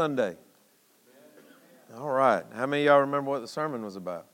Sunday. 0.00 0.34
All 1.94 2.08
right. 2.08 2.42
How 2.54 2.64
many 2.64 2.84
of 2.84 2.86
y'all 2.86 3.00
remember 3.00 3.32
what 3.32 3.42
the 3.42 3.46
sermon 3.46 3.84
was 3.84 3.96
about? 3.96 4.24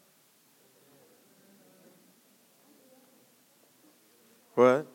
What? 4.54 4.86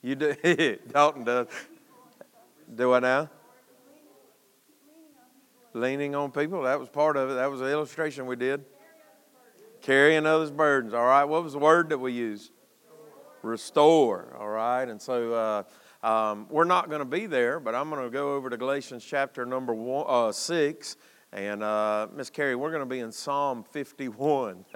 You 0.00 0.14
do. 0.14 0.34
Dalton 0.90 1.24
does. 1.24 1.48
Do 2.74 2.94
I 2.94 3.00
now? 3.00 3.28
Leaning 5.74 6.14
on 6.14 6.30
people. 6.30 6.62
That 6.62 6.80
was 6.80 6.88
part 6.88 7.18
of 7.18 7.28
it. 7.28 7.34
That 7.34 7.50
was 7.50 7.60
an 7.60 7.66
illustration 7.66 8.24
we 8.24 8.36
did. 8.36 8.64
Carrying 9.82 10.24
others' 10.24 10.50
burdens. 10.50 10.94
All 10.94 11.04
right. 11.04 11.24
What 11.24 11.44
was 11.44 11.52
the 11.52 11.58
word 11.58 11.90
that 11.90 11.98
we 11.98 12.12
used? 12.12 12.52
Restore. 13.42 14.34
All 14.40 14.48
right. 14.48 14.88
And 14.88 15.02
so. 15.02 15.34
Uh, 15.34 15.62
um, 16.06 16.46
we're 16.50 16.64
not 16.64 16.88
going 16.88 17.00
to 17.00 17.04
be 17.04 17.26
there, 17.26 17.58
but 17.58 17.74
I'm 17.74 17.90
going 17.90 18.04
to 18.04 18.10
go 18.10 18.34
over 18.34 18.48
to 18.48 18.56
Galatians 18.56 19.04
chapter 19.04 19.44
number 19.44 19.74
one, 19.74 20.04
uh, 20.06 20.30
6. 20.30 20.96
And 21.32 21.64
uh, 21.64 22.06
Miss 22.14 22.30
Carrie, 22.30 22.54
we're 22.54 22.70
going 22.70 22.84
to 22.84 22.86
be 22.88 23.00
in 23.00 23.10
Psalm 23.10 23.64
51. 23.72 24.64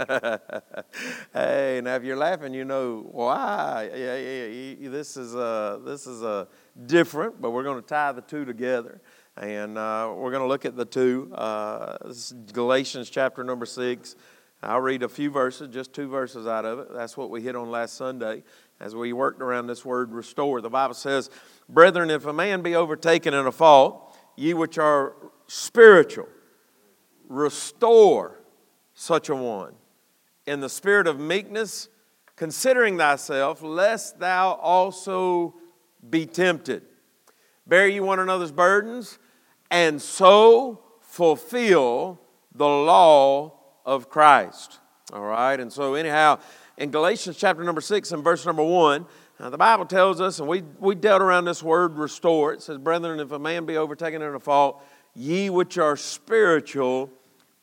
hey, 1.33 1.81
now 1.85 1.95
if 1.95 2.03
you're 2.03 2.17
laughing, 2.17 2.53
you 2.53 2.65
know 2.65 3.07
why. 3.13 3.89
Yeah, 3.95 4.17
yeah, 4.17 4.47
yeah. 4.81 4.89
This 4.91 5.17
is 5.17 5.37
uh, 5.37 5.79
this 5.85 6.09
is 6.09 6.25
uh, 6.25 6.47
different, 6.87 7.41
but 7.41 7.53
we're 7.53 7.63
going 7.63 7.81
to 7.81 7.89
tie 7.89 8.11
the 8.11 8.23
two 8.23 8.45
together, 8.45 9.01
and 9.37 9.79
uh, 9.79 10.13
we're 10.15 10.33
going 10.33 10.43
to 10.43 10.49
look 10.49 10.65
at 10.65 10.77
the 10.77 10.85
two. 10.85 11.33
Uh, 11.33 12.13
Galatians 12.53 13.09
chapter 13.09 13.45
number 13.45 13.65
six. 13.65 14.17
I'll 14.63 14.81
read 14.81 15.03
a 15.03 15.09
few 15.09 15.31
verses, 15.31 15.73
just 15.73 15.95
two 15.95 16.09
verses 16.09 16.47
out 16.47 16.67
of 16.67 16.81
it. 16.81 16.89
That's 16.93 17.17
what 17.17 17.31
we 17.31 17.41
hit 17.41 17.57
on 17.57 17.71
last 17.71 17.95
Sunday 17.95 18.43
as 18.81 18.95
we 18.95 19.13
worked 19.13 19.43
around 19.43 19.67
this 19.67 19.85
word 19.85 20.13
restore. 20.13 20.61
The 20.61 20.71
Bible 20.71 20.95
says, 20.95 21.31
Brethren, 21.69 22.11
if 22.11 22.25
a 22.27 22.33
man 22.33 22.63
be 22.63 22.75
overtaken 22.75 23.35
in 23.35 23.47
a 23.47 23.53
fault, 23.53 24.17
ye 24.37 24.55
which 24.55 24.79
are 24.79 25.15
spiritual, 25.47 26.29
restore 27.29 28.41
such 28.95 29.29
a 29.29 29.35
one 29.35 29.75
in 30.47 30.61
the 30.61 30.69
spirit 30.69 31.07
of 31.07 31.21
meekness, 31.21 31.89
considering 32.37 32.97
thyself, 32.97 33.63
lest 33.63 34.19
thou 34.19 34.53
also 34.55 35.55
be 36.09 36.27
tempted. 36.27 36.83
Bear 37.67 37.87
ye 37.87 38.01
one 38.01 38.19
another's 38.19 38.51
burdens, 38.51 39.19
and 39.71 40.01
so 40.01 40.83
fulfill 41.01 42.21
the 42.55 42.67
law 42.67 43.61
of 43.85 44.09
Christ. 44.09 44.79
All 45.13 45.23
right, 45.23 45.59
and 45.59 45.73
so, 45.73 45.95
anyhow, 45.95 46.39
in 46.77 46.91
Galatians 46.91 47.37
chapter 47.37 47.63
number 47.63 47.81
6 47.81 48.13
and 48.13 48.25
verse 48.25 48.47
number 48.47 48.63
1, 48.63 49.07
now 49.39 49.51
the 49.51 49.59
Bible 49.59 49.87
tells 49.87 50.21
us, 50.21 50.39
and 50.39 50.49
we, 50.49 50.63
we 50.79 50.95
dealt 50.95 51.23
around 51.23 51.45
this 51.45 51.63
word 51.63 51.97
restore. 51.97 52.53
It 52.53 52.63
says, 52.63 52.79
Brethren, 52.79 53.21
if 53.21 53.33
a 53.33 53.39
man 53.39 53.65
be 53.65 53.77
overtaken 53.77 54.23
in 54.23 54.35
a 54.35 54.41
fault, 54.41 54.83
ye 55.15 55.51
which 55.51 55.79
are 55.79 55.97
spiritual, 55.97 57.11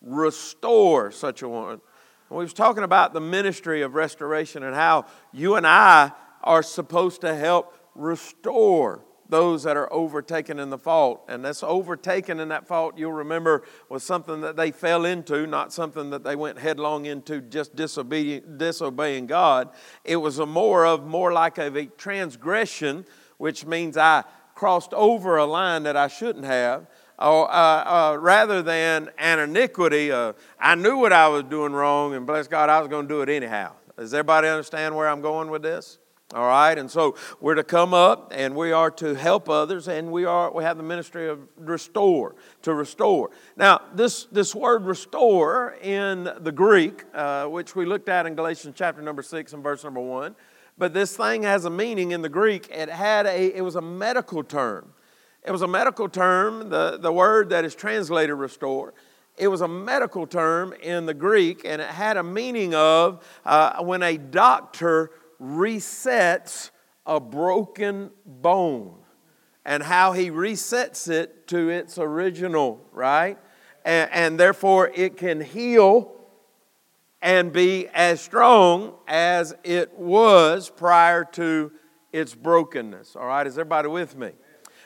restore 0.01 1.11
such 1.11 1.41
a 1.41 1.49
one. 1.49 1.81
And 2.29 2.37
we 2.37 2.43
was 2.43 2.53
talking 2.53 2.83
about 2.83 3.13
the 3.13 3.21
ministry 3.21 3.81
of 3.81 3.95
restoration 3.95 4.63
and 4.63 4.75
how 4.75 5.05
you 5.31 5.55
and 5.55 5.65
I 5.65 6.11
are 6.43 6.63
supposed 6.63 7.21
to 7.21 7.35
help 7.35 7.73
restore 7.95 9.03
those 9.29 9.63
that 9.63 9.77
are 9.77 9.91
overtaken 9.91 10.59
in 10.59 10.69
the 10.69 10.77
fault. 10.77 11.23
And 11.27 11.43
that's 11.43 11.63
overtaken 11.63 12.39
in 12.39 12.49
that 12.49 12.67
fault, 12.67 12.97
you'll 12.97 13.13
remember, 13.13 13.63
was 13.89 14.03
something 14.03 14.41
that 14.41 14.55
they 14.55 14.71
fell 14.71 15.05
into, 15.05 15.45
not 15.45 15.73
something 15.73 16.09
that 16.11 16.23
they 16.23 16.35
went 16.35 16.59
headlong 16.59 17.05
into 17.05 17.41
just 17.41 17.75
disobeying, 17.75 19.27
God. 19.27 19.69
It 20.03 20.17
was 20.17 20.39
a 20.39 20.45
more 20.45 20.85
of, 20.85 21.05
more 21.05 21.33
like 21.33 21.57
a 21.57 21.85
transgression, 21.97 23.05
which 23.37 23.65
means 23.65 23.97
I 23.97 24.23
crossed 24.55 24.93
over 24.93 25.37
a 25.37 25.45
line 25.45 25.83
that 25.83 25.95
I 25.95 26.07
shouldn't 26.07 26.45
have. 26.45 26.87
Uh, 27.19 27.43
uh, 27.43 28.17
rather 28.19 28.61
than 28.61 29.09
an 29.17 29.39
iniquity, 29.39 30.11
uh, 30.11 30.33
I 30.59 30.75
knew 30.75 30.97
what 30.97 31.11
I 31.11 31.27
was 31.27 31.43
doing 31.43 31.73
wrong, 31.73 32.13
and 32.13 32.27
bless 32.27 32.47
God, 32.47 32.69
I 32.69 32.79
was 32.79 32.89
going 32.89 33.07
to 33.07 33.13
do 33.13 33.21
it 33.21 33.29
anyhow. 33.29 33.73
Does 33.97 34.13
everybody 34.13 34.47
understand 34.47 34.95
where 34.95 35.09
I'm 35.09 35.21
going 35.21 35.49
with 35.49 35.63
this? 35.63 35.97
All 36.33 36.45
right, 36.45 36.77
and 36.77 36.91
so 36.91 37.15
we're 37.39 37.55
to 37.55 37.63
come 37.63 37.93
up 37.93 38.33
and 38.35 38.53
we 38.53 38.73
are 38.73 38.91
to 38.91 39.13
help 39.13 39.47
others, 39.47 39.87
and 39.87 40.11
we 40.11 40.25
are 40.25 40.51
we 40.51 40.61
have 40.65 40.75
the 40.75 40.83
ministry 40.83 41.29
of 41.29 41.39
restore 41.55 42.35
to 42.63 42.73
restore. 42.73 43.31
Now, 43.55 43.79
this 43.95 44.25
this 44.25 44.53
word 44.53 44.83
restore 44.83 45.77
in 45.81 46.29
the 46.39 46.51
Greek, 46.51 47.05
uh, 47.13 47.45
which 47.45 47.77
we 47.77 47.85
looked 47.85 48.09
at 48.09 48.25
in 48.25 48.35
Galatians 48.35 48.75
chapter 48.77 49.01
number 49.01 49.23
six 49.23 49.53
and 49.53 49.63
verse 49.63 49.85
number 49.85 50.01
one, 50.01 50.35
but 50.77 50.93
this 50.93 51.15
thing 51.15 51.43
has 51.43 51.63
a 51.63 51.69
meaning 51.69 52.11
in 52.11 52.21
the 52.21 52.27
Greek. 52.27 52.67
It 52.71 52.89
had 52.89 53.25
a 53.25 53.55
it 53.55 53.61
was 53.61 53.77
a 53.77 53.81
medical 53.81 54.43
term. 54.43 54.91
It 55.45 55.51
was 55.51 55.61
a 55.61 55.67
medical 55.67 56.09
term. 56.09 56.67
The 56.67 56.97
the 56.97 57.13
word 57.13 57.51
that 57.51 57.63
is 57.63 57.73
translated 57.73 58.35
restore. 58.35 58.93
It 59.37 59.47
was 59.47 59.61
a 59.61 59.67
medical 59.69 60.27
term 60.27 60.73
in 60.73 61.05
the 61.05 61.13
Greek, 61.13 61.61
and 61.63 61.81
it 61.81 61.87
had 61.87 62.17
a 62.17 62.23
meaning 62.23 62.75
of 62.75 63.25
uh, 63.45 63.81
when 63.81 64.03
a 64.03 64.17
doctor 64.17 65.11
resets 65.41 66.71
a 67.05 67.19
broken 67.19 68.11
bone 68.25 68.95
and 69.65 69.83
how 69.83 70.13
he 70.13 70.31
resets 70.31 71.09
it 71.09 71.47
to 71.47 71.69
its 71.69 71.97
original, 71.97 72.85
right? 72.91 73.37
And, 73.85 74.09
and, 74.11 74.39
therefore 74.39 74.91
it 74.93 75.17
can 75.17 75.41
heal 75.41 76.13
and 77.21 77.51
be 77.51 77.87
as 77.93 78.21
strong 78.21 78.95
as 79.07 79.55
it 79.63 79.97
was 79.97 80.69
prior 80.69 81.23
to 81.33 81.71
its 82.11 82.33
brokenness. 82.35 83.15
All 83.15 83.25
right, 83.25 83.45
is 83.47 83.57
everybody 83.57 83.87
with 83.87 84.15
me? 84.15 84.31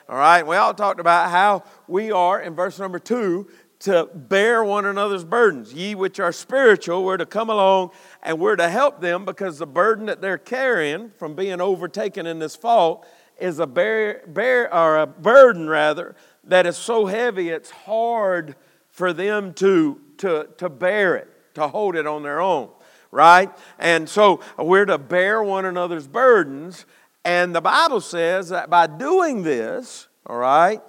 All 0.08 0.16
right, 0.16 0.46
we 0.46 0.56
all 0.56 0.74
talked 0.74 1.00
about 1.00 1.30
how 1.30 1.64
we 1.86 2.10
are 2.10 2.40
in 2.40 2.54
verse 2.54 2.78
number 2.78 2.98
two 2.98 3.48
to 3.82 4.08
bear 4.14 4.62
one 4.62 4.86
another's 4.86 5.24
burdens. 5.24 5.74
Ye 5.74 5.96
which 5.96 6.20
are 6.20 6.32
spiritual, 6.32 7.04
we're 7.04 7.16
to 7.16 7.26
come 7.26 7.50
along 7.50 7.90
and 8.22 8.38
we're 8.38 8.56
to 8.56 8.68
help 8.68 9.00
them 9.00 9.24
because 9.24 9.58
the 9.58 9.66
burden 9.66 10.06
that 10.06 10.20
they're 10.20 10.38
carrying 10.38 11.10
from 11.18 11.34
being 11.34 11.60
overtaken 11.60 12.26
in 12.26 12.38
this 12.38 12.54
fault 12.54 13.04
is 13.38 13.58
a 13.58 13.66
bear, 13.66 14.22
bear 14.28 14.72
or 14.72 14.98
a 14.98 15.06
burden 15.06 15.68
rather 15.68 16.14
that 16.44 16.64
is 16.64 16.76
so 16.76 17.06
heavy 17.06 17.48
it's 17.48 17.70
hard 17.70 18.54
for 18.90 19.12
them 19.12 19.52
to, 19.54 20.00
to, 20.18 20.48
to 20.58 20.68
bear 20.68 21.16
it, 21.16 21.54
to 21.54 21.66
hold 21.66 21.96
it 21.96 22.06
on 22.06 22.22
their 22.22 22.40
own, 22.40 22.68
right? 23.10 23.50
And 23.80 24.08
so 24.08 24.40
we're 24.58 24.84
to 24.84 24.98
bear 24.98 25.42
one 25.42 25.64
another's 25.64 26.06
burdens. 26.06 26.86
And 27.24 27.52
the 27.52 27.60
Bible 27.60 28.00
says 28.00 28.50
that 28.50 28.70
by 28.70 28.86
doing 28.86 29.42
this, 29.42 30.06
all 30.26 30.36
right, 30.36 30.80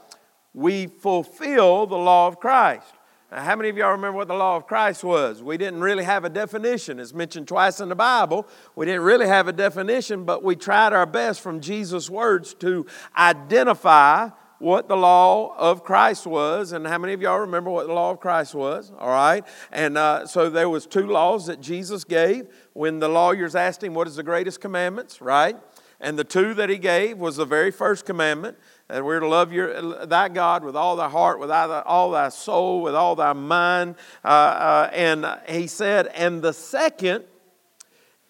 we 0.54 0.88
fulfill 0.88 1.86
the 1.88 1.98
law 1.98 2.28
of 2.28 2.40
Christ. 2.40 2.88
Now, 3.32 3.42
how 3.42 3.56
many 3.56 3.70
of 3.70 3.78
y'all 3.78 3.92
remember 3.92 4.18
what 4.18 4.28
the 4.28 4.36
law 4.36 4.56
of 4.56 4.68
Christ 4.68 5.04
was? 5.04 5.42
We 5.42 5.58
didn't 5.58 5.82
really 5.82 6.04
have 6.04 6.24
a 6.24 6.30
definition. 6.30 7.00
It's 7.00 7.14
mentioned 7.14 7.48
twice 7.48 7.80
in 7.80 7.90
the 7.90 7.96
Bible. 7.96 8.48
We 8.76 8.86
didn't 8.86 9.02
really 9.02 9.28
have 9.28 9.48
a 9.48 9.54
definition, 9.54 10.24
but 10.24 10.44
we 10.44 10.56
tried 10.56 10.94
our 10.94 11.08
best 11.08 11.42
from 11.42 11.60
Jesus' 11.60 12.10
words 12.10 12.54
to 12.56 12.86
identify 13.18 14.30
what 14.60 14.88
the 14.88 14.96
law 14.96 15.54
of 15.58 15.84
Christ 15.84 16.26
was, 16.26 16.72
and 16.72 16.88
how 16.88 16.98
many 16.98 17.12
of 17.12 17.22
y'all 17.22 17.40
remember 17.40 17.70
what 17.70 17.86
the 17.88 17.94
law 17.94 18.12
of 18.12 18.22
Christ 18.22 18.56
was? 18.56 18.94
All 18.98 19.10
right, 19.10 19.44
and 19.74 19.98
uh, 19.98 20.26
so 20.26 20.50
there 20.50 20.70
was 20.70 20.86
two 20.86 21.06
laws 21.06 21.48
that 21.48 21.60
Jesus 21.60 22.06
gave 22.06 22.48
when 22.72 23.00
the 23.00 23.10
lawyers 23.10 23.56
asked 23.56 23.84
him, 23.84 23.94
"What 23.94 24.08
is 24.08 24.16
the 24.16 24.24
greatest 24.24 24.62
commandments?" 24.62 25.20
Right, 25.20 25.58
and 26.00 26.18
the 26.18 26.24
two 26.24 26.54
that 26.54 26.70
he 26.70 26.78
gave 26.78 27.18
was 27.18 27.36
the 27.36 27.46
very 27.46 27.72
first 27.72 28.06
commandment 28.06 28.58
that 28.88 29.04
we're 29.04 29.20
to 29.20 29.28
love 29.28 29.52
your, 29.52 30.06
thy 30.06 30.30
God 30.30 30.64
with 30.64 30.76
all 30.76 30.96
thy 30.96 31.10
heart, 31.10 31.40
with 31.40 31.50
all 31.50 32.12
thy 32.12 32.30
soul, 32.30 32.82
with 32.82 32.96
all 32.96 33.16
thy 33.16 33.34
mind. 33.34 33.96
Uh, 34.24 34.28
uh, 34.28 34.90
and 34.94 35.26
he 35.48 35.68
said, 35.68 36.08
and 36.08 36.42
the 36.42 36.54
second 36.54 37.24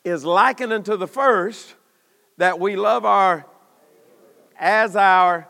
is 0.04 0.24
likened 0.24 0.74
unto 0.74 0.96
the 0.96 1.08
first, 1.08 1.76
that 2.38 2.60
we 2.60 2.76
love 2.76 3.06
our 3.06 3.46
as 4.60 4.96
our 4.96 5.48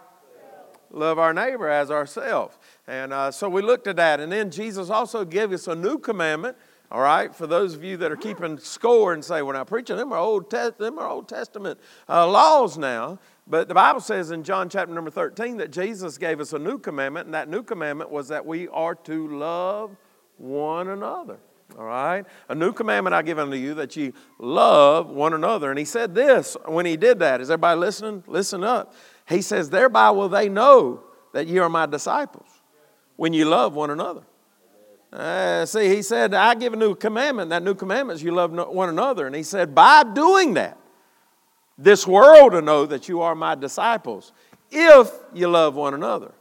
love 0.92 1.20
our 1.20 1.34
neighbor 1.34 1.68
as 1.68 1.92
ourselves. 1.92 2.58
And 2.88 3.12
uh, 3.12 3.32
so 3.32 3.50
we 3.50 3.62
looked 3.62 3.88
at 3.88 3.96
that. 3.98 4.20
And 4.20 4.32
then 4.32 4.52
Jesus 4.52 4.90
also 4.90 5.26
gave 5.26 5.52
us 5.52 5.68
a 5.68 5.76
new 5.76 5.98
commandment. 5.98 6.58
All 6.92 7.02
right, 7.02 7.34
for 7.34 7.48
those 7.48 7.74
of 7.74 7.84
you 7.84 7.98
that 7.98 8.12
are 8.12 8.16
keeping 8.16 8.60
score 8.60 9.14
and 9.14 9.26
say, 9.26 9.42
"When 9.42 9.56
I 9.56 9.64
preach 9.64 9.88
them 9.88 10.14
are 10.14 10.20
Old, 10.20 10.52
them 10.52 11.00
are 11.00 11.10
Old 11.10 11.28
Testament 11.28 11.80
uh, 12.08 12.30
laws 12.30 12.78
now." 12.78 13.18
But 13.46 13.68
the 13.68 13.74
Bible 13.74 14.00
says 14.00 14.32
in 14.32 14.44
John 14.44 14.70
chapter 14.70 14.94
number 14.94 15.12
13 15.12 15.58
that 15.58 15.72
Jesus 15.72 16.18
gave 16.18 16.40
us 16.40 16.54
a 16.54 16.60
new 16.60 16.78
commandment, 16.78 17.26
and 17.26 17.34
that 17.34 17.50
new 17.50 17.64
commandment 17.64 18.10
was 18.10 18.30
that 18.30 18.46
we 18.46 18.68
are 18.70 18.96
to 18.96 19.28
love 19.28 19.96
one 20.38 20.88
another. 20.88 21.38
All 21.78 21.86
right? 21.86 22.26
A 22.50 22.56
new 22.56 22.72
commandment 22.72 23.14
I 23.14 23.22
give 23.22 23.40
unto 23.40 23.58
you 23.58 23.74
that 23.76 23.96
you 23.96 24.14
love 24.40 25.10
one 25.10 25.34
another. 25.34 25.70
And 25.70 25.80
he 25.80 25.86
said 25.86 26.14
this 26.14 26.56
when 26.66 26.86
he 26.86 26.98
did 26.98 27.20
that. 27.20 27.42
Is 27.42 27.50
everybody 27.50 27.80
listening? 27.80 28.24
Listen 28.28 28.64
up. 28.64 28.94
He 29.28 29.42
says, 29.42 29.70
Thereby 29.70 30.12
will 30.12 30.30
they 30.30 30.50
know 30.50 31.04
that 31.34 31.48
you 31.48 31.64
are 31.64 31.70
my 31.70 31.86
disciples 31.86 32.48
when 33.16 33.34
you 33.34 33.46
love 33.46 33.74
one 33.74 33.90
another. 33.90 34.22
Uh, 35.12 35.66
see, 35.66 35.90
he 35.90 36.02
said, 36.02 36.34
I 36.34 36.56
give 36.56 36.74
a 36.74 36.76
new 36.76 36.96
commandment. 36.96 37.50
That 37.52 37.64
new 37.64 37.76
commandment 37.76 38.18
is 38.18 38.24
you 38.24 38.32
love 38.32 38.52
one 38.52 38.90
another. 38.90 39.28
And 39.28 39.36
he 39.36 39.44
said, 39.44 39.76
By 39.76 40.04
doing 40.04 40.56
that, 40.56 40.78
this 41.78 42.06
world 42.08 42.54
to 42.54 42.62
know 42.62 42.86
that 42.86 43.08
you 43.10 43.22
are 43.22 43.36
my 43.36 43.56
disciples 43.56 44.32
if 44.72 45.12
you 45.34 45.48
love 45.48 45.76
one 45.76 45.94
another. 45.94 46.34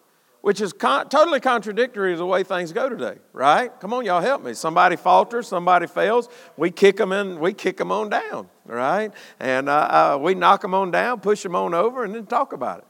which 0.43 0.61
is 0.61 0.73
con- 0.73 1.09
totally 1.09 1.41
contradictory 1.41 2.13
to 2.13 2.19
the 2.19 2.27
way 2.27 2.43
things 2.43 2.73
go 2.73 2.89
today, 2.89 3.17
right? 3.33 3.79
Come 3.81 3.95
on, 3.95 4.05
y'all 4.05 4.21
help 4.21 4.45
me. 4.45 4.55
Somebody 4.55 4.97
falters, 4.97 5.47
somebody 5.47 5.87
fails, 5.87 6.29
we 6.57 6.71
kick 6.71 6.97
them 6.97 7.13
in, 7.13 7.39
we 7.39 7.55
kick 7.55 7.77
them 7.77 7.91
on 7.93 8.11
down, 8.11 8.49
right? 8.67 9.13
And 9.41 9.69
uh, 9.69 9.73
uh, 9.73 10.19
we 10.21 10.35
knock 10.35 10.61
them 10.61 10.75
on 10.75 10.91
down, 10.91 11.21
push 11.21 11.43
them 11.43 11.55
on 11.55 11.75
over, 11.75 12.05
and 12.05 12.15
then 12.15 12.27
talk 12.27 12.53
about 12.53 12.79
it. 12.81 12.87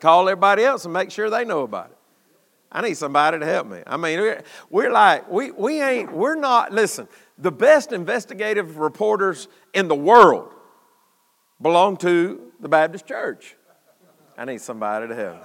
Call 0.00 0.28
everybody 0.28 0.62
else 0.64 0.84
and 0.84 0.94
make 0.94 1.10
sure 1.10 1.28
they 1.28 1.44
know 1.44 1.62
about 1.62 1.90
it. 1.90 1.96
I 2.70 2.82
need 2.82 2.94
somebody 2.94 3.38
to 3.38 3.44
help 3.44 3.66
me. 3.66 3.82
I 3.86 3.96
mean, 3.96 4.18
we're, 4.20 4.42
we're 4.70 4.92
like, 4.92 5.28
we, 5.30 5.50
we 5.50 5.82
ain't, 5.82 6.12
we're 6.12 6.36
not, 6.36 6.72
listen, 6.72 7.06
the 7.36 7.52
best 7.52 7.92
investigative 7.92 8.78
reporters 8.78 9.48
in 9.74 9.88
the 9.88 9.94
world 9.94 10.54
belong 11.62 11.96
to 11.98 12.52
the 12.60 12.68
Baptist 12.68 13.06
church. 13.06 13.56
I 14.36 14.44
need 14.44 14.60
somebody 14.60 15.08
to 15.08 15.14
help. 15.14 15.42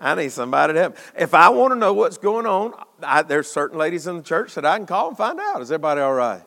I 0.00 0.14
need 0.14 0.32
somebody 0.32 0.74
to 0.74 0.80
help. 0.80 0.96
If 1.16 1.34
I 1.34 1.48
want 1.48 1.72
to 1.72 1.78
know 1.78 1.92
what's 1.92 2.18
going 2.18 2.46
on, 2.46 2.74
I, 3.02 3.22
there's 3.22 3.50
certain 3.50 3.78
ladies 3.78 4.06
in 4.06 4.16
the 4.16 4.22
church 4.22 4.54
that 4.54 4.64
I 4.64 4.76
can 4.76 4.86
call 4.86 5.08
and 5.08 5.16
find 5.16 5.38
out. 5.40 5.62
Is 5.62 5.70
everybody 5.70 6.00
all 6.00 6.14
right? 6.14 6.42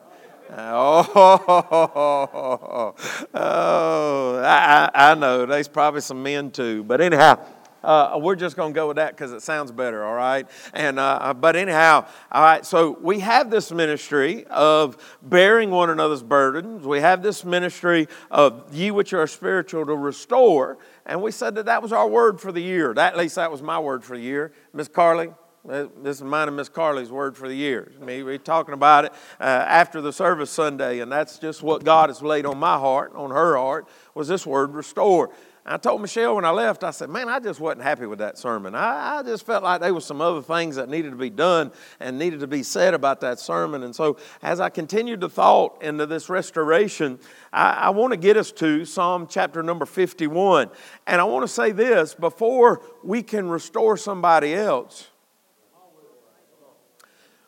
Oh, 0.52 1.06
oh, 2.94 2.94
oh 3.34 4.42
I, 4.44 4.90
I 4.94 5.14
know. 5.14 5.46
There's 5.46 5.68
probably 5.68 6.00
some 6.00 6.22
men 6.22 6.50
too. 6.50 6.82
But 6.82 7.00
anyhow, 7.00 7.38
uh, 7.82 8.18
we're 8.20 8.36
just 8.36 8.56
going 8.56 8.72
to 8.72 8.74
go 8.74 8.88
with 8.88 8.96
that 8.96 9.16
because 9.16 9.32
it 9.32 9.42
sounds 9.42 9.72
better, 9.72 10.04
all 10.04 10.14
right? 10.14 10.48
And 10.74 10.98
uh, 10.98 11.18
uh, 11.20 11.34
but 11.34 11.56
anyhow, 11.56 12.06
all 12.30 12.42
right. 12.42 12.64
So 12.64 12.98
we 13.00 13.20
have 13.20 13.50
this 13.50 13.72
ministry 13.72 14.44
of 14.46 14.96
bearing 15.22 15.70
one 15.70 15.90
another's 15.90 16.22
burdens. 16.22 16.86
We 16.86 17.00
have 17.00 17.22
this 17.22 17.44
ministry 17.44 18.08
of 18.30 18.72
ye 18.74 18.90
which 18.90 19.12
are 19.12 19.26
spiritual 19.26 19.86
to 19.86 19.94
restore. 19.94 20.78
And 21.06 21.22
we 21.22 21.32
said 21.32 21.54
that 21.56 21.66
that 21.66 21.82
was 21.82 21.92
our 21.92 22.08
word 22.08 22.40
for 22.40 22.52
the 22.52 22.62
year. 22.62 22.92
At 22.98 23.16
least 23.16 23.36
that 23.36 23.50
was 23.50 23.62
my 23.62 23.78
word 23.78 24.04
for 24.04 24.16
the 24.16 24.22
year. 24.22 24.52
Miss 24.72 24.88
Carly, 24.88 25.30
this 25.64 26.16
is 26.16 26.22
mine 26.22 26.48
and 26.48 26.56
Miss 26.56 26.68
Carly's 26.68 27.10
word 27.10 27.36
for 27.36 27.46
the 27.46 27.54
year. 27.54 27.92
Mean, 28.00 28.24
we're 28.24 28.38
talking 28.38 28.72
about 28.72 29.04
it 29.06 29.12
uh, 29.40 29.44
after 29.44 30.00
the 30.00 30.12
service 30.12 30.50
Sunday, 30.50 31.00
and 31.00 31.12
that's 31.12 31.38
just 31.38 31.62
what 31.62 31.84
God 31.84 32.08
has 32.08 32.22
laid 32.22 32.46
on 32.46 32.58
my 32.58 32.78
heart, 32.78 33.12
on 33.14 33.30
her 33.30 33.56
heart, 33.56 33.86
was 34.14 34.26
this 34.26 34.46
word 34.46 34.72
restore. 34.72 35.30
I 35.70 35.76
told 35.76 36.00
Michelle 36.00 36.34
when 36.34 36.44
I 36.44 36.50
left, 36.50 36.82
I 36.82 36.90
said, 36.90 37.10
man, 37.10 37.28
I 37.28 37.38
just 37.38 37.60
wasn't 37.60 37.82
happy 37.82 38.04
with 38.04 38.18
that 38.18 38.36
sermon. 38.36 38.74
I, 38.74 39.18
I, 39.18 39.22
just 39.22 39.46
felt 39.46 39.62
like 39.62 39.80
there 39.80 39.94
was 39.94 40.04
some 40.04 40.20
other 40.20 40.42
things 40.42 40.74
that 40.74 40.88
needed 40.88 41.10
to 41.10 41.16
be 41.16 41.30
done 41.30 41.70
and 42.00 42.18
needed 42.18 42.40
to 42.40 42.48
be 42.48 42.64
said 42.64 42.92
about 42.92 43.20
that 43.20 43.38
sermon. 43.38 43.84
And 43.84 43.94
so 43.94 44.16
as 44.42 44.58
I 44.58 44.68
continued 44.68 45.20
the 45.20 45.28
thought 45.28 45.80
into 45.80 46.06
this 46.06 46.28
restoration, 46.28 47.20
I, 47.52 47.70
I 47.70 47.90
want 47.90 48.12
to 48.12 48.16
get 48.16 48.36
us 48.36 48.50
to 48.52 48.84
Psalm 48.84 49.28
chapter 49.30 49.62
number 49.62 49.86
51. 49.86 50.70
And 51.06 51.20
I 51.20 51.24
want 51.24 51.44
to 51.44 51.48
say 51.48 51.70
this, 51.70 52.16
before 52.16 52.82
we 53.04 53.22
can 53.22 53.48
restore 53.48 53.96
somebody 53.96 54.52
else, 54.52 55.06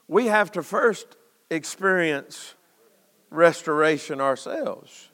we 0.07 0.27
have 0.27 0.53
to 0.53 0.63
first 0.63 1.17
experience 1.51 2.55
restoration 3.31 4.21
ourselves. 4.21 5.09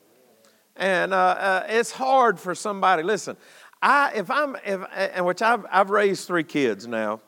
And 0.78 1.12
uh, 1.12 1.16
uh, 1.16 1.66
it's 1.68 1.90
hard 1.90 2.38
for 2.38 2.54
somebody. 2.54 3.02
Listen, 3.02 3.36
I 3.82 4.12
if 4.14 4.30
I'm 4.30 4.56
if 4.64 4.80
and 4.94 5.26
which 5.26 5.42
I've 5.42 5.66
I've 5.70 5.90
raised 5.90 6.26
three 6.26 6.44
kids 6.44 6.86
now. 6.86 7.20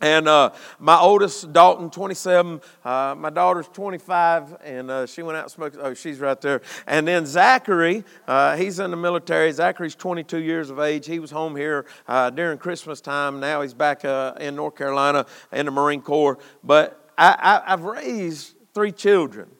And 0.00 0.28
uh, 0.28 0.52
my 0.78 0.96
oldest, 0.96 1.52
Dalton, 1.52 1.90
27. 1.90 2.60
Uh, 2.84 3.16
my 3.18 3.30
daughter's 3.30 3.66
25, 3.66 4.58
and 4.62 4.90
uh, 4.90 5.06
she 5.06 5.22
went 5.22 5.36
out 5.36 5.44
and 5.44 5.50
smoked. 5.50 5.76
Oh, 5.80 5.92
she's 5.92 6.20
right 6.20 6.40
there. 6.40 6.62
And 6.86 7.08
then 7.08 7.26
Zachary, 7.26 8.04
uh, 8.28 8.56
he's 8.56 8.78
in 8.78 8.92
the 8.92 8.96
military. 8.96 9.50
Zachary's 9.50 9.96
22 9.96 10.38
years 10.38 10.70
of 10.70 10.78
age. 10.78 11.06
He 11.06 11.18
was 11.18 11.32
home 11.32 11.56
here 11.56 11.84
uh, 12.06 12.30
during 12.30 12.58
Christmas 12.58 13.00
time. 13.00 13.40
Now 13.40 13.62
he's 13.62 13.74
back 13.74 14.04
uh, 14.04 14.34
in 14.38 14.54
North 14.54 14.76
Carolina 14.76 15.26
in 15.52 15.66
the 15.66 15.72
Marine 15.72 16.02
Corps. 16.02 16.38
But 16.62 17.10
I, 17.18 17.62
I, 17.66 17.72
I've 17.72 17.82
raised 17.82 18.54
three 18.74 18.92
children. 18.92 19.50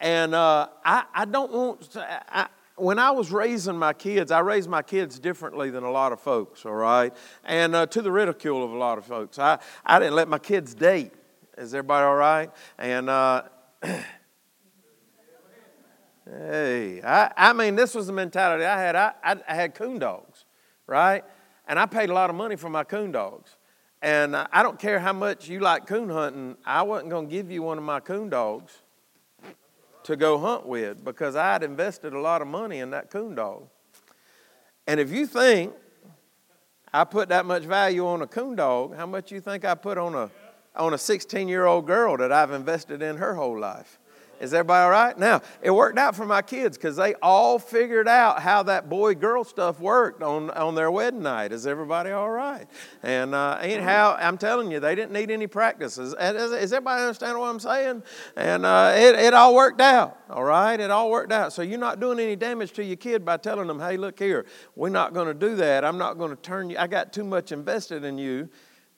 And 0.00 0.34
uh, 0.34 0.68
I, 0.82 1.04
I 1.14 1.24
don't 1.26 1.52
want, 1.52 1.82
to, 1.92 2.24
I, 2.34 2.48
when 2.76 2.98
I 2.98 3.10
was 3.10 3.30
raising 3.30 3.76
my 3.76 3.92
kids, 3.92 4.32
I 4.32 4.38
raised 4.40 4.68
my 4.68 4.80
kids 4.80 5.18
differently 5.18 5.70
than 5.70 5.84
a 5.84 5.90
lot 5.90 6.12
of 6.12 6.20
folks, 6.20 6.64
all 6.64 6.72
right? 6.72 7.14
And 7.44 7.74
uh, 7.74 7.86
to 7.86 8.00
the 8.00 8.10
ridicule 8.10 8.64
of 8.64 8.72
a 8.72 8.78
lot 8.78 8.96
of 8.96 9.04
folks. 9.04 9.38
I, 9.38 9.58
I 9.84 9.98
didn't 9.98 10.14
let 10.14 10.28
my 10.28 10.38
kids 10.38 10.74
date. 10.74 11.12
Is 11.58 11.74
everybody 11.74 12.04
all 12.06 12.16
right? 12.16 12.50
And, 12.78 13.10
uh, 13.10 13.42
hey, 16.24 17.02
I, 17.02 17.32
I 17.36 17.52
mean, 17.52 17.76
this 17.76 17.94
was 17.94 18.06
the 18.06 18.14
mentality 18.14 18.64
I 18.64 18.80
had. 18.80 18.96
I, 18.96 19.12
I, 19.22 19.36
I 19.46 19.54
had 19.54 19.74
coon 19.74 19.98
dogs, 19.98 20.46
right? 20.86 21.24
And 21.68 21.78
I 21.78 21.84
paid 21.84 22.08
a 22.08 22.14
lot 22.14 22.30
of 22.30 22.36
money 22.36 22.56
for 22.56 22.70
my 22.70 22.84
coon 22.84 23.12
dogs. 23.12 23.54
And 24.00 24.34
uh, 24.34 24.46
I 24.50 24.62
don't 24.62 24.78
care 24.78 24.98
how 24.98 25.12
much 25.12 25.46
you 25.46 25.60
like 25.60 25.86
coon 25.86 26.08
hunting, 26.08 26.56
I 26.64 26.84
wasn't 26.84 27.10
going 27.10 27.28
to 27.28 27.30
give 27.30 27.50
you 27.50 27.62
one 27.62 27.76
of 27.76 27.84
my 27.84 28.00
coon 28.00 28.30
dogs 28.30 28.72
to 30.04 30.16
go 30.16 30.38
hunt 30.38 30.66
with 30.66 31.04
because 31.04 31.36
I 31.36 31.52
had 31.52 31.62
invested 31.62 32.12
a 32.12 32.20
lot 32.20 32.42
of 32.42 32.48
money 32.48 32.78
in 32.78 32.90
that 32.90 33.10
coon 33.10 33.34
dog. 33.34 33.68
And 34.86 34.98
if 34.98 35.10
you 35.10 35.26
think 35.26 35.72
I 36.92 37.04
put 37.04 37.28
that 37.28 37.46
much 37.46 37.62
value 37.62 38.06
on 38.06 38.22
a 38.22 38.26
coon 38.26 38.56
dog, 38.56 38.96
how 38.96 39.06
much 39.06 39.30
you 39.30 39.40
think 39.40 39.64
I 39.64 39.74
put 39.76 39.98
on 39.98 40.14
a 40.14 40.30
on 40.74 40.94
a 40.94 40.98
16 40.98 41.46
year 41.48 41.66
old 41.66 41.86
girl 41.86 42.16
that 42.16 42.32
I've 42.32 42.50
invested 42.50 43.02
in 43.02 43.18
her 43.18 43.34
whole 43.34 43.58
life? 43.58 43.99
Is 44.40 44.54
everybody 44.54 44.84
all 44.84 44.90
right? 44.90 45.18
Now, 45.18 45.42
it 45.60 45.70
worked 45.70 45.98
out 45.98 46.16
for 46.16 46.24
my 46.24 46.40
kids 46.40 46.78
because 46.78 46.96
they 46.96 47.12
all 47.16 47.58
figured 47.58 48.08
out 48.08 48.40
how 48.40 48.62
that 48.62 48.88
boy 48.88 49.14
girl 49.14 49.44
stuff 49.44 49.78
worked 49.78 50.22
on, 50.22 50.48
on 50.50 50.74
their 50.74 50.90
wedding 50.90 51.22
night. 51.22 51.52
Is 51.52 51.66
everybody 51.66 52.10
all 52.10 52.30
right? 52.30 52.66
And 53.02 53.34
uh, 53.34 53.58
anyhow, 53.60 54.16
I'm 54.18 54.38
telling 54.38 54.70
you, 54.70 54.80
they 54.80 54.94
didn't 54.94 55.12
need 55.12 55.30
any 55.30 55.46
practices. 55.46 56.14
Is, 56.18 56.52
is 56.52 56.72
everybody 56.72 57.02
understand 57.02 57.38
what 57.38 57.48
I'm 57.48 57.60
saying? 57.60 58.02
And 58.34 58.64
uh, 58.64 58.94
it, 58.96 59.14
it 59.16 59.34
all 59.34 59.54
worked 59.54 59.82
out, 59.82 60.18
all 60.30 60.44
right? 60.44 60.80
It 60.80 60.90
all 60.90 61.10
worked 61.10 61.32
out. 61.32 61.52
So 61.52 61.60
you're 61.60 61.78
not 61.78 62.00
doing 62.00 62.18
any 62.18 62.34
damage 62.34 62.72
to 62.72 62.84
your 62.84 62.96
kid 62.96 63.26
by 63.26 63.36
telling 63.36 63.66
them, 63.66 63.78
hey, 63.78 63.98
look 63.98 64.18
here, 64.18 64.46
we're 64.74 64.88
not 64.88 65.12
going 65.12 65.26
to 65.26 65.34
do 65.34 65.54
that. 65.56 65.84
I'm 65.84 65.98
not 65.98 66.16
going 66.16 66.30
to 66.30 66.40
turn 66.40 66.70
you, 66.70 66.78
I 66.78 66.86
got 66.86 67.12
too 67.12 67.24
much 67.24 67.52
invested 67.52 68.04
in 68.04 68.16
you 68.16 68.48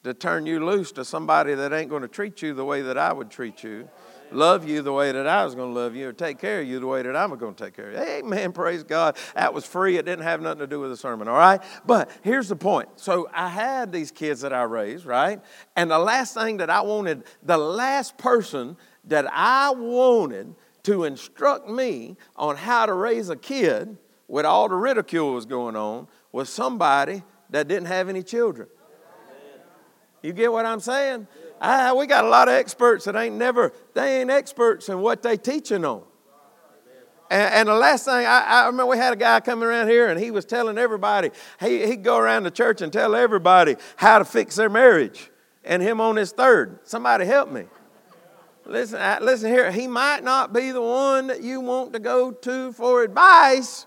to 0.05 0.15
turn 0.15 0.47
you 0.47 0.65
loose 0.65 0.93
to 0.93 1.05
somebody 1.05 1.55
that 1.55 1.73
ain't 1.73 1.91
going 1.91 2.03
to 2.03 2.09
treat 2.09 2.43
you 2.43 2.55
the 2.55 2.65
way 2.65 2.83
that 2.83 2.97
I 2.97 3.13
would 3.13 3.31
treat 3.31 3.65
you 3.65 3.89
love 4.35 4.69
you 4.69 4.83
the 4.83 4.93
way 4.93 5.13
that 5.13 5.27
I 5.27 5.45
was 5.45 5.55
going 5.55 5.73
to 5.73 5.81
love 5.81 5.95
you, 5.95 6.09
or 6.09 6.13
take 6.13 6.39
care 6.39 6.61
of 6.61 6.67
you 6.67 6.81
the 6.81 6.87
way 6.87 7.03
that 7.03 7.17
I'm 7.17 7.37
going 7.37 7.55
to 7.55 7.65
take 7.65 7.75
care 7.75 7.91
of 7.91 7.95
you. 7.95 8.01
Amen. 8.01 8.53
Praise 8.53 8.83
God. 8.83 9.17
That 9.35 9.55
was 9.55 9.65
free. 9.65 9.97
It 9.97 10.05
didn't 10.05 10.25
have 10.25 10.41
nothing 10.41 10.61
to 10.61 10.67
do 10.67 10.81
with 10.81 10.91
the 10.91 10.97
sermon, 10.97 11.29
all 11.29 11.37
right? 11.37 11.63
But 11.87 12.11
here's 12.23 12.49
the 12.49 12.57
point. 12.57 12.89
So 12.97 13.29
I 13.33 13.49
had 13.49 13.93
these 13.93 14.11
kids 14.11 14.41
that 14.43 14.53
I 14.53 14.63
raised, 14.63 15.07
right? 15.07 15.41
And 15.77 15.91
the 15.91 15.99
last 15.99 16.35
thing 16.35 16.59
that 16.59 16.71
I 16.71 16.81
wanted, 16.81 17.25
the 17.43 17.59
last 17.59 18.19
person 18.19 18.77
that 19.05 19.27
I 19.33 19.71
wanted 19.71 20.55
to 20.85 21.05
instruct 21.05 21.69
me 21.69 22.17
on 22.37 22.57
how 22.57 22.87
to 22.87 22.93
raise 22.93 23.31
a 23.31 23.37
kid 23.37 23.97
with 24.29 24.45
all 24.45 24.69
the 24.69 24.75
ridicule 24.75 25.35
was 25.35 25.47
going 25.47 25.77
on 25.77 26.09
was 26.33 26.49
somebody 26.49 27.23
that 27.51 27.69
didn't 27.69 27.87
have 27.87 28.09
any 28.09 28.23
children. 28.23 28.69
You 30.23 30.33
get 30.33 30.53
what 30.53 30.65
I'm 30.65 30.81
saying? 30.81 31.27
Ah, 31.65 31.95
we 31.97 32.09
got 32.09 32.25
a 32.25 32.29
lot 32.29 32.49
of 32.49 32.55
experts 32.55 33.05
that 33.05 33.15
ain't 33.15 33.37
never, 33.37 33.73
they 33.95 34.21
ain't 34.21 34.31
experts 34.31 34.89
in 34.89 35.01
what 35.01 35.23
they 35.23 35.37
teaching 35.37 35.85
on. 35.85 36.03
And, 37.31 37.55
and 37.55 37.69
the 37.69 37.75
last 37.75 38.05
thing, 38.05 38.27
I, 38.27 38.41
I, 38.41 38.67
remember 38.67 38.87
we 38.87 38.99
had 38.99 39.13
a 39.13 39.17
guy 39.17 39.39
coming 39.39 39.69
around 39.69 39.89
here 39.89 40.09
and 40.09 40.19
he 40.19 40.33
was 40.33 40.45
telling 40.45 40.77
everybody, 40.77 41.31
he, 41.61 41.87
he'd 41.87 42.03
go 42.03 42.19
around 42.19 42.43
the 42.43 42.51
church 42.51 42.83
and 42.83 42.93
tell 42.93 43.15
everybody 43.15 43.77
how 43.95 44.19
to 44.19 44.25
fix 44.25 44.57
their 44.57 44.69
marriage. 44.69 45.31
And 45.65 45.81
him 45.81 46.01
on 46.01 46.17
his 46.17 46.33
third. 46.33 46.81
Somebody 46.83 47.25
help 47.25 47.51
me. 47.51 47.67
Listen, 48.67 49.25
listen 49.25 49.49
here. 49.49 49.71
He 49.71 49.87
might 49.87 50.25
not 50.25 50.53
be 50.53 50.73
the 50.73 50.83
one 50.83 51.29
that 51.29 51.43
you 51.43 51.61
want 51.61 51.93
to 51.93 52.01
go 52.01 52.33
to 52.33 52.73
for 52.73 53.05
advice, 53.05 53.87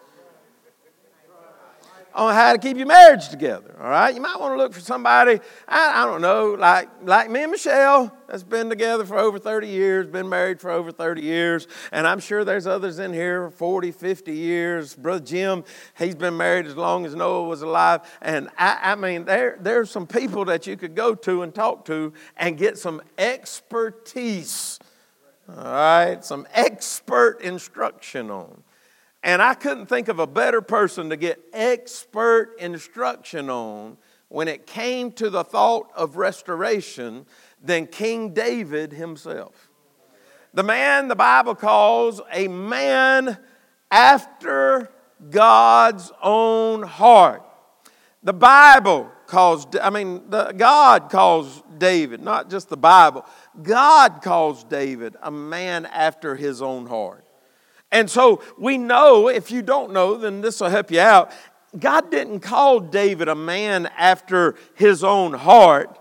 on 2.16 2.34
how 2.34 2.54
to 2.54 2.58
keep 2.58 2.78
your 2.78 2.88
marriage 2.88 3.28
together. 3.28 3.76
All 3.80 3.90
right, 3.90 4.16
you 4.16 4.22
might 4.22 4.40
want 4.40 4.54
to 4.54 4.58
look 4.58 4.74
for 4.74 4.80
somebody. 4.80 5.42
I, 5.68 6.04
I, 6.04 6.06
don't 6.06 6.22
know, 6.22 6.52
like 6.58 6.90
like 7.04 7.30
me 7.30 7.44
and 7.44 7.52
Michelle, 7.52 8.16
that's 8.28 8.42
been 8.42 8.70
together 8.70 9.06
for 9.06 9.18
over 9.18 9.38
30 9.38 9.68
years, 9.68 10.08
been 10.08 10.30
married 10.30 10.62
for 10.62 10.72
over 10.72 10.94
30 10.94 11.22
years, 11.22 11.68
and 11.92 12.08
I'm 12.08 12.22
sure 12.22 12.46
there's 12.46 12.68
others 12.68 13.00
in 13.00 13.12
here 13.12 13.50
40, 13.50 13.92
50 13.92 14.32
years. 14.32 14.96
Brother 14.96 15.26
Jim, 15.26 15.66
he's 15.98 16.16
been 16.16 16.38
married 16.38 16.68
as 16.68 16.78
long 16.78 17.06
as 17.06 17.14
Noah 17.14 17.44
was 17.44 17.62
alive, 17.62 18.02
and 18.22 18.50
I, 18.58 18.80
I 18.82 18.96
mean, 18.96 19.26
there 19.26 19.58
there's 19.60 19.92
some 19.92 20.08
people 20.08 20.46
that 20.46 20.66
you 20.66 20.78
could 20.78 20.96
go 20.96 21.16
to 21.16 21.42
and 21.42 21.54
talk 21.54 21.84
to 21.86 22.14
and 22.38 22.58
get 22.58 22.78
some 22.78 23.02
expertise. 23.18 24.80
All 25.50 25.64
right, 25.64 26.24
some 26.24 26.48
expert 26.54 27.42
instruction 27.42 28.32
on. 28.32 28.64
And 29.26 29.42
I 29.42 29.56
couldn't 29.56 29.88
think 29.88 30.08
of 30.08 30.20
a 30.20 30.28
better 30.28 30.62
person 30.62 31.10
to 31.10 31.18
get 31.18 31.44
expert 31.52 32.56
instruction 32.60 33.50
on 33.50 33.98
when 34.28 34.48
it 34.48 34.68
came 34.68 35.12
to 35.14 35.32
the 35.32 35.44
thought 35.44 35.90
of 35.96 36.16
restoration 36.16 37.26
than 37.60 37.88
King 37.88 38.36
David 38.36 38.94
himself. 38.94 39.72
The 40.54 40.62
man 40.62 41.08
the 41.08 41.16
Bible 41.16 41.56
calls 41.56 42.22
a 42.32 42.48
man 42.48 43.40
after 43.90 44.92
God's 45.32 46.12
own 46.22 46.84
heart. 46.84 47.42
The 48.22 48.34
Bible 48.34 49.10
calls, 49.26 49.66
I 49.82 49.90
mean, 49.90 50.30
the, 50.30 50.52
God 50.52 51.10
calls 51.10 51.64
David, 51.80 52.22
not 52.22 52.52
just 52.52 52.70
the 52.70 52.78
Bible. 52.78 53.26
God 53.64 54.22
calls 54.22 54.64
David 54.64 55.16
a 55.24 55.32
man 55.32 55.88
after 55.88 56.36
his 56.36 56.62
own 56.62 56.86
heart. 56.86 57.25
And 57.92 58.10
so 58.10 58.42
we 58.58 58.78
know, 58.78 59.28
if 59.28 59.52
you 59.52 59.62
don't 59.62 59.94
know, 59.94 60.16
then 60.18 60.42
this 60.42 60.60
will 60.60 60.70
help 60.70 60.92
you 60.92 61.00
out. 61.00 61.32
God 61.78 62.10
didn't 62.12 62.40
call 62.40 62.80
David 62.80 63.28
a 63.28 63.36
man 63.36 63.88
after 63.98 64.56
his 64.74 65.04
own 65.04 65.34
heart 65.34 66.00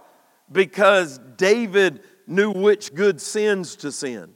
because 0.50 1.18
David 1.36 2.00
knew 2.26 2.50
which 2.50 2.94
good 2.94 3.20
sins 3.20 3.76
to 3.76 3.92
sin. 3.92 4.34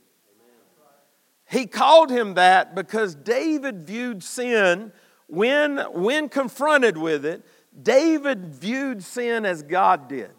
He 1.49 1.67
called 1.67 2.11
him 2.11 2.35
that 2.35 2.75
because 2.75 3.15
David 3.15 3.87
viewed 3.87 4.23
sin 4.23 4.93
when, 5.29 5.79
when 5.93 6.29
confronted 6.29 6.99
with 6.99 7.25
it, 7.25 7.45
David 7.81 8.47
viewed 8.55 9.03
sin 9.03 9.47
as 9.47 9.63
God 9.63 10.09
did. 10.09 10.31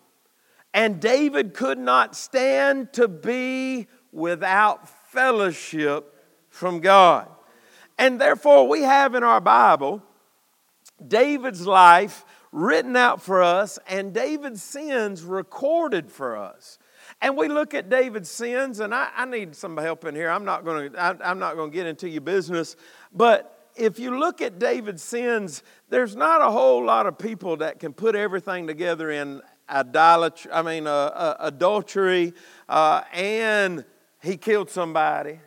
And 0.73 0.99
David 0.99 1.53
could 1.53 1.79
not 1.79 2.15
stand 2.15 2.93
to 2.93 3.07
be 3.07 3.87
without 4.11 4.87
fellowship 5.11 6.15
from 6.59 6.81
God. 6.81 7.27
And 7.97 8.19
therefore, 8.19 8.67
we 8.67 8.81
have 8.81 9.15
in 9.15 9.23
our 9.23 9.39
Bible 9.39 10.03
David's 11.05 11.65
life 11.65 12.25
written 12.51 12.97
out 12.97 13.21
for 13.21 13.41
us 13.41 13.79
and 13.87 14.13
David's 14.13 14.61
sins 14.61 15.23
recorded 15.23 16.11
for 16.11 16.35
us. 16.35 16.77
And 17.21 17.37
we 17.37 17.47
look 17.47 17.73
at 17.73 17.89
David's 17.89 18.29
sins, 18.29 18.79
and 18.79 18.93
I, 18.93 19.09
I 19.15 19.25
need 19.25 19.55
some 19.55 19.75
help 19.77 20.05
in 20.05 20.15
here. 20.15 20.29
I'm 20.29 20.45
not 20.45 20.63
going 20.63 20.91
to 20.91 21.17
I'm 21.25 21.39
not 21.39 21.55
going 21.55 21.71
to 21.71 21.75
get 21.75 21.85
into 21.85 22.07
your 22.07 22.21
business, 22.21 22.75
but 23.13 23.69
if 23.75 23.99
you 23.99 24.17
look 24.17 24.41
at 24.41 24.59
David's 24.59 25.03
sins, 25.03 25.63
there's 25.89 26.15
not 26.15 26.41
a 26.41 26.51
whole 26.51 26.83
lot 26.83 27.07
of 27.07 27.17
people 27.17 27.57
that 27.57 27.79
can 27.79 27.93
put 27.93 28.15
everything 28.15 28.67
together 28.67 29.11
in 29.11 29.41
idolatry. 29.69 30.51
I 30.51 30.61
mean, 30.61 30.87
uh, 30.87 30.91
uh, 30.91 31.37
adultery, 31.39 32.33
uh, 32.67 33.03
and 33.13 33.85
he 34.21 34.37
killed 34.37 34.69
somebody, 34.69 35.39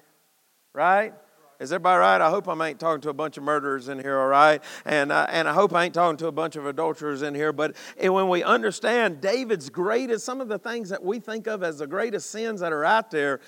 right? 0.75 1.13
Is 1.61 1.73
everybody 1.73 2.01
right? 2.01 2.21
I 2.21 2.29
hope 2.29 2.49
I 2.49 2.69
ain't 2.69 2.81
talking 2.81 3.01
to 3.03 3.11
a 3.11 3.15
bunch 3.15 3.37
of 3.37 3.45
murderers 3.45 3.89
in 3.89 4.01
here, 4.01 4.19
all 4.19 4.27
right? 4.27 4.61
And, 4.85 5.13
uh, 5.13 5.27
and 5.31 5.49
I 5.49 5.53
hope 5.53 5.73
I 5.73 5.85
ain't 5.85 5.95
talking 5.95 6.17
to 6.17 6.27
a 6.27 6.33
bunch 6.33 6.57
of 6.57 6.67
adulterers 6.67 7.23
in 7.23 7.37
here. 7.37 7.53
But 7.53 7.77
when 8.01 8.29
we 8.29 8.43
understand 8.43 9.21
David's 9.21 9.71
greatest, 9.71 10.25
some 10.25 10.41
of 10.41 10.49
the 10.49 10.59
things 10.59 10.89
that 10.89 11.05
we 11.05 11.21
think 11.21 11.47
of 11.47 11.63
as 11.63 11.79
the 11.79 11.87
greatest 11.87 12.31
sins 12.31 12.61
that 12.61 12.73
are 12.73 12.85
out 12.85 13.13
there, 13.13 13.41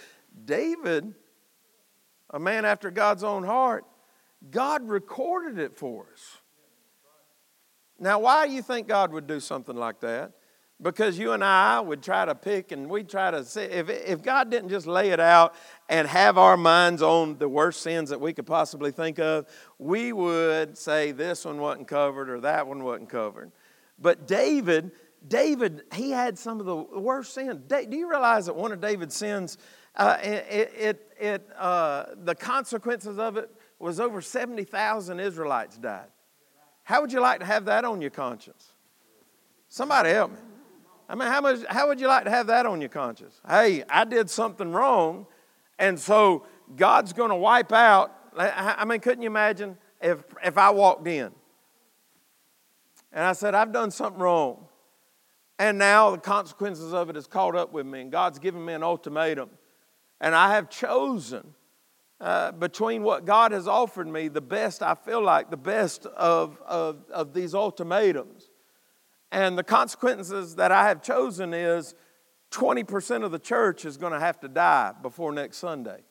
David, 0.45 1.12
a 2.31 2.38
man 2.38 2.64
after 2.64 2.93
God's 2.93 3.25
own 3.25 3.43
heart, 3.43 3.85
God 4.49 4.88
recorded 4.88 5.59
it 5.59 5.76
for 5.76 6.07
us. 6.12 6.38
Now, 7.99 8.21
why 8.21 8.47
do 8.47 8.52
you 8.52 8.62
think 8.62 8.87
God 8.87 9.12
would 9.12 9.26
do 9.26 9.40
something 9.40 9.76
like 9.76 10.00
that? 10.00 10.33
Because 10.83 11.19
you 11.19 11.33
and 11.33 11.45
I 11.45 11.78
would 11.78 12.02
try 12.02 12.25
to 12.25 12.35
pick 12.35 12.73
and 12.73 12.90
we'd 12.90 13.09
try 13.09 13.31
to 13.31 13.45
see 13.45 13.62
if, 13.62 13.88
if 13.88 14.23
God 14.23 14.50
didn't 14.50 14.71
just 14.71 14.87
lay 14.87 15.11
it 15.11 15.21
out 15.21 15.54
and 15.88 16.09
have 16.09 16.37
our 16.37 16.57
minds 16.57 17.00
on 17.00 17.38
the 17.38 17.49
worst 17.49 17.81
sins 17.81 18.11
that 18.11 18.21
we 18.21 18.33
could 18.33 18.47
possibly 18.47 18.90
think 18.90 19.19
of, 19.21 19.47
we 19.78 20.12
would 20.12 20.76
say 20.76 21.12
this 21.12 21.45
one 21.45 21.59
wasn't 21.59 21.87
covered 21.87 22.28
or 22.28 22.40
that 22.40 22.66
one 22.66 22.83
wasn't 22.83 23.09
covered. 23.09 23.52
But 24.00 24.26
David, 24.26 24.90
David, 25.26 25.83
he 25.95 26.11
had 26.11 26.38
some 26.38 26.59
of 26.59 26.66
the 26.66 26.76
worst 26.76 27.35
sins. 27.35 27.61
Do 27.69 27.97
you 27.97 28.11
realize 28.11 28.47
that 28.47 28.57
one 28.57 28.73
of 28.73 28.81
David's 28.81 29.14
sins, 29.14 29.59
uh, 29.95 30.19
it, 30.23 30.73
it, 30.76 31.12
it 31.21 31.49
uh, 31.57 32.07
the 32.25 32.35
consequences 32.35 33.19
of 33.19 33.37
it 33.37 33.49
was 33.78 34.00
over 34.00 34.21
70,000 34.21 35.21
Israelites 35.21 35.78
died? 35.78 36.09
How 36.83 37.00
would 37.00 37.12
you 37.12 37.21
like 37.21 37.40
to 37.40 37.47
have 37.47 37.64
that 37.66 37.85
on 37.85 38.00
your 38.00 38.11
conscience? 38.11 38.73
Somebody 39.69 40.11
help 40.11 40.33
me. 40.33 40.38
I 41.08 41.14
mean, 41.14 41.28
how, 41.28 41.40
much, 41.40 41.61
how 41.68 41.88
would 41.88 42.00
you 42.00 42.08
like 42.08 42.25
to 42.25 42.30
have 42.30 42.46
that 42.46 42.66
on 42.66 42.80
your 42.80 42.88
conscience? 42.88 43.40
Hey, 43.46 43.84
I 43.88 44.04
did 44.04 44.30
something 44.30 44.73
wrong, 44.73 45.26
and 45.78 45.99
so 45.99 46.46
God's 46.76 47.12
going 47.12 47.30
to 47.30 47.37
wipe 47.37 47.73
out. 47.73 48.12
I 48.37 48.84
mean, 48.84 49.00
couldn't 49.00 49.23
you 49.23 49.28
imagine 49.28 49.76
if, 50.00 50.18
if 50.42 50.58
I 50.58 50.70
walked 50.70 51.06
in 51.06 51.30
and 53.12 53.25
I 53.25 53.32
said, 53.32 53.54
I've 53.54 53.73
done 53.73 53.90
something 53.90 54.20
wrong, 54.20 54.66
and 55.58 55.78
now 55.78 56.11
the 56.11 56.18
consequences 56.18 56.92
of 56.92 57.11
it 57.11 57.14
has 57.14 57.26
caught 57.26 57.54
up 57.54 57.73
with 57.73 57.87
me, 57.87 58.00
and 58.00 58.11
God's 58.11 58.38
given 58.38 58.64
me 58.64 58.73
an 58.73 58.82
ultimatum, 58.82 59.50
and 60.20 60.34
I 60.34 60.54
have 60.54 60.68
chosen 60.68 61.54
uh, 62.20 62.52
between 62.52 63.02
what 63.02 63.25
God 63.25 63.52
has 63.52 63.68
offered 63.68 64.08
me, 64.08 64.28
the 64.28 64.40
best 64.40 64.82
I 64.82 64.94
feel 64.94 65.23
like, 65.23 65.50
the 65.50 65.56
best 65.56 66.06
of, 66.06 66.58
of, 66.66 67.04
of 67.11 67.34
these 67.34 67.54
ultimatums. 67.54 68.50
And 69.34 69.58
the 69.58 69.64
consequences 69.64 70.54
that 70.54 70.70
I 70.70 70.86
have 70.86 71.02
chosen 71.02 71.52
is 71.52 71.96
20% 72.52 73.24
of 73.24 73.32
the 73.32 73.38
church 73.40 73.84
is 73.84 73.96
going 73.96 74.12
to 74.12 74.20
have 74.20 74.38
to 74.40 74.48
die 74.48 74.92
before 75.02 75.32
next 75.32 75.56
Sunday. 75.56 76.02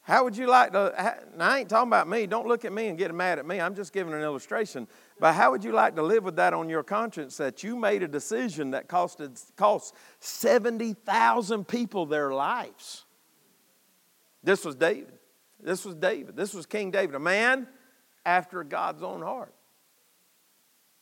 How 0.00 0.24
would 0.24 0.36
you 0.36 0.48
like 0.48 0.72
to? 0.72 1.22
I 1.38 1.60
ain't 1.60 1.68
talking 1.68 1.90
about 1.90 2.08
me. 2.08 2.26
Don't 2.26 2.48
look 2.48 2.64
at 2.64 2.72
me 2.72 2.88
and 2.88 2.98
get 2.98 3.14
mad 3.14 3.38
at 3.38 3.46
me. 3.46 3.60
I'm 3.60 3.76
just 3.76 3.92
giving 3.92 4.12
an 4.12 4.22
illustration. 4.22 4.88
But 5.20 5.34
how 5.34 5.52
would 5.52 5.62
you 5.62 5.70
like 5.70 5.94
to 5.94 6.02
live 6.02 6.24
with 6.24 6.34
that 6.36 6.54
on 6.54 6.68
your 6.68 6.82
conscience 6.82 7.36
that 7.36 7.62
you 7.62 7.76
made 7.76 8.02
a 8.02 8.08
decision 8.08 8.72
that 8.72 8.88
costed, 8.88 9.40
cost 9.54 9.94
70,000 10.18 11.68
people 11.68 12.04
their 12.04 12.32
lives? 12.32 13.04
This 14.42 14.64
was 14.64 14.74
David. 14.74 15.18
This 15.62 15.84
was 15.84 15.94
David. 15.94 16.36
This 16.36 16.52
was 16.52 16.66
King 16.66 16.90
David, 16.90 17.14
a 17.14 17.20
man 17.20 17.68
after 18.26 18.64
God's 18.64 19.04
own 19.04 19.22
heart. 19.22 19.54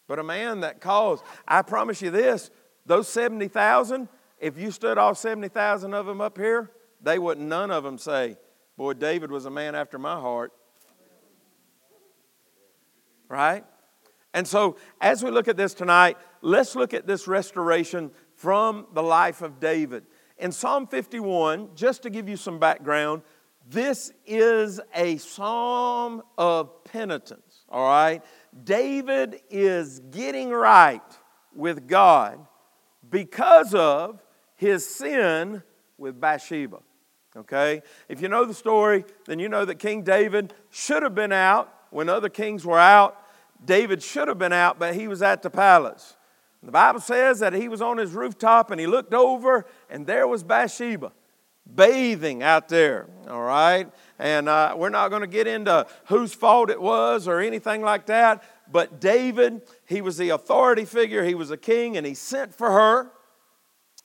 But 0.08 0.18
a 0.18 0.22
man 0.22 0.60
that 0.60 0.80
caused, 0.80 1.24
I 1.46 1.62
promise 1.62 2.00
you 2.00 2.10
this, 2.10 2.50
those 2.84 3.08
70,000, 3.08 4.08
if 4.38 4.58
you 4.58 4.70
stood 4.70 4.98
all 4.98 5.14
70,000 5.14 5.94
of 5.94 6.06
them 6.06 6.20
up 6.20 6.38
here, 6.38 6.70
they 7.02 7.18
wouldn't 7.18 7.46
none 7.46 7.70
of 7.70 7.84
them 7.84 7.98
say, 7.98 8.36
Boy, 8.76 8.92
David 8.92 9.30
was 9.30 9.46
a 9.46 9.50
man 9.50 9.74
after 9.74 9.98
my 9.98 10.20
heart. 10.20 10.52
Right? 13.28 13.64
And 14.34 14.46
so, 14.46 14.76
as 15.00 15.24
we 15.24 15.30
look 15.30 15.48
at 15.48 15.56
this 15.56 15.72
tonight, 15.72 16.18
let's 16.42 16.76
look 16.76 16.92
at 16.92 17.06
this 17.06 17.26
restoration 17.26 18.10
from 18.34 18.86
the 18.92 19.02
life 19.02 19.40
of 19.40 19.58
David. 19.58 20.04
In 20.36 20.52
Psalm 20.52 20.86
51, 20.86 21.70
just 21.74 22.02
to 22.02 22.10
give 22.10 22.28
you 22.28 22.36
some 22.36 22.58
background, 22.58 23.22
this 23.68 24.12
is 24.26 24.78
a 24.94 25.16
psalm 25.16 26.22
of 26.36 26.84
penitence, 26.84 27.64
all 27.70 27.88
right? 27.88 28.22
David 28.64 29.40
is 29.50 30.00
getting 30.10 30.50
right 30.50 31.02
with 31.54 31.86
God 31.86 32.38
because 33.08 33.74
of 33.74 34.22
his 34.54 34.86
sin 34.86 35.62
with 35.98 36.20
Bathsheba. 36.20 36.78
Okay? 37.36 37.82
If 38.08 38.20
you 38.20 38.28
know 38.28 38.44
the 38.44 38.54
story, 38.54 39.04
then 39.26 39.38
you 39.38 39.48
know 39.48 39.64
that 39.64 39.76
King 39.76 40.02
David 40.02 40.54
should 40.70 41.02
have 41.02 41.14
been 41.14 41.32
out 41.32 41.72
when 41.90 42.08
other 42.08 42.28
kings 42.28 42.64
were 42.64 42.78
out. 42.78 43.20
David 43.64 44.02
should 44.02 44.28
have 44.28 44.38
been 44.38 44.52
out, 44.52 44.78
but 44.78 44.94
he 44.94 45.08
was 45.08 45.22
at 45.22 45.42
the 45.42 45.50
palace. 45.50 46.16
The 46.62 46.72
Bible 46.72 47.00
says 47.00 47.38
that 47.40 47.52
he 47.52 47.68
was 47.68 47.80
on 47.80 47.98
his 47.98 48.12
rooftop 48.12 48.70
and 48.70 48.80
he 48.80 48.86
looked 48.86 49.14
over, 49.14 49.66
and 49.88 50.06
there 50.06 50.26
was 50.26 50.42
Bathsheba 50.42 51.12
bathing 51.74 52.42
out 52.42 52.68
there, 52.68 53.06
all 53.28 53.42
right? 53.42 53.90
And 54.18 54.48
uh, 54.48 54.74
we're 54.76 54.90
not 54.90 55.08
going 55.08 55.20
to 55.20 55.26
get 55.26 55.46
into 55.46 55.86
whose 56.06 56.32
fault 56.32 56.70
it 56.70 56.80
was 56.80 57.28
or 57.28 57.40
anything 57.40 57.82
like 57.82 58.06
that, 58.06 58.42
but 58.70 59.00
David, 59.00 59.62
he 59.86 60.00
was 60.00 60.16
the 60.16 60.30
authority 60.30 60.84
figure, 60.84 61.24
he 61.24 61.34
was 61.34 61.50
a 61.50 61.56
king, 61.56 61.96
and 61.96 62.06
he 62.06 62.14
sent 62.14 62.54
for 62.54 62.70
her. 62.70 63.12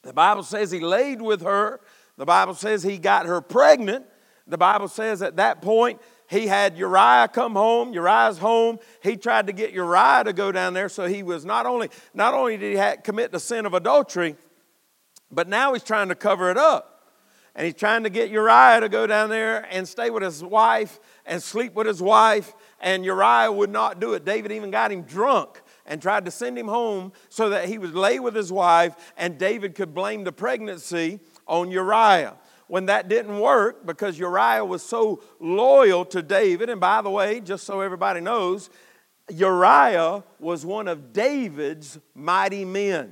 The 0.03 0.13
Bible 0.13 0.43
says 0.43 0.71
he 0.71 0.79
laid 0.79 1.21
with 1.21 1.41
her. 1.41 1.79
The 2.17 2.25
Bible 2.25 2.55
says 2.55 2.83
he 2.83 2.97
got 2.97 3.25
her 3.25 3.41
pregnant. 3.41 4.05
The 4.47 4.57
Bible 4.57 4.87
says 4.87 5.21
at 5.21 5.37
that 5.37 5.61
point 5.61 6.01
he 6.29 6.47
had 6.47 6.77
Uriah 6.77 7.27
come 7.27 7.53
home. 7.53 7.93
Uriah's 7.93 8.37
home. 8.37 8.79
He 9.03 9.15
tried 9.15 9.47
to 9.47 9.53
get 9.53 9.71
Uriah 9.71 10.23
to 10.25 10.33
go 10.33 10.51
down 10.51 10.73
there, 10.73 10.89
so 10.89 11.05
he 11.05 11.23
was 11.23 11.45
not 11.45 11.65
only 11.65 11.89
not 12.13 12.33
only 12.33 12.57
did 12.57 12.77
he 12.77 13.01
commit 13.03 13.31
the 13.31 13.39
sin 13.39 13.65
of 13.65 13.73
adultery, 13.73 14.35
but 15.31 15.47
now 15.47 15.73
he's 15.73 15.83
trying 15.83 16.09
to 16.09 16.15
cover 16.15 16.49
it 16.49 16.57
up. 16.57 17.00
And 17.55 17.65
he's 17.65 17.75
trying 17.75 18.03
to 18.03 18.09
get 18.09 18.29
Uriah 18.29 18.79
to 18.79 18.89
go 18.89 19.05
down 19.05 19.29
there 19.29 19.67
and 19.69 19.87
stay 19.87 20.09
with 20.09 20.23
his 20.23 20.43
wife 20.43 20.99
and 21.25 21.43
sleep 21.43 21.73
with 21.73 21.85
his 21.85 22.01
wife. 22.01 22.53
And 22.79 23.03
Uriah 23.03 23.51
would 23.51 23.69
not 23.69 23.99
do 23.99 24.13
it. 24.13 24.23
David 24.23 24.51
even 24.51 24.71
got 24.71 24.91
him 24.91 25.01
drunk 25.01 25.61
and 25.85 26.01
tried 26.01 26.25
to 26.25 26.31
send 26.31 26.57
him 26.57 26.67
home 26.67 27.11
so 27.29 27.49
that 27.49 27.65
he 27.65 27.77
would 27.77 27.93
lay 27.93 28.19
with 28.19 28.35
his 28.35 28.51
wife 28.51 28.95
and 29.17 29.37
David 29.37 29.75
could 29.75 29.93
blame 29.93 30.23
the 30.23 30.31
pregnancy 30.31 31.19
on 31.45 31.69
Uriah. 31.71 32.37
When 32.67 32.85
that 32.85 33.09
didn't 33.09 33.37
work, 33.37 33.85
because 33.85 34.17
Uriah 34.17 34.63
was 34.63 34.81
so 34.81 35.21
loyal 35.41 36.05
to 36.05 36.21
David, 36.21 36.69
and 36.69 36.79
by 36.79 37.01
the 37.01 37.09
way, 37.09 37.41
just 37.41 37.65
so 37.65 37.81
everybody 37.81 38.21
knows, 38.21 38.69
Uriah 39.29 40.23
was 40.39 40.65
one 40.65 40.87
of 40.87 41.11
David's 41.11 41.99
mighty 42.15 42.63
men. 42.63 43.11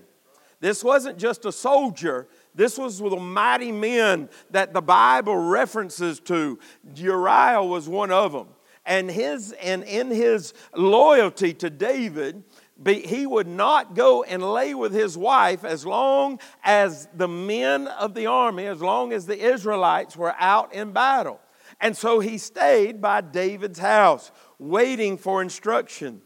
This 0.62 0.82
wasn't 0.82 1.18
just 1.18 1.44
a 1.44 1.52
soldier, 1.52 2.28
this 2.60 2.78
was 2.78 3.02
with 3.02 3.14
the 3.14 3.20
mighty 3.20 3.72
men 3.72 4.30
that 4.52 4.74
the 4.74 4.82
Bible 4.82 5.38
references 5.38 6.20
to. 6.22 6.60
Uriah 6.96 7.64
was 7.64 7.88
one 7.88 8.12
of 8.12 8.34
them. 8.34 8.48
and 8.86 9.10
his 9.10 9.54
and 9.62 9.84
in 9.84 10.10
his 10.10 10.54
loyalty 10.76 11.54
to 11.54 11.70
David, 11.70 12.44
he 12.86 13.26
would 13.26 13.48
not 13.48 13.96
go 13.96 14.24
and 14.24 14.44
lay 14.44 14.74
with 14.74 14.94
his 14.94 15.18
wife 15.18 15.64
as 15.64 15.86
long 15.86 16.40
as 16.64 17.08
the 17.14 17.28
men 17.28 17.88
of 17.88 18.14
the 18.14 18.26
army, 18.26 18.66
as 18.66 18.82
long 18.82 19.14
as 19.14 19.26
the 19.26 19.40
Israelites 19.40 20.18
were 20.18 20.36
out 20.38 20.74
in 20.74 20.92
battle. 20.92 21.40
And 21.80 21.96
so 21.96 22.20
he 22.20 22.38
stayed 22.38 23.00
by 23.00 23.22
David's 23.22 23.80
house, 23.80 24.32
waiting 24.58 25.18
for 25.18 25.42
instruction. 25.42 26.22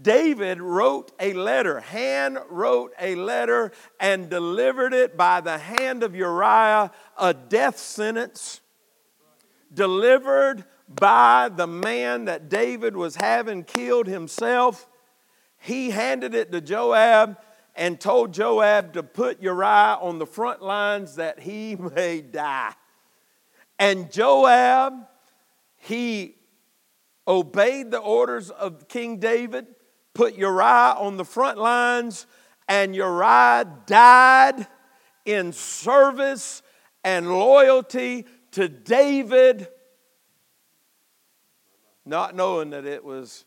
David 0.00 0.60
wrote 0.60 1.12
a 1.18 1.32
letter, 1.32 1.80
hand 1.80 2.38
wrote 2.48 2.92
a 3.00 3.16
letter, 3.16 3.72
and 3.98 4.30
delivered 4.30 4.94
it 4.94 5.16
by 5.16 5.40
the 5.40 5.58
hand 5.58 6.02
of 6.02 6.14
Uriah, 6.14 6.92
a 7.18 7.34
death 7.34 7.78
sentence 7.78 8.60
delivered 9.72 10.64
by 10.88 11.50
the 11.54 11.66
man 11.66 12.26
that 12.26 12.48
David 12.48 12.96
was 12.96 13.16
having 13.16 13.64
killed 13.64 14.06
himself. 14.06 14.86
He 15.58 15.90
handed 15.90 16.34
it 16.34 16.52
to 16.52 16.60
Joab 16.60 17.38
and 17.74 18.00
told 18.00 18.32
Joab 18.32 18.94
to 18.94 19.02
put 19.02 19.42
Uriah 19.42 19.98
on 20.00 20.18
the 20.18 20.26
front 20.26 20.62
lines 20.62 21.16
that 21.16 21.40
he 21.40 21.76
may 21.94 22.20
die. 22.20 22.74
And 23.78 24.10
Joab, 24.10 24.94
he 25.76 26.36
obeyed 27.26 27.90
the 27.90 27.98
orders 27.98 28.50
of 28.50 28.88
King 28.88 29.18
David, 29.18 29.66
put 30.18 30.34
Uriah 30.34 30.96
on 30.98 31.16
the 31.16 31.24
front 31.24 31.58
lines, 31.58 32.26
and 32.66 32.92
Uriah 32.92 33.64
died 33.86 34.66
in 35.24 35.52
service 35.52 36.60
and 37.04 37.30
loyalty 37.30 38.26
to 38.50 38.68
David, 38.68 39.68
not 42.04 42.34
knowing 42.34 42.70
that 42.70 42.84
it 42.84 43.04
was 43.04 43.44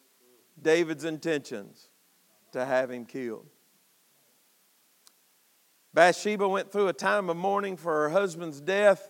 David's 0.61 1.03
intentions 1.03 1.89
to 2.53 2.63
have 2.63 2.89
him 2.89 3.03
killed. 3.03 3.49
Bathsheba 5.93 6.47
went 6.47 6.71
through 6.71 6.87
a 6.87 6.93
time 6.93 7.29
of 7.29 7.35
mourning 7.35 7.75
for 7.75 8.03
her 8.03 8.09
husband's 8.11 8.61
death, 8.61 9.09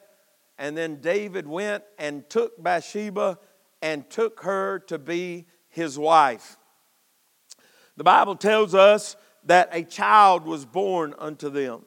and 0.57 0.75
then 0.75 0.95
David 0.95 1.45
went 1.45 1.83
and 1.99 2.27
took 2.27 2.59
Bathsheba 2.63 3.37
and 3.83 4.09
took 4.09 4.41
her 4.41 4.79
to 4.87 4.97
be 4.97 5.45
his 5.69 5.99
wife. 5.99 6.57
The 7.97 8.03
Bible 8.03 8.35
tells 8.35 8.73
us 8.73 9.15
that 9.45 9.69
a 9.71 9.83
child 9.83 10.45
was 10.45 10.65
born 10.65 11.13
unto 11.17 11.49
them. 11.49 11.83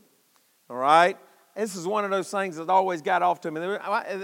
All 0.69 0.77
right? 0.77 1.17
This 1.57 1.77
is 1.77 1.87
one 1.87 2.05
of 2.05 2.11
those 2.11 2.31
things 2.31 2.57
that 2.57 2.69
always 2.69 3.01
got 3.01 3.23
off 3.23 3.41
to 3.43 3.51
me. 3.51 3.61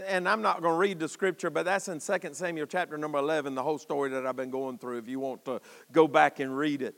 And 0.07 0.29
I'm 0.29 0.43
not 0.43 0.63
going 0.63 0.75
to 0.75 0.79
read 0.79 0.99
the 0.99 1.09
scripture, 1.09 1.49
but 1.49 1.65
that's 1.65 1.87
in 1.89 2.01
2 2.01 2.31
Samuel 2.33 2.67
chapter 2.67 2.99
number 2.99 3.19
11, 3.19 3.55
the 3.55 3.63
whole 3.63 3.79
story 3.79 4.11
that 4.11 4.27
I've 4.27 4.37
been 4.37 4.51
going 4.51 4.79
through, 4.79 4.99
if 4.99 5.09
you 5.09 5.21
want 5.21 5.45
to 5.45 5.61
go 5.93 6.09
back 6.09 6.41
and 6.41 6.57
read 6.57 6.83
it. 6.83 6.97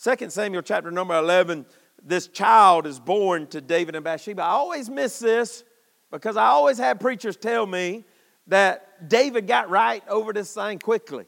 2 0.00 0.30
Samuel 0.30 0.62
chapter 0.62 0.90
number 0.90 1.18
11, 1.18 1.66
this 2.02 2.28
child 2.28 2.86
is 2.86 3.00
born 3.00 3.48
to 3.48 3.60
David 3.60 3.96
and 3.96 4.04
Bathsheba. 4.04 4.42
I 4.42 4.50
always 4.50 4.88
miss 4.88 5.18
this 5.18 5.64
because 6.10 6.36
I 6.36 6.46
always 6.46 6.78
had 6.78 7.00
preachers 7.00 7.36
tell 7.36 7.66
me 7.66 8.04
that 8.46 9.08
David 9.08 9.46
got 9.46 9.68
right 9.68 10.02
over 10.08 10.32
this 10.32 10.54
thing 10.54 10.78
quickly. 10.78 11.26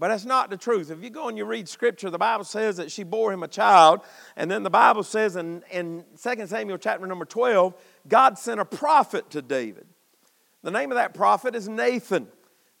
But 0.00 0.08
that's 0.08 0.24
not 0.24 0.48
the 0.48 0.56
truth. 0.56 0.90
If 0.90 1.04
you 1.04 1.10
go 1.10 1.28
and 1.28 1.36
you 1.36 1.44
read 1.44 1.68
scripture, 1.68 2.08
the 2.08 2.16
Bible 2.16 2.44
says 2.44 2.78
that 2.78 2.90
she 2.90 3.02
bore 3.02 3.34
him 3.34 3.42
a 3.42 3.48
child. 3.48 4.00
And 4.34 4.50
then 4.50 4.62
the 4.62 4.70
Bible 4.70 5.02
says 5.02 5.36
in, 5.36 5.62
in 5.70 6.06
2 6.20 6.46
Samuel 6.46 6.78
chapter 6.78 7.06
number 7.06 7.26
12, 7.26 7.74
God 8.08 8.38
sent 8.38 8.60
a 8.60 8.64
prophet 8.64 9.28
to 9.32 9.42
David. 9.42 9.86
The 10.62 10.70
name 10.70 10.90
of 10.90 10.96
that 10.96 11.12
prophet 11.12 11.54
is 11.54 11.68
Nathan. 11.68 12.28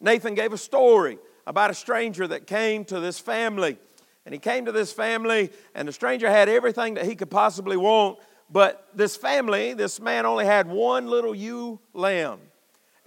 Nathan 0.00 0.34
gave 0.34 0.54
a 0.54 0.58
story 0.58 1.18
about 1.46 1.70
a 1.70 1.74
stranger 1.74 2.26
that 2.26 2.46
came 2.46 2.86
to 2.86 3.00
this 3.00 3.18
family. 3.18 3.76
And 4.24 4.32
he 4.32 4.38
came 4.38 4.64
to 4.64 4.72
this 4.72 4.90
family, 4.90 5.50
and 5.74 5.86
the 5.86 5.92
stranger 5.92 6.30
had 6.30 6.48
everything 6.48 6.94
that 6.94 7.04
he 7.04 7.16
could 7.16 7.30
possibly 7.30 7.76
want. 7.76 8.18
But 8.48 8.88
this 8.94 9.14
family, 9.14 9.74
this 9.74 10.00
man 10.00 10.24
only 10.24 10.46
had 10.46 10.68
one 10.68 11.06
little 11.06 11.34
ewe 11.34 11.80
lamb 11.92 12.40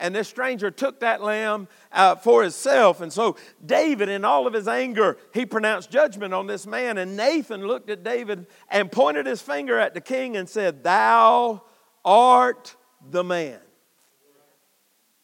and 0.04 0.14
this 0.14 0.28
stranger 0.28 0.70
took 0.70 1.00
that 1.00 1.24
lamb 1.24 1.70
uh, 1.94 2.16
for 2.16 2.44
himself. 2.44 3.00
And 3.00 3.12
so, 3.12 3.38
David, 3.66 4.10
in 4.10 4.26
all 4.26 4.46
of 4.46 4.54
his 4.54 4.68
anger, 4.68 5.18
he 5.34 5.46
pronounced 5.46 5.90
judgment 5.90 6.34
on 6.34 6.46
this 6.46 6.68
man. 6.68 6.98
And 6.98 7.16
Nathan 7.16 7.66
looked 7.66 7.90
at 7.90 8.04
David 8.04 8.48
and 8.70 8.92
pointed 8.92 9.26
his 9.26 9.42
finger 9.42 9.80
at 9.80 9.94
the 9.94 10.02
king 10.02 10.36
and 10.36 10.50
said, 10.50 10.84
Thou 10.84 11.64
art 12.04 12.76
the 13.10 13.24
man. 13.24 13.62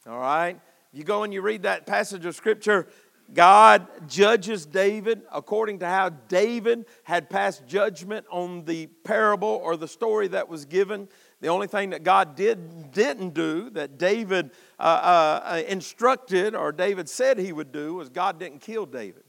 All 0.08 0.18
right? 0.18 0.58
You 0.94 1.04
go 1.04 1.24
and 1.24 1.34
you 1.34 1.42
read 1.42 1.64
that 1.64 1.86
passage 1.86 2.26
of 2.26 2.34
scripture. 2.34 2.88
God 3.34 3.86
judges 4.08 4.66
David 4.66 5.24
according 5.30 5.80
to 5.80 5.88
how 5.88 6.10
David 6.10 6.86
had 7.04 7.30
passed 7.30 7.68
judgment 7.68 8.26
on 8.32 8.64
the 8.64 8.88
parable 8.88 9.60
or 9.62 9.76
the 9.76 9.90
story 9.90 10.30
that 10.30 10.48
was 10.48 10.64
given. 10.64 11.10
The 11.42 11.48
only 11.48 11.68
thing 11.68 11.92
that 11.92 12.04
God 12.04 12.36
did, 12.36 12.92
didn't 12.92 13.34
do, 13.34 13.70
that 13.72 13.98
David 13.98 14.52
uh, 14.78 14.84
uh, 14.84 15.42
uh, 15.44 15.62
instructed 15.68 16.54
or 16.54 16.72
David 16.72 17.08
said 17.08 17.38
he 17.38 17.54
would 17.54 17.72
do, 17.72 17.94
was 17.94 18.10
God 18.10 18.40
didn't 18.40 18.60
kill 18.60 18.86
David. 18.86 19.24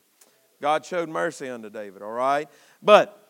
God 0.60 0.84
showed 0.84 1.08
mercy 1.08 1.48
unto 1.48 1.70
David, 1.70 2.02
all 2.02 2.10
right? 2.10 2.48
But 2.82 3.28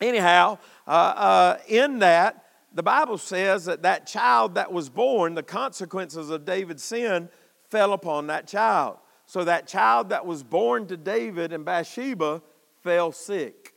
anyhow, 0.00 0.58
uh, 0.86 0.90
uh, 0.90 1.58
in 1.68 2.00
that, 2.00 2.44
the 2.72 2.82
Bible 2.82 3.18
says 3.18 3.66
that 3.66 3.82
that 3.82 4.06
child 4.06 4.56
that 4.56 4.72
was 4.72 4.88
born, 4.88 5.34
the 5.34 5.44
consequences 5.44 6.30
of 6.30 6.44
David's 6.44 6.82
sin 6.82 7.28
fell 7.70 7.92
upon 7.92 8.26
that 8.26 8.48
child. 8.48 8.98
So 9.26 9.44
that 9.44 9.68
child 9.68 10.10
that 10.10 10.26
was 10.26 10.42
born 10.42 10.86
to 10.88 10.96
David 10.96 11.52
and 11.52 11.64
Bathsheba 11.64 12.42
fell 12.82 13.12
sick. 13.12 13.74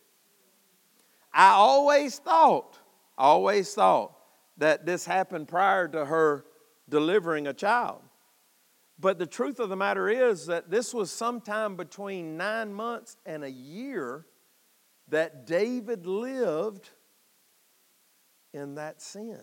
I 1.31 1.49
always 1.49 2.17
thought 2.17 2.79
Always 3.17 3.73
thought 3.73 4.13
that 4.57 4.85
this 4.85 5.05
happened 5.05 5.47
prior 5.47 5.87
to 5.87 6.05
her 6.05 6.45
delivering 6.89 7.47
a 7.47 7.53
child. 7.53 8.01
But 8.99 9.19
the 9.19 9.27
truth 9.27 9.59
of 9.59 9.69
the 9.69 9.75
matter 9.75 10.09
is 10.09 10.47
that 10.47 10.69
this 10.71 10.93
was 10.93 11.11
sometime 11.11 11.75
between 11.75 12.37
nine 12.37 12.73
months 12.73 13.17
and 13.25 13.43
a 13.43 13.51
year 13.51 14.25
that 15.09 15.45
David 15.45 16.05
lived 16.05 16.89
in 18.53 18.75
that 18.75 19.01
sin. 19.01 19.41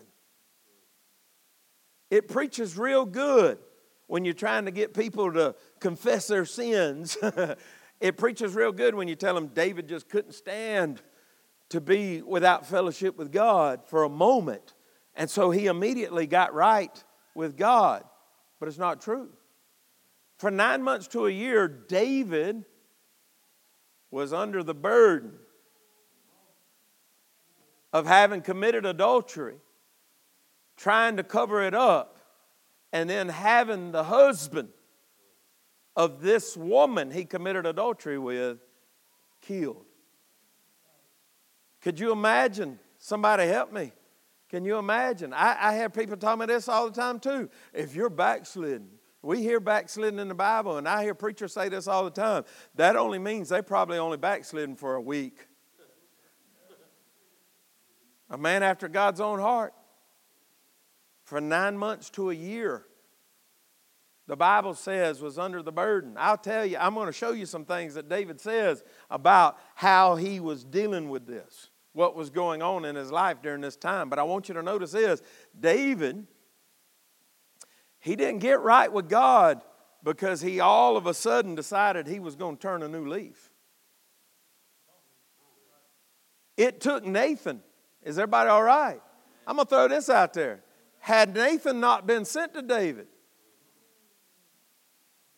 It 2.11 2.27
preaches 2.27 2.77
real 2.77 3.05
good 3.05 3.57
when 4.07 4.25
you're 4.25 4.33
trying 4.33 4.65
to 4.65 4.71
get 4.71 4.93
people 4.93 5.31
to 5.33 5.55
confess 5.79 6.27
their 6.27 6.45
sins. 6.45 7.17
it 7.99 8.17
preaches 8.17 8.55
real 8.55 8.71
good 8.71 8.93
when 8.93 9.07
you 9.07 9.15
tell 9.15 9.33
them 9.33 9.47
David 9.47 9.87
just 9.87 10.09
couldn't 10.09 10.33
stand 10.33 11.01
to 11.69 11.81
be 11.81 12.21
without 12.21 12.65
fellowship 12.65 13.17
with 13.17 13.31
God 13.31 13.81
for 13.85 14.03
a 14.03 14.09
moment. 14.09 14.73
And 15.15 15.29
so 15.29 15.51
he 15.51 15.67
immediately 15.67 16.27
got 16.27 16.53
right 16.53 17.03
with 17.33 17.57
God. 17.57 18.03
But 18.59 18.69
it's 18.69 18.77
not 18.77 19.01
true. 19.01 19.29
For 20.37 20.51
nine 20.51 20.83
months 20.83 21.07
to 21.09 21.25
a 21.25 21.31
year, 21.31 21.67
David 21.67 22.65
was 24.11 24.33
under 24.33 24.63
the 24.63 24.73
burden 24.73 25.33
of 27.93 28.05
having 28.05 28.41
committed 28.41 28.85
adultery, 28.85 29.55
trying 30.75 31.17
to 31.17 31.23
cover 31.23 31.63
it 31.63 31.73
up, 31.73 32.17
and 32.91 33.09
then 33.09 33.29
having 33.29 33.91
the 33.91 34.03
husband 34.03 34.69
of 35.95 36.21
this 36.21 36.57
woman 36.57 37.11
he 37.11 37.23
committed 37.23 37.65
adultery 37.65 38.17
with 38.17 38.59
killed. 39.41 39.84
Could 41.85 41.99
you 41.99 42.11
imagine? 42.11 42.79
Somebody 42.97 43.45
help 43.45 43.71
me. 43.71 43.91
Can 44.49 44.65
you 44.65 44.79
imagine? 44.79 45.33
I, 45.33 45.55
I 45.59 45.73
have 45.73 45.93
people 45.93 46.17
tell 46.17 46.35
me 46.35 46.47
this 46.47 46.67
all 46.67 46.89
the 46.89 46.99
time 46.99 47.19
too. 47.19 47.47
If 47.75 47.93
you're 47.93 48.09
backslidden, 48.09 48.87
we 49.21 49.43
hear 49.43 49.59
backslidden 49.59 50.17
in 50.17 50.27
the 50.27 50.33
Bible, 50.33 50.77
and 50.77 50.87
I 50.87 51.03
hear 51.03 51.13
preachers 51.13 51.53
say 51.53 51.69
this 51.69 51.87
all 51.87 52.03
the 52.03 52.09
time. 52.09 52.43
That 52.73 52.95
only 52.95 53.19
means 53.19 53.49
they 53.49 53.61
probably 53.61 53.99
only 53.99 54.17
backslidden 54.17 54.75
for 54.75 54.95
a 54.95 55.01
week. 55.01 55.45
A 58.31 58.37
man 58.39 58.63
after 58.63 58.87
God's 58.87 59.21
own 59.21 59.39
heart 59.39 59.75
for 61.23 61.39
nine 61.39 61.77
months 61.77 62.09
to 62.11 62.31
a 62.31 62.33
year 62.33 62.87
the 64.27 64.35
Bible 64.35 64.73
says 64.73 65.21
was 65.21 65.37
under 65.37 65.61
the 65.61 65.71
burden. 65.71 66.15
I'll 66.17 66.37
tell 66.37 66.65
you, 66.65 66.77
I'm 66.77 66.95
going 66.95 67.05
to 67.05 67.13
show 67.13 67.31
you 67.31 67.45
some 67.45 67.63
things 67.63 67.93
that 67.93 68.09
David 68.09 68.41
says 68.41 68.83
about 69.11 69.59
how 69.75 70.15
he 70.15 70.39
was 70.39 70.63
dealing 70.63 71.09
with 71.09 71.27
this 71.27 71.69
what 71.95 72.15
was 72.15 72.29
going 72.29 72.61
on 72.61 72.83
in 72.85 72.95
his 72.95 73.11
life 73.11 73.41
during 73.41 73.61
this 73.61 73.77
time. 73.77 74.09
But 74.09 74.19
I 74.19 74.23
want 74.23 74.49
you 74.49 74.53
to 74.55 74.61
notice 74.61 74.91
this 74.91 75.21
David, 75.57 76.27
he 77.99 78.15
didn't 78.15 78.39
get 78.39 78.61
right 78.61 78.91
with 78.91 79.09
God 79.09 79.61
because 80.03 80.41
he 80.41 80.59
all 80.59 80.97
of 80.97 81.07
a 81.07 81.13
sudden 81.13 81.55
decided 81.55 82.05
he 82.05 82.19
was 82.19 82.35
going 82.35 82.57
to 82.57 82.61
turn 82.61 82.83
a 82.83 82.87
new 82.87 83.07
leaf. 83.07 83.49
It 86.57 86.79
took 86.79 87.03
Nathan. 87.05 87.61
Is 88.03 88.19
everybody 88.19 88.49
all 88.49 88.63
right? 88.63 89.01
I'm 89.47 89.55
going 89.55 89.65
to 89.65 89.69
throw 89.69 89.87
this 89.87 90.09
out 90.09 90.33
there. 90.33 90.61
Had 90.99 91.33
Nathan 91.33 91.79
not 91.79 92.05
been 92.05 92.25
sent 92.25 92.53
to 92.53 92.61
David, 92.61 93.07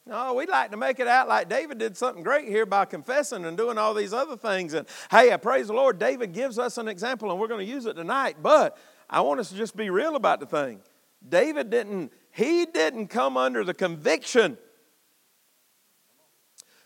No, 0.07 0.35
we 0.35 0.45
like 0.45 0.71
to 0.71 0.77
make 0.77 0.99
it 0.99 1.07
out 1.07 1.27
like 1.27 1.49
David 1.49 1.79
did 1.79 1.97
something 1.97 2.23
great 2.23 2.47
here 2.47 2.65
by 2.65 2.85
confessing 2.85 3.43
and 3.43 3.57
doing 3.57 3.77
all 3.77 3.93
these 3.93 4.13
other 4.13 4.37
things. 4.37 4.73
And 4.73 4.87
hey, 5.11 5.33
I 5.33 5.37
praise 5.37 5.67
the 5.67 5.73
Lord, 5.73 5.99
David 5.99 6.31
gives 6.31 6.57
us 6.57 6.77
an 6.77 6.87
example 6.87 7.29
and 7.29 7.37
we're 7.37 7.49
going 7.49 7.65
to 7.65 7.71
use 7.71 7.85
it 7.85 7.95
tonight. 7.95 8.37
But 8.41 8.77
I 9.09 9.19
want 9.19 9.41
us 9.41 9.49
to 9.49 9.55
just 9.55 9.75
be 9.75 9.89
real 9.89 10.15
about 10.15 10.39
the 10.39 10.45
thing. 10.45 10.79
David 11.27 11.69
didn't, 11.69 12.13
he 12.31 12.65
didn't 12.65 13.07
come 13.07 13.35
under 13.35 13.65
the 13.65 13.73
conviction 13.73 14.57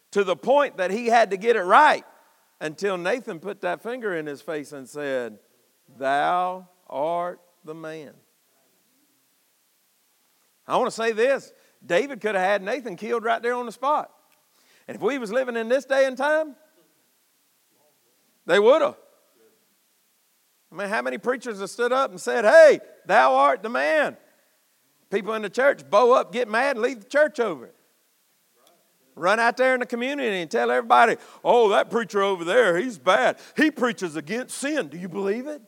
to 0.10 0.24
the 0.24 0.36
point 0.36 0.78
that 0.78 0.90
he 0.90 1.06
had 1.06 1.30
to 1.30 1.38
get 1.38 1.56
it 1.56 1.62
right 1.62 2.04
until 2.60 2.98
Nathan 2.98 3.40
put 3.40 3.62
that 3.62 3.84
finger 3.84 4.16
in 4.16 4.26
his 4.26 4.42
face 4.42 4.72
and 4.72 4.90
said, 4.90 5.38
Thou 6.00 6.68
art 6.90 7.40
the 7.64 7.76
man. 7.76 8.14
I 10.68 10.78
want 10.78 10.88
to 10.88 10.96
say 10.96 11.12
this 11.12 11.52
David 11.86 12.22
could 12.22 12.36
have 12.36 12.44
had 12.44 12.62
Nathan 12.62 12.96
killed 12.96 13.24
right 13.24 13.42
there 13.42 13.56
on 13.56 13.66
the 13.66 13.72
spot. 13.72 14.12
And 14.88 14.96
if 14.96 15.02
we 15.02 15.18
was 15.18 15.32
living 15.32 15.56
in 15.56 15.70
this 15.70 15.86
day 15.86 16.06
and 16.06 16.18
time, 16.18 16.56
they 18.46 18.60
would 18.60 18.82
have. 18.82 18.98
I 20.72 20.76
mean, 20.76 20.90
how 20.90 21.02
many 21.02 21.18
preachers 21.18 21.60
have 21.60 21.70
stood 21.70 21.92
up 21.92 22.12
and 22.12 22.20
said, 22.20 22.46
Hey, 22.46 22.80
thou 23.06 23.36
art 23.36 23.62
the 23.62 23.70
man? 23.70 24.18
People 25.10 25.34
in 25.34 25.42
the 25.42 25.50
church 25.50 25.88
bow 25.90 26.14
up, 26.14 26.32
get 26.32 26.48
mad, 26.48 26.78
and 26.78 26.84
leave 26.84 27.02
the 27.02 27.10
church 27.10 27.40
over 27.40 27.66
it. 27.66 27.76
Run 29.16 29.40
out 29.42 29.58
there 29.58 29.74
in 29.74 29.82
the 29.82 29.86
community 29.86 30.42
and 30.42 30.50
tell 30.50 30.72
everybody, 30.72 31.18
oh, 31.44 31.70
that 31.70 31.90
preacher 31.90 32.22
over 32.22 32.46
there, 32.46 32.78
he's 32.78 32.98
bad. 32.98 33.38
He 33.58 33.70
preaches 33.70 34.16
against 34.16 34.58
sin. 34.58 34.88
Do 34.88 34.98
you 34.98 35.10
believe 35.10 35.48
it? 35.48 35.62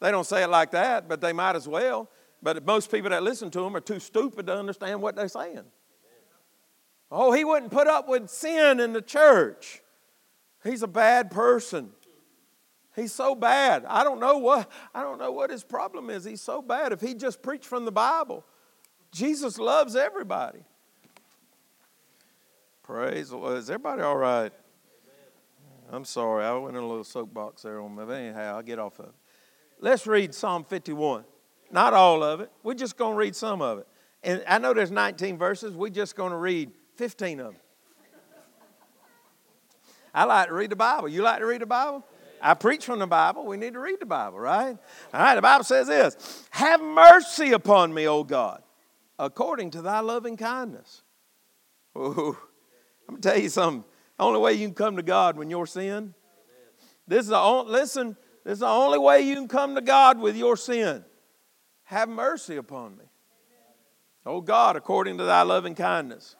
They 0.00 0.10
don't 0.10 0.26
say 0.26 0.42
it 0.42 0.48
like 0.48 0.72
that, 0.72 1.08
but 1.08 1.20
they 1.20 1.32
might 1.32 1.54
as 1.54 1.68
well. 1.68 2.10
But 2.42 2.64
most 2.64 2.90
people 2.90 3.10
that 3.10 3.22
listen 3.22 3.50
to 3.50 3.60
them 3.60 3.76
are 3.76 3.80
too 3.80 4.00
stupid 4.00 4.46
to 4.46 4.56
understand 4.56 5.02
what 5.02 5.16
they're 5.16 5.28
saying. 5.28 5.64
Oh, 7.10 7.32
he 7.32 7.44
wouldn't 7.44 7.72
put 7.72 7.86
up 7.86 8.08
with 8.08 8.30
sin 8.30 8.80
in 8.80 8.92
the 8.92 9.02
church. 9.02 9.82
He's 10.62 10.82
a 10.82 10.88
bad 10.88 11.30
person. 11.30 11.90
He's 12.94 13.12
so 13.12 13.34
bad. 13.34 13.84
I 13.86 14.04
don't 14.04 14.20
know 14.20 14.38
what 14.38 14.70
I 14.94 15.02
don't 15.02 15.18
know 15.18 15.32
what 15.32 15.50
his 15.50 15.64
problem 15.64 16.10
is. 16.10 16.24
He's 16.24 16.40
so 16.40 16.60
bad. 16.60 16.92
If 16.92 17.00
he 17.00 17.14
just 17.14 17.42
preached 17.42 17.66
from 17.66 17.84
the 17.84 17.92
Bible, 17.92 18.44
Jesus 19.12 19.58
loves 19.58 19.96
everybody. 19.96 20.60
Praise 22.82 23.30
the 23.30 23.36
Lord. 23.36 23.58
Is 23.58 23.70
everybody 23.70 24.02
all 24.02 24.16
right? 24.16 24.52
I'm 25.92 26.04
sorry. 26.04 26.44
I 26.44 26.52
went 26.54 26.76
in 26.76 26.82
a 26.82 26.86
little 26.86 27.04
soapbox 27.04 27.62
there 27.62 27.80
on 27.80 27.94
me. 27.94 28.04
But 28.04 28.12
anyhow, 28.12 28.56
I'll 28.56 28.62
get 28.62 28.78
off 28.78 28.98
of 28.98 29.06
it. 29.06 29.14
Let's 29.80 30.06
read 30.06 30.34
Psalm 30.34 30.64
51. 30.64 31.24
Not 31.70 31.94
all 31.94 32.22
of 32.22 32.40
it. 32.40 32.50
We're 32.62 32.74
just 32.74 32.96
going 32.96 33.12
to 33.12 33.18
read 33.18 33.36
some 33.36 33.62
of 33.62 33.78
it. 33.78 33.86
And 34.22 34.42
I 34.46 34.58
know 34.58 34.74
there's 34.74 34.90
19 34.90 35.38
verses. 35.38 35.74
We're 35.74 35.88
just 35.88 36.16
going 36.16 36.30
to 36.30 36.36
read 36.36 36.70
15 36.96 37.40
of 37.40 37.52
them. 37.52 37.62
I 40.12 40.24
like 40.24 40.48
to 40.48 40.54
read 40.54 40.70
the 40.70 40.76
Bible. 40.76 41.08
You 41.08 41.22
like 41.22 41.38
to 41.38 41.46
read 41.46 41.60
the 41.60 41.66
Bible? 41.66 42.04
I 42.42 42.54
preach 42.54 42.84
from 42.84 42.98
the 42.98 43.06
Bible. 43.06 43.46
We 43.46 43.56
need 43.56 43.74
to 43.74 43.80
read 43.80 44.00
the 44.00 44.06
Bible, 44.06 44.40
right? 44.40 44.76
All 45.14 45.20
right, 45.20 45.34
the 45.34 45.42
Bible 45.42 45.64
says 45.64 45.86
this 45.86 46.46
Have 46.50 46.80
mercy 46.80 47.52
upon 47.52 47.94
me, 47.94 48.08
O 48.08 48.24
God, 48.24 48.62
according 49.18 49.70
to 49.72 49.82
thy 49.82 50.00
loving 50.00 50.36
kindness. 50.36 51.02
Ooh, 51.96 52.36
I'm 53.08 53.14
going 53.14 53.20
to 53.20 53.28
tell 53.28 53.38
you 53.38 53.48
something. 53.48 53.84
The 54.18 54.24
only 54.24 54.40
way 54.40 54.54
you 54.54 54.66
can 54.66 54.74
come 54.74 54.96
to 54.96 55.02
God 55.02 55.36
when 55.36 55.50
you're 55.50 55.66
sin, 55.66 56.14
this 57.06 57.22
is 57.22 57.28
the 57.28 57.38
only, 57.38 57.72
listen, 57.72 58.16
this 58.44 58.54
is 58.54 58.58
the 58.60 58.66
only 58.66 58.98
way 58.98 59.22
you 59.22 59.34
can 59.34 59.48
come 59.48 59.74
to 59.74 59.80
God 59.80 60.18
with 60.18 60.36
your 60.36 60.56
sin. 60.56 61.04
Have 61.90 62.08
mercy 62.08 62.54
upon 62.54 62.96
me. 62.96 63.04
O 64.24 64.40
God, 64.40 64.76
according 64.76 65.18
to 65.18 65.24
thy 65.24 65.42
loving 65.42 65.74
kindness. 65.74 66.36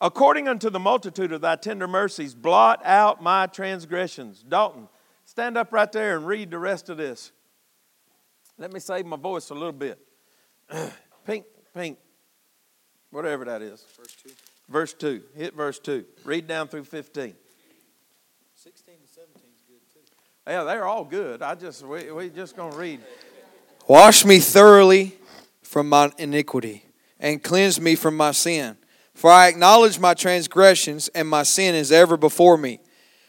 According 0.00 0.48
unto 0.48 0.70
the 0.70 0.80
multitude 0.80 1.30
of 1.30 1.42
thy 1.42 1.56
tender 1.56 1.86
mercies, 1.86 2.34
blot 2.34 2.80
out 2.86 3.22
my 3.22 3.46
transgressions. 3.46 4.42
Dalton, 4.42 4.88
stand 5.26 5.58
up 5.58 5.74
right 5.74 5.92
there 5.92 6.16
and 6.16 6.26
read 6.26 6.50
the 6.50 6.58
rest 6.58 6.88
of 6.88 6.96
this. 6.96 7.32
Let 8.56 8.72
me 8.72 8.80
save 8.80 9.04
my 9.04 9.18
voice 9.18 9.50
a 9.50 9.54
little 9.54 9.72
bit. 9.72 9.98
pink, 11.26 11.44
pink, 11.74 11.98
whatever 13.10 13.44
that 13.44 13.60
is. 13.60 13.84
Verse 13.98 14.16
2. 14.22 14.30
Verse 14.70 14.94
2. 14.94 15.22
Hit 15.36 15.54
verse 15.54 15.78
2. 15.80 16.02
Read 16.24 16.46
down 16.46 16.66
through 16.66 16.84
15. 16.84 17.34
16 18.54 18.94
to 19.02 19.06
17 19.06 19.34
is 19.36 19.62
good 19.68 19.80
too. 19.92 20.00
Yeah, 20.46 20.64
they're 20.64 20.86
all 20.86 21.04
good. 21.04 21.42
I 21.42 21.56
just 21.56 21.86
we 21.86 22.10
we 22.10 22.30
just 22.30 22.56
gonna 22.56 22.74
read. 22.74 23.02
Wash 23.86 24.24
me 24.24 24.38
thoroughly 24.38 25.16
from 25.62 25.88
my 25.88 26.10
iniquity 26.18 26.84
and 27.20 27.42
cleanse 27.42 27.80
me 27.80 27.94
from 27.94 28.16
my 28.16 28.32
sin. 28.32 28.76
For 29.14 29.30
I 29.30 29.48
acknowledge 29.48 29.98
my 30.00 30.14
transgressions, 30.14 31.08
and 31.08 31.28
my 31.28 31.44
sin 31.44 31.74
is 31.76 31.92
ever 31.92 32.16
before 32.16 32.56
me. 32.56 32.80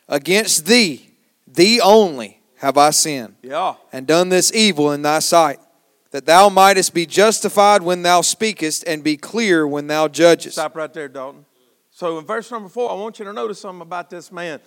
Against 0.09 0.65
thee, 0.65 1.11
thee 1.45 1.79
only, 1.79 2.41
have 2.57 2.75
I 2.77 2.89
sinned, 2.89 3.35
Yeah. 3.43 3.75
and 3.93 4.07
done 4.07 4.29
this 4.29 4.51
evil 4.53 4.91
in 4.91 5.03
thy 5.03 5.19
sight, 5.19 5.59
that 6.09 6.25
thou 6.25 6.49
mightest 6.49 6.93
be 6.95 7.05
justified 7.05 7.83
when 7.83 8.01
thou 8.01 8.21
speakest, 8.21 8.83
and 8.87 9.03
be 9.03 9.15
clear 9.15 9.67
when 9.67 9.85
thou 9.85 10.07
judgest. 10.07 10.55
Stop 10.55 10.75
right 10.75 10.91
there, 10.91 11.07
Dalton. 11.07 11.45
So 11.91 12.17
in 12.17 12.25
verse 12.25 12.49
number 12.49 12.67
four, 12.69 12.89
I 12.89 12.95
want 12.95 13.19
you 13.19 13.25
to 13.25 13.33
notice 13.33 13.59
something 13.59 13.81
about 13.81 14.09
this 14.09 14.31
man. 14.31 14.59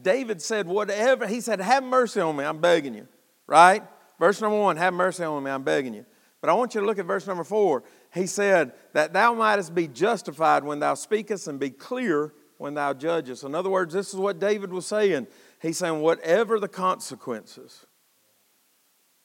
David 0.00 0.40
said, 0.40 0.66
Whatever, 0.66 1.26
he 1.26 1.42
said, 1.42 1.60
Have 1.60 1.84
mercy 1.84 2.20
on 2.20 2.34
me, 2.34 2.44
I'm 2.44 2.58
begging 2.58 2.94
you. 2.94 3.06
Right? 3.46 3.82
Verse 4.22 4.40
number 4.40 4.56
one, 4.56 4.76
have 4.76 4.94
mercy 4.94 5.24
on 5.24 5.42
me, 5.42 5.50
I'm 5.50 5.64
begging 5.64 5.94
you. 5.94 6.06
But 6.40 6.48
I 6.48 6.52
want 6.52 6.76
you 6.76 6.80
to 6.80 6.86
look 6.86 7.00
at 7.00 7.06
verse 7.06 7.26
number 7.26 7.42
four. 7.42 7.82
He 8.14 8.26
said, 8.26 8.70
That 8.92 9.12
thou 9.12 9.34
mightest 9.34 9.74
be 9.74 9.88
justified 9.88 10.62
when 10.62 10.78
thou 10.78 10.94
speakest 10.94 11.48
and 11.48 11.58
be 11.58 11.70
clear 11.70 12.32
when 12.56 12.74
thou 12.74 12.94
judgest. 12.94 13.42
In 13.42 13.52
other 13.52 13.68
words, 13.68 13.92
this 13.92 14.10
is 14.10 14.14
what 14.14 14.38
David 14.38 14.72
was 14.72 14.86
saying. 14.86 15.26
He's 15.60 15.78
saying, 15.78 16.00
Whatever 16.00 16.60
the 16.60 16.68
consequences, 16.68 17.84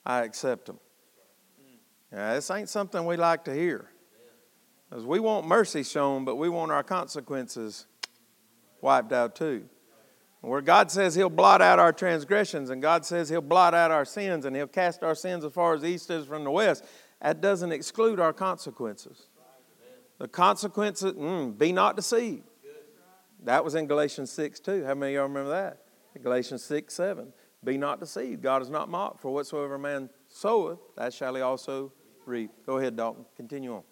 I 0.03 0.23
accept 0.23 0.65
them. 0.65 0.79
Now, 2.11 2.33
this 2.33 2.49
ain't 2.49 2.67
something 2.67 3.05
we 3.05 3.17
like 3.17 3.43
to 3.43 3.53
hear. 3.53 3.91
Because 4.89 5.05
we 5.05 5.19
want 5.19 5.45
mercy 5.45 5.83
shown, 5.83 6.25
but 6.25 6.37
we 6.37 6.49
want 6.49 6.71
our 6.71 6.81
consequences 6.81 7.85
wiped 8.81 9.13
out 9.13 9.35
too. 9.35 9.69
Where 10.41 10.61
God 10.61 10.91
says 10.91 11.15
He'll 11.15 11.29
blot 11.29 11.61
out 11.61 11.79
our 11.79 11.91
transgressions, 11.91 12.69
and 12.69 12.81
God 12.81 13.05
says 13.05 13.29
He'll 13.29 13.41
blot 13.41 13.73
out 13.73 13.91
our 13.91 14.05
sins, 14.05 14.45
and 14.45 14.55
He'll 14.55 14.67
cast 14.67 15.03
our 15.03 15.15
sins 15.15 15.43
as 15.43 15.51
far 15.51 15.73
as 15.73 15.83
east 15.83 16.09
is 16.09 16.25
from 16.25 16.43
the 16.43 16.51
west, 16.51 16.85
that 17.21 17.41
doesn't 17.41 17.71
exclude 17.71 18.19
our 18.19 18.33
consequences. 18.33 19.27
The 20.19 20.27
consequences, 20.27 21.13
mm, 21.13 21.57
be 21.57 21.71
not 21.71 21.95
deceived. 21.95 22.43
That 23.43 23.63
was 23.63 23.75
in 23.75 23.87
Galatians 23.87 24.31
6 24.31 24.59
too. 24.59 24.83
How 24.83 24.95
many 24.95 25.13
of 25.13 25.19
y'all 25.19 25.27
remember 25.27 25.51
that? 25.51 25.83
Galatians 26.21 26.63
6 26.63 26.93
7. 26.93 27.31
Be 27.63 27.77
not 27.77 27.99
deceived. 27.99 28.41
God 28.41 28.61
is 28.61 28.69
not 28.69 28.89
mocked, 28.89 29.21
for 29.21 29.33
whatsoever 29.33 29.77
man 29.77 30.09
soweth, 30.27 30.79
that 30.95 31.13
shall 31.13 31.35
he 31.35 31.41
also 31.41 31.91
reap. 32.25 32.51
Go 32.65 32.77
ahead, 32.77 32.95
Dalton. 32.95 33.25
Continue 33.35 33.75
on. 33.75 33.83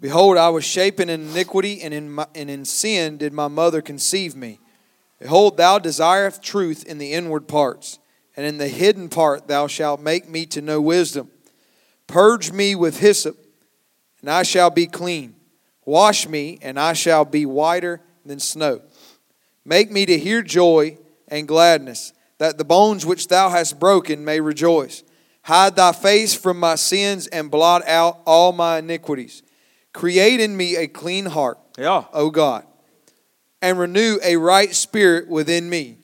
Behold, 0.00 0.36
I 0.36 0.48
was 0.48 0.64
shapen 0.64 1.08
in 1.08 1.28
iniquity, 1.30 1.82
and 1.82 1.92
in, 1.92 2.10
my, 2.10 2.26
and 2.34 2.48
in 2.48 2.64
sin 2.64 3.16
did 3.16 3.32
my 3.32 3.48
mother 3.48 3.80
conceive 3.82 4.36
me. 4.36 4.60
Behold, 5.18 5.56
thou 5.56 5.78
desirest 5.78 6.42
truth 6.42 6.84
in 6.84 6.98
the 6.98 7.12
inward 7.12 7.48
parts, 7.48 7.98
and 8.36 8.46
in 8.46 8.58
the 8.58 8.68
hidden 8.68 9.08
part 9.08 9.48
thou 9.48 9.66
shalt 9.66 10.00
make 10.00 10.28
me 10.28 10.46
to 10.46 10.62
know 10.62 10.80
wisdom. 10.80 11.30
Purge 12.06 12.52
me 12.52 12.74
with 12.74 13.00
hyssop, 13.00 13.36
and 14.20 14.30
I 14.30 14.42
shall 14.42 14.70
be 14.70 14.86
clean. 14.86 15.34
Wash 15.84 16.28
me, 16.28 16.58
and 16.62 16.78
I 16.78 16.92
shall 16.92 17.24
be 17.24 17.46
whiter 17.46 18.00
than 18.24 18.38
snow. 18.38 18.80
Make 19.64 19.90
me 19.90 20.06
to 20.06 20.18
hear 20.18 20.42
joy 20.42 20.98
and 21.28 21.48
gladness, 21.48 22.12
that 22.38 22.56
the 22.56 22.64
bones 22.64 23.04
which 23.04 23.28
thou 23.28 23.48
hast 23.50 23.80
broken 23.80 24.24
may 24.24 24.40
rejoice. 24.40 25.02
Hide 25.42 25.76
thy 25.76 25.92
face 25.92 26.34
from 26.34 26.60
my 26.60 26.76
sins, 26.76 27.26
and 27.26 27.50
blot 27.50 27.86
out 27.88 28.20
all 28.24 28.52
my 28.52 28.78
iniquities. 28.78 29.42
Create 29.92 30.40
in 30.40 30.56
me 30.56 30.76
a 30.76 30.86
clean 30.86 31.26
heart, 31.26 31.58
Yeah. 31.76 32.04
O 32.12 32.30
God, 32.30 32.64
and 33.60 33.78
renew 33.78 34.18
a 34.22 34.36
right 34.36 34.74
spirit 34.74 35.28
within 35.28 35.68
me. 35.68 35.98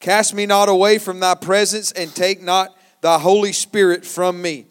Cast 0.00 0.34
me 0.34 0.46
not 0.46 0.68
away 0.68 0.98
from 0.98 1.20
thy 1.20 1.34
presence, 1.34 1.90
and 1.92 2.14
take 2.14 2.42
not 2.42 2.76
thy 3.00 3.18
Holy 3.18 3.52
Spirit 3.52 4.04
from 4.04 4.42
me. 4.42 4.66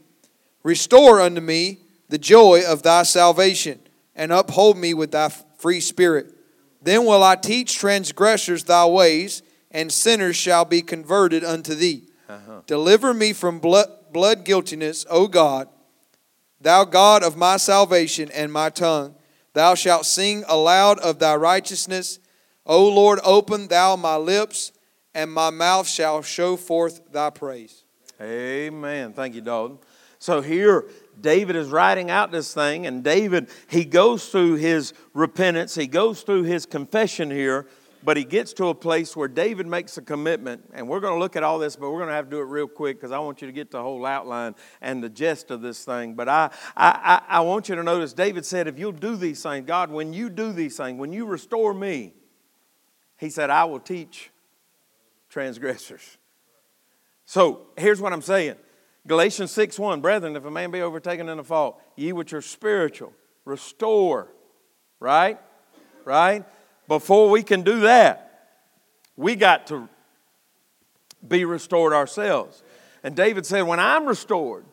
Restore 0.63 1.21
unto 1.21 1.41
me 1.41 1.79
the 2.09 2.17
joy 2.17 2.61
of 2.67 2.83
thy 2.83 3.03
salvation, 3.03 3.79
and 4.15 4.31
uphold 4.31 4.77
me 4.77 4.93
with 4.93 5.11
thy 5.11 5.29
free 5.57 5.79
spirit. 5.79 6.33
Then 6.81 7.05
will 7.05 7.23
I 7.23 7.35
teach 7.35 7.77
transgressors 7.77 8.65
thy 8.65 8.85
ways, 8.85 9.41
and 9.71 9.91
sinners 9.91 10.35
shall 10.35 10.65
be 10.65 10.81
converted 10.81 11.43
unto 11.43 11.73
thee. 11.73 12.03
Uh-huh. 12.29 12.61
Deliver 12.67 13.13
me 13.13 13.33
from 13.33 13.59
blood, 13.59 13.87
blood 14.11 14.45
guiltiness, 14.45 15.05
O 15.09 15.27
God, 15.27 15.67
thou 16.61 16.85
God 16.85 17.23
of 17.23 17.35
my 17.35 17.57
salvation 17.57 18.29
and 18.31 18.53
my 18.53 18.69
tongue. 18.69 19.15
Thou 19.53 19.75
shalt 19.75 20.05
sing 20.05 20.43
aloud 20.47 20.99
of 20.99 21.19
thy 21.19 21.35
righteousness. 21.35 22.19
O 22.65 22.87
Lord, 22.87 23.19
open 23.23 23.67
thou 23.67 23.95
my 23.95 24.15
lips, 24.15 24.71
and 25.13 25.31
my 25.31 25.49
mouth 25.49 25.87
shall 25.87 26.21
show 26.21 26.55
forth 26.57 27.11
thy 27.11 27.29
praise. 27.29 27.83
Amen. 28.21 29.13
Thank 29.13 29.35
you, 29.35 29.41
Dalton. 29.41 29.77
So 30.19 30.41
here, 30.41 30.85
David 31.19 31.55
is 31.55 31.69
writing 31.69 32.09
out 32.09 32.31
this 32.31 32.53
thing, 32.53 32.87
and 32.87 33.03
David, 33.03 33.49
he 33.67 33.83
goes 33.83 34.29
through 34.29 34.55
his 34.55 34.93
repentance, 35.13 35.75
he 35.75 35.87
goes 35.87 36.21
through 36.21 36.43
his 36.43 36.65
confession 36.65 37.29
here, 37.29 37.67
but 38.03 38.17
he 38.17 38.23
gets 38.25 38.51
to 38.53 38.67
a 38.67 38.75
place 38.75 39.15
where 39.15 39.27
David 39.27 39.65
makes 39.65 39.97
a 39.97 40.01
commitment, 40.01 40.63
and 40.73 40.87
we're 40.87 40.99
going 40.99 41.13
to 41.13 41.19
look 41.19 41.35
at 41.35 41.43
all 41.43 41.57
this, 41.57 41.75
but 41.75 41.89
we're 41.89 41.99
going 41.99 42.09
to 42.09 42.15
have 42.15 42.25
to 42.25 42.31
do 42.31 42.39
it 42.39 42.45
real 42.45 42.67
quick 42.67 42.97
because 42.97 43.11
I 43.11 43.19
want 43.19 43.41
you 43.41 43.47
to 43.47 43.53
get 43.53 43.71
the 43.71 43.81
whole 43.81 44.05
outline 44.05 44.55
and 44.81 45.01
the 45.01 45.09
gist 45.09 45.51
of 45.51 45.61
this 45.61 45.85
thing. 45.85 46.13
But 46.13 46.27
I, 46.27 46.49
I, 46.75 47.21
I, 47.27 47.39
want 47.41 47.69
you 47.69 47.75
to 47.75 47.83
notice 47.83 48.11
David 48.13 48.45
said, 48.45 48.67
If 48.67 48.77
you'll 48.77 48.91
do 48.91 49.15
these 49.15 49.41
things, 49.41 49.65
God, 49.65 49.89
when 49.89 50.11
you 50.11 50.29
do 50.29 50.51
these 50.51 50.75
things, 50.75 50.99
when 50.99 51.13
you 51.13 51.25
restore 51.25 51.73
me, 51.73 52.13
he 53.17 53.29
said, 53.29 53.49
I 53.49 53.63
will 53.63 53.79
teach 53.79 54.31
transgressors. 55.29 56.17
So 57.25 57.67
here's 57.77 58.01
what 58.01 58.11
I'm 58.11 58.21
saying 58.21 58.55
Galatians 59.07 59.51
6 59.51 59.79
1 59.79 60.01
Brethren, 60.01 60.35
if 60.35 60.45
a 60.45 60.51
man 60.51 60.71
be 60.71 60.81
overtaken 60.81 61.29
in 61.29 61.39
a 61.39 61.43
fault, 61.43 61.81
ye 61.95 62.11
which 62.11 62.33
are 62.33 62.41
spiritual, 62.41 63.13
restore. 63.45 64.27
Right? 64.99 65.39
Right? 66.05 66.45
Before 66.87 67.29
we 67.29 67.43
can 67.43 67.63
do 67.63 67.81
that, 67.81 68.49
we 69.15 69.35
got 69.35 69.67
to 69.67 69.87
be 71.25 71.45
restored 71.45 71.93
ourselves. 71.93 72.63
And 73.03 73.15
David 73.15 73.45
said, 73.45 73.61
When 73.63 73.79
I'm 73.79 74.05
restored, 74.05 74.65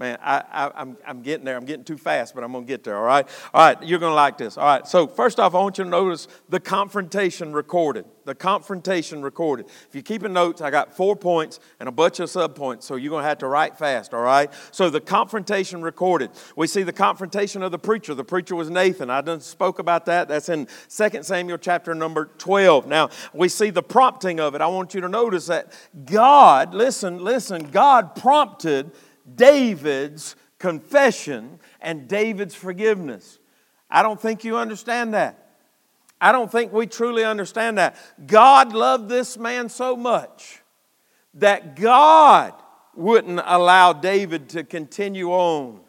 Man, 0.00 0.16
I, 0.22 0.42
I, 0.50 0.70
I'm, 0.76 0.96
I'm 1.06 1.20
getting 1.20 1.44
there. 1.44 1.58
I'm 1.58 1.66
getting 1.66 1.84
too 1.84 1.98
fast, 1.98 2.34
but 2.34 2.42
I'm 2.42 2.52
going 2.52 2.64
to 2.64 2.66
get 2.66 2.84
there, 2.84 2.96
all 2.96 3.04
right? 3.04 3.28
All 3.52 3.66
right, 3.66 3.82
you're 3.86 3.98
going 3.98 4.12
to 4.12 4.14
like 4.14 4.38
this. 4.38 4.56
All 4.56 4.64
right, 4.64 4.86
so 4.86 5.06
first 5.06 5.38
off, 5.38 5.54
I 5.54 5.58
want 5.58 5.76
you 5.76 5.84
to 5.84 5.90
notice 5.90 6.26
the 6.48 6.58
confrontation 6.58 7.52
recorded. 7.52 8.06
The 8.24 8.34
confrontation 8.34 9.20
recorded. 9.20 9.66
If 9.66 9.88
you're 9.92 10.02
keeping 10.02 10.32
notes, 10.32 10.62
I 10.62 10.70
got 10.70 10.96
four 10.96 11.16
points 11.16 11.60
and 11.80 11.86
a 11.86 11.92
bunch 11.92 12.18
of 12.18 12.30
subpoints, 12.30 12.84
so 12.84 12.96
you're 12.96 13.10
going 13.10 13.24
to 13.24 13.28
have 13.28 13.38
to 13.38 13.46
write 13.46 13.76
fast, 13.76 14.14
all 14.14 14.22
right? 14.22 14.50
So 14.70 14.88
the 14.88 15.02
confrontation 15.02 15.82
recorded. 15.82 16.30
We 16.56 16.66
see 16.66 16.82
the 16.82 16.94
confrontation 16.94 17.62
of 17.62 17.70
the 17.70 17.78
preacher. 17.78 18.14
The 18.14 18.24
preacher 18.24 18.56
was 18.56 18.70
Nathan. 18.70 19.10
I 19.10 19.20
done 19.20 19.40
spoke 19.40 19.80
about 19.80 20.06
that. 20.06 20.28
That's 20.28 20.48
in 20.48 20.66
2 20.88 21.22
Samuel 21.24 21.58
chapter 21.58 21.94
number 21.94 22.30
12. 22.38 22.86
Now, 22.86 23.10
we 23.34 23.50
see 23.50 23.68
the 23.68 23.82
prompting 23.82 24.40
of 24.40 24.54
it. 24.54 24.62
I 24.62 24.66
want 24.66 24.94
you 24.94 25.02
to 25.02 25.08
notice 25.10 25.44
that 25.48 25.74
God, 26.06 26.72
listen, 26.72 27.22
listen, 27.22 27.70
God 27.70 28.14
prompted 28.14 28.92
David's 29.34 30.36
confession 30.58 31.58
and 31.80 32.08
David's 32.08 32.54
forgiveness. 32.54 33.38
I 33.90 34.02
don't 34.02 34.20
think 34.20 34.44
you 34.44 34.56
understand 34.56 35.14
that. 35.14 35.48
I 36.20 36.32
don't 36.32 36.52
think 36.52 36.72
we 36.72 36.86
truly 36.86 37.24
understand 37.24 37.78
that. 37.78 37.96
God 38.26 38.72
loved 38.72 39.08
this 39.08 39.38
man 39.38 39.68
so 39.68 39.96
much 39.96 40.62
that 41.34 41.76
God 41.76 42.52
wouldn't 42.94 43.40
allow 43.44 43.92
David 43.92 44.50
to 44.50 44.64
continue 44.64 45.30
on 45.30 45.80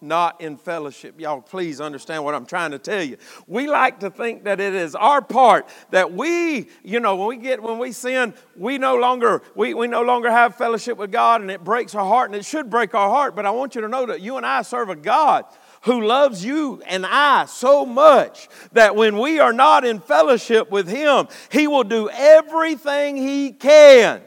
not 0.00 0.40
in 0.40 0.56
fellowship. 0.56 1.20
Y'all, 1.20 1.40
please 1.40 1.80
understand 1.80 2.24
what 2.24 2.34
I'm 2.34 2.46
trying 2.46 2.70
to 2.70 2.78
tell 2.78 3.02
you. 3.02 3.16
We 3.46 3.68
like 3.68 4.00
to 4.00 4.10
think 4.10 4.44
that 4.44 4.60
it 4.60 4.74
is 4.74 4.94
our 4.94 5.20
part 5.20 5.68
that 5.90 6.12
we, 6.12 6.68
you 6.82 7.00
know, 7.00 7.16
when 7.16 7.28
we 7.28 7.36
get 7.36 7.62
when 7.62 7.78
we 7.78 7.92
sin, 7.92 8.34
we 8.56 8.78
no 8.78 8.96
longer 8.96 9.42
we, 9.54 9.74
we 9.74 9.86
no 9.86 10.02
longer 10.02 10.30
have 10.30 10.56
fellowship 10.56 10.96
with 10.96 11.12
God, 11.12 11.40
and 11.40 11.50
it 11.50 11.62
breaks 11.62 11.94
our 11.94 12.04
heart, 12.04 12.30
and 12.30 12.36
it 12.36 12.44
should 12.44 12.70
break 12.70 12.94
our 12.94 13.10
heart. 13.10 13.36
But 13.36 13.46
I 13.46 13.50
want 13.50 13.74
you 13.74 13.80
to 13.82 13.88
know 13.88 14.06
that 14.06 14.20
you 14.20 14.36
and 14.36 14.46
I 14.46 14.62
serve 14.62 14.88
a 14.88 14.96
God 14.96 15.44
who 15.82 16.02
loves 16.02 16.44
you 16.44 16.82
and 16.86 17.06
I 17.06 17.46
so 17.46 17.86
much 17.86 18.48
that 18.72 18.96
when 18.96 19.18
we 19.18 19.38
are 19.38 19.52
not 19.52 19.84
in 19.84 20.00
fellowship 20.00 20.70
with 20.70 20.88
Him, 20.88 21.28
He 21.50 21.66
will 21.66 21.84
do 21.84 22.10
everything 22.10 23.16
He 23.16 23.52
can 23.52 24.22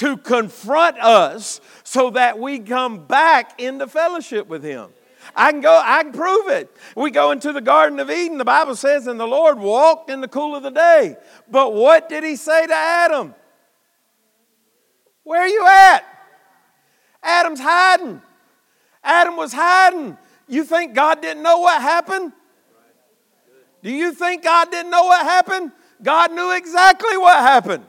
to 0.00 0.16
confront 0.16 0.98
us 0.98 1.60
so 1.84 2.08
that 2.08 2.38
we 2.38 2.58
come 2.58 3.04
back 3.04 3.60
into 3.60 3.86
fellowship 3.86 4.46
with 4.46 4.64
Him. 4.64 4.88
I 5.36 5.52
can 5.52 5.60
go, 5.60 5.78
I 5.84 6.02
can 6.02 6.12
prove 6.12 6.48
it. 6.48 6.74
We 6.96 7.10
go 7.10 7.32
into 7.32 7.52
the 7.52 7.60
Garden 7.60 8.00
of 8.00 8.10
Eden, 8.10 8.38
the 8.38 8.44
Bible 8.46 8.74
says, 8.76 9.06
and 9.06 9.20
the 9.20 9.26
Lord 9.26 9.58
walked 9.58 10.08
in 10.08 10.22
the 10.22 10.28
cool 10.28 10.56
of 10.56 10.62
the 10.62 10.70
day. 10.70 11.18
But 11.50 11.74
what 11.74 12.08
did 12.08 12.24
He 12.24 12.36
say 12.36 12.66
to 12.66 12.74
Adam? 12.74 13.34
Where 15.22 15.42
are 15.42 15.48
you 15.48 15.66
at? 15.66 16.00
Adam's 17.22 17.60
hiding. 17.60 18.22
Adam 19.04 19.36
was 19.36 19.52
hiding. 19.52 20.16
You 20.48 20.64
think 20.64 20.94
God 20.94 21.20
didn't 21.20 21.42
know 21.42 21.58
what 21.58 21.82
happened? 21.82 22.32
Do 23.82 23.90
you 23.90 24.14
think 24.14 24.44
God 24.44 24.70
didn't 24.70 24.90
know 24.90 25.04
what 25.04 25.26
happened? 25.26 25.72
God 26.02 26.32
knew 26.32 26.56
exactly 26.56 27.18
what 27.18 27.36
happened 27.36 27.84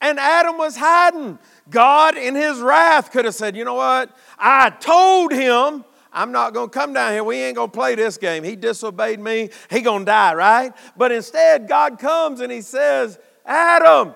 and 0.00 0.18
Adam 0.18 0.58
was 0.58 0.76
hiding. 0.76 1.38
God, 1.70 2.16
in 2.16 2.34
his 2.34 2.60
wrath, 2.60 3.10
could 3.10 3.24
have 3.24 3.34
said, 3.34 3.56
You 3.56 3.64
know 3.64 3.74
what? 3.74 4.16
I 4.38 4.70
told 4.70 5.32
him 5.32 5.84
I'm 6.12 6.32
not 6.32 6.54
going 6.54 6.70
to 6.70 6.72
come 6.72 6.94
down 6.94 7.12
here. 7.12 7.22
We 7.22 7.36
ain't 7.36 7.56
going 7.56 7.70
to 7.70 7.76
play 7.76 7.94
this 7.94 8.16
game. 8.16 8.42
He 8.42 8.56
disobeyed 8.56 9.20
me. 9.20 9.50
He 9.70 9.82
going 9.82 10.02
to 10.02 10.06
die, 10.06 10.34
right? 10.34 10.72
But 10.96 11.12
instead, 11.12 11.68
God 11.68 11.98
comes 11.98 12.40
and 12.40 12.50
he 12.50 12.62
says, 12.62 13.18
Adam, 13.44 14.14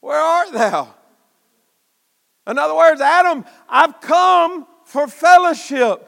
where 0.00 0.18
art 0.18 0.52
thou? 0.52 0.94
In 2.46 2.58
other 2.58 2.74
words, 2.74 3.00
Adam, 3.00 3.44
I've 3.68 4.00
come 4.00 4.66
for 4.84 5.06
fellowship, 5.06 6.06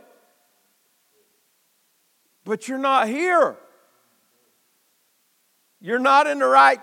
but 2.44 2.68
you're 2.68 2.78
not 2.78 3.08
here. 3.08 3.56
You're 5.80 5.98
not 5.98 6.26
in 6.26 6.40
the 6.40 6.46
right 6.46 6.80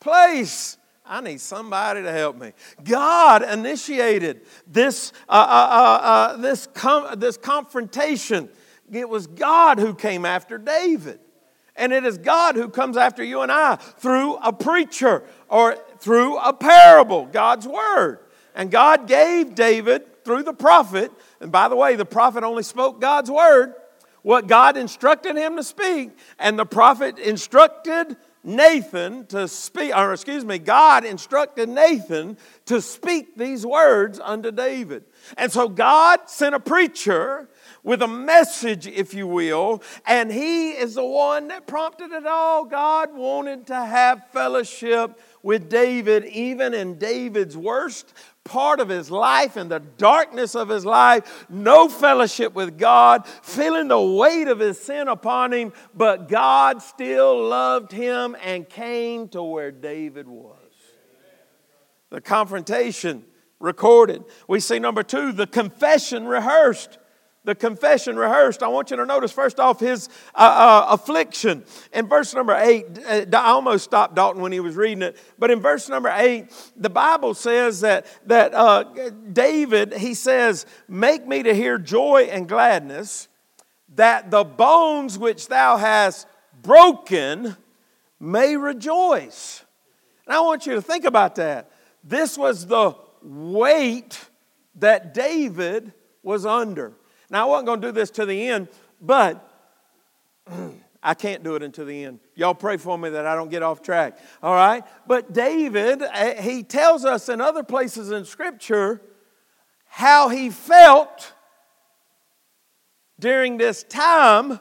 place. 0.00 0.78
I 1.06 1.20
need 1.20 1.40
somebody 1.40 2.02
to 2.02 2.10
help 2.10 2.36
me. 2.36 2.52
God 2.82 3.42
initiated 3.42 4.42
this, 4.66 5.12
uh, 5.28 5.32
uh, 5.32 5.68
uh, 5.70 6.06
uh, 6.06 6.36
this, 6.38 6.66
com- 6.72 7.18
this 7.18 7.36
confrontation. 7.36 8.48
It 8.90 9.08
was 9.08 9.26
God 9.26 9.78
who 9.78 9.94
came 9.94 10.24
after 10.24 10.56
David. 10.56 11.20
And 11.76 11.92
it 11.92 12.04
is 12.04 12.16
God 12.18 12.54
who 12.54 12.68
comes 12.68 12.96
after 12.96 13.22
you 13.22 13.42
and 13.42 13.52
I 13.52 13.76
through 13.76 14.36
a 14.36 14.52
preacher 14.52 15.24
or 15.48 15.76
through 15.98 16.38
a 16.38 16.52
parable, 16.52 17.26
God's 17.26 17.66
word. 17.66 18.20
And 18.54 18.70
God 18.70 19.06
gave 19.06 19.54
David 19.54 20.24
through 20.24 20.44
the 20.44 20.54
prophet, 20.54 21.12
and 21.40 21.52
by 21.52 21.68
the 21.68 21.76
way, 21.76 21.96
the 21.96 22.06
prophet 22.06 22.44
only 22.44 22.62
spoke 22.62 23.00
God's 23.00 23.30
word, 23.30 23.74
what 24.22 24.46
God 24.46 24.76
instructed 24.76 25.36
him 25.36 25.56
to 25.56 25.62
speak, 25.62 26.12
and 26.38 26.58
the 26.58 26.64
prophet 26.64 27.18
instructed 27.18 28.16
Nathan 28.44 29.26
to 29.26 29.48
speak, 29.48 29.96
or 29.96 30.12
excuse 30.12 30.44
me, 30.44 30.58
God 30.58 31.04
instructed 31.04 31.68
Nathan 31.68 32.36
to 32.66 32.80
speak 32.80 33.36
these 33.36 33.64
words 33.64 34.20
unto 34.22 34.50
David. 34.52 35.04
And 35.36 35.50
so 35.50 35.68
God 35.68 36.28
sent 36.28 36.54
a 36.54 36.60
preacher 36.60 37.48
with 37.84 38.00
a 38.02 38.08
message, 38.08 38.86
if 38.86 39.12
you 39.14 39.26
will, 39.26 39.82
and 40.06 40.32
he 40.32 40.70
is 40.70 40.94
the 40.94 41.04
one 41.04 41.48
that 41.48 41.66
prompted 41.66 42.10
it 42.10 42.26
all. 42.26 42.64
God 42.64 43.14
wanted 43.14 43.66
to 43.68 43.76
have 43.76 44.26
fellowship 44.32 45.20
with 45.42 45.68
David, 45.68 46.24
even 46.24 46.72
in 46.72 46.98
David's 46.98 47.56
worst 47.56 48.14
part 48.42 48.80
of 48.80 48.88
his 48.88 49.10
life, 49.10 49.58
in 49.58 49.68
the 49.68 49.80
darkness 49.80 50.54
of 50.54 50.70
his 50.70 50.86
life, 50.86 51.46
no 51.50 51.88
fellowship 51.88 52.54
with 52.54 52.78
God, 52.78 53.26
feeling 53.26 53.88
the 53.88 54.00
weight 54.00 54.48
of 54.48 54.58
his 54.58 54.80
sin 54.80 55.06
upon 55.06 55.52
him, 55.52 55.72
but 55.94 56.28
God 56.28 56.82
still 56.82 57.48
loved 57.48 57.92
him 57.92 58.34
and 58.42 58.68
came 58.68 59.28
to 59.28 59.42
where 59.42 59.70
David 59.70 60.26
was. 60.26 60.56
The 62.08 62.22
confrontation 62.22 63.24
recorded. 63.60 64.24
We 64.48 64.60
see 64.60 64.78
number 64.78 65.02
two, 65.02 65.32
the 65.32 65.46
confession 65.46 66.26
rehearsed 66.26 66.98
the 67.44 67.54
confession 67.54 68.16
rehearsed, 68.16 68.62
I 68.62 68.68
want 68.68 68.90
you 68.90 68.96
to 68.96 69.06
notice 69.06 69.30
first 69.30 69.60
off 69.60 69.78
his 69.78 70.08
uh, 70.34 70.38
uh, 70.38 70.86
affliction. 70.94 71.64
In 71.92 72.08
verse 72.08 72.34
number 72.34 72.54
eight, 72.54 72.86
uh, 73.06 73.26
I 73.32 73.50
almost 73.50 73.84
stopped 73.84 74.14
Dalton 74.14 74.42
when 74.42 74.52
he 74.52 74.60
was 74.60 74.76
reading 74.76 75.02
it, 75.02 75.16
but 75.38 75.50
in 75.50 75.60
verse 75.60 75.88
number 75.88 76.08
eight, 76.08 76.46
the 76.76 76.90
Bible 76.90 77.34
says 77.34 77.80
that, 77.82 78.06
that 78.26 78.54
uh, 78.54 78.84
David, 79.32 79.92
he 79.94 80.14
says, 80.14 80.64
Make 80.88 81.26
me 81.26 81.42
to 81.42 81.54
hear 81.54 81.78
joy 81.78 82.28
and 82.30 82.48
gladness, 82.48 83.28
that 83.94 84.30
the 84.30 84.42
bones 84.42 85.18
which 85.18 85.48
thou 85.48 85.76
hast 85.76 86.26
broken 86.62 87.56
may 88.18 88.56
rejoice. 88.56 89.62
And 90.26 90.34
I 90.34 90.40
want 90.40 90.66
you 90.66 90.74
to 90.74 90.82
think 90.82 91.04
about 91.04 91.34
that. 91.36 91.70
This 92.02 92.38
was 92.38 92.66
the 92.66 92.94
weight 93.22 94.18
that 94.76 95.12
David 95.12 95.92
was 96.22 96.46
under. 96.46 96.94
Now, 97.30 97.46
I 97.46 97.50
wasn't 97.50 97.66
going 97.66 97.80
to 97.80 97.88
do 97.88 97.92
this 97.92 98.10
to 98.12 98.26
the 98.26 98.48
end, 98.48 98.68
but 99.00 99.48
I 101.02 101.14
can't 101.14 101.42
do 101.42 101.54
it 101.54 101.62
until 101.62 101.84
the 101.84 102.04
end. 102.04 102.20
Y'all 102.34 102.54
pray 102.54 102.78
for 102.78 102.96
me 102.96 103.10
that 103.10 103.26
I 103.26 103.34
don't 103.34 103.50
get 103.50 103.62
off 103.62 103.82
track. 103.82 104.18
All 104.42 104.54
right? 104.54 104.82
But 105.06 105.32
David, 105.32 106.02
eh, 106.02 106.40
he 106.40 106.62
tells 106.62 107.04
us 107.04 107.28
in 107.28 107.40
other 107.40 107.62
places 107.62 108.10
in 108.10 108.24
Scripture 108.24 109.02
how 109.86 110.28
he 110.28 110.50
felt 110.50 111.32
during 113.20 113.58
this 113.58 113.82
time 113.84 114.58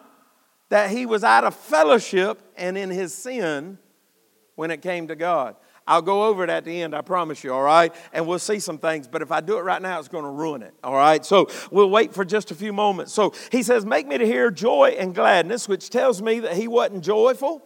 that 0.69 0.89
he 0.89 1.05
was 1.05 1.23
out 1.23 1.43
of 1.43 1.55
fellowship 1.55 2.41
and 2.57 2.77
in 2.77 2.89
his 2.89 3.13
sin 3.13 3.77
when 4.55 4.69
it 4.69 4.81
came 4.81 5.07
to 5.07 5.15
God. 5.15 5.55
I'll 5.87 6.01
go 6.01 6.25
over 6.25 6.43
it 6.43 6.49
at 6.49 6.63
the 6.63 6.81
end, 6.81 6.95
I 6.95 7.01
promise 7.01 7.43
you, 7.43 7.53
all 7.53 7.61
right? 7.61 7.93
And 8.13 8.25
we'll 8.25 8.39
see 8.39 8.59
some 8.59 8.77
things, 8.77 9.07
but 9.07 9.21
if 9.21 9.31
I 9.31 9.41
do 9.41 9.57
it 9.57 9.61
right 9.61 9.81
now, 9.81 9.99
it's 9.99 10.07
going 10.07 10.23
to 10.23 10.29
ruin 10.29 10.61
it, 10.61 10.73
all 10.83 10.93
right? 10.93 11.25
So 11.25 11.49
we'll 11.71 11.89
wait 11.89 12.13
for 12.13 12.23
just 12.23 12.51
a 12.51 12.55
few 12.55 12.71
moments. 12.71 13.13
So 13.13 13.33
he 13.51 13.63
says, 13.63 13.85
Make 13.85 14.07
me 14.07 14.17
to 14.17 14.25
hear 14.25 14.49
joy 14.49 14.95
and 14.97 15.13
gladness, 15.13 15.67
which 15.67 15.89
tells 15.89 16.21
me 16.21 16.39
that 16.39 16.53
he 16.53 16.67
wasn't 16.67 17.03
joyful. 17.03 17.61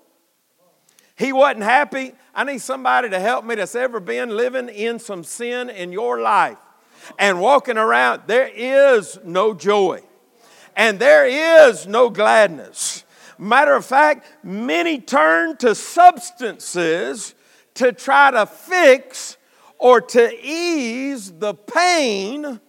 He 1.15 1.34
wasn't 1.34 1.63
happy. 1.63 2.13
I 2.34 2.43
need 2.43 2.60
somebody 2.60 3.10
to 3.10 3.19
help 3.19 3.43
me 3.43 3.56
that's 3.56 3.75
ever 3.75 3.99
been 3.99 4.30
living 4.30 4.69
in 4.69 4.99
some 4.99 5.23
sin 5.23 5.69
in 5.69 5.91
your 5.91 6.21
life 6.21 6.58
and 7.17 7.39
walking 7.39 7.77
around. 7.77 8.23
There 8.27 8.49
is 8.53 9.17
no 9.23 9.53
joy 9.53 10.03
and 10.75 10.99
there 10.99 11.25
is 11.25 11.88
no 11.88 12.10
gladness. 12.10 13.03
Matter 13.39 13.75
of 13.75 13.86
fact, 13.86 14.25
many 14.43 14.99
turn 14.99 15.58
to 15.58 15.75
substances 15.75 17.34
to 17.77 17.91
try 17.91 18.31
to 18.31 18.45
fix 18.45 19.37
or 19.79 20.01
to 20.01 20.31
ease 20.43 21.31
the 21.31 21.53
pain 21.53 22.59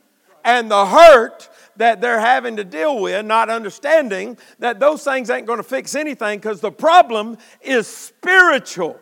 and 0.44 0.70
the 0.70 0.86
hurt 0.86 1.48
that 1.76 2.00
they're 2.00 2.20
having 2.20 2.56
to 2.56 2.64
deal 2.64 3.00
with, 3.00 3.24
not 3.24 3.48
understanding 3.48 4.36
that 4.58 4.80
those 4.80 5.04
things 5.04 5.30
ain't 5.30 5.46
going 5.46 5.58
to 5.58 5.62
fix 5.62 5.94
anything 5.94 6.38
because 6.38 6.60
the 6.60 6.72
problem 6.72 7.36
is 7.60 7.86
spiritual. 7.86 8.98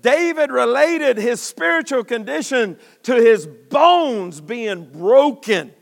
David 0.00 0.52
related 0.52 1.16
his 1.16 1.40
spiritual 1.40 2.04
condition 2.04 2.78
to 3.04 3.14
his 3.14 3.46
bones 3.46 4.40
being 4.40 4.84
broken. 4.84 5.72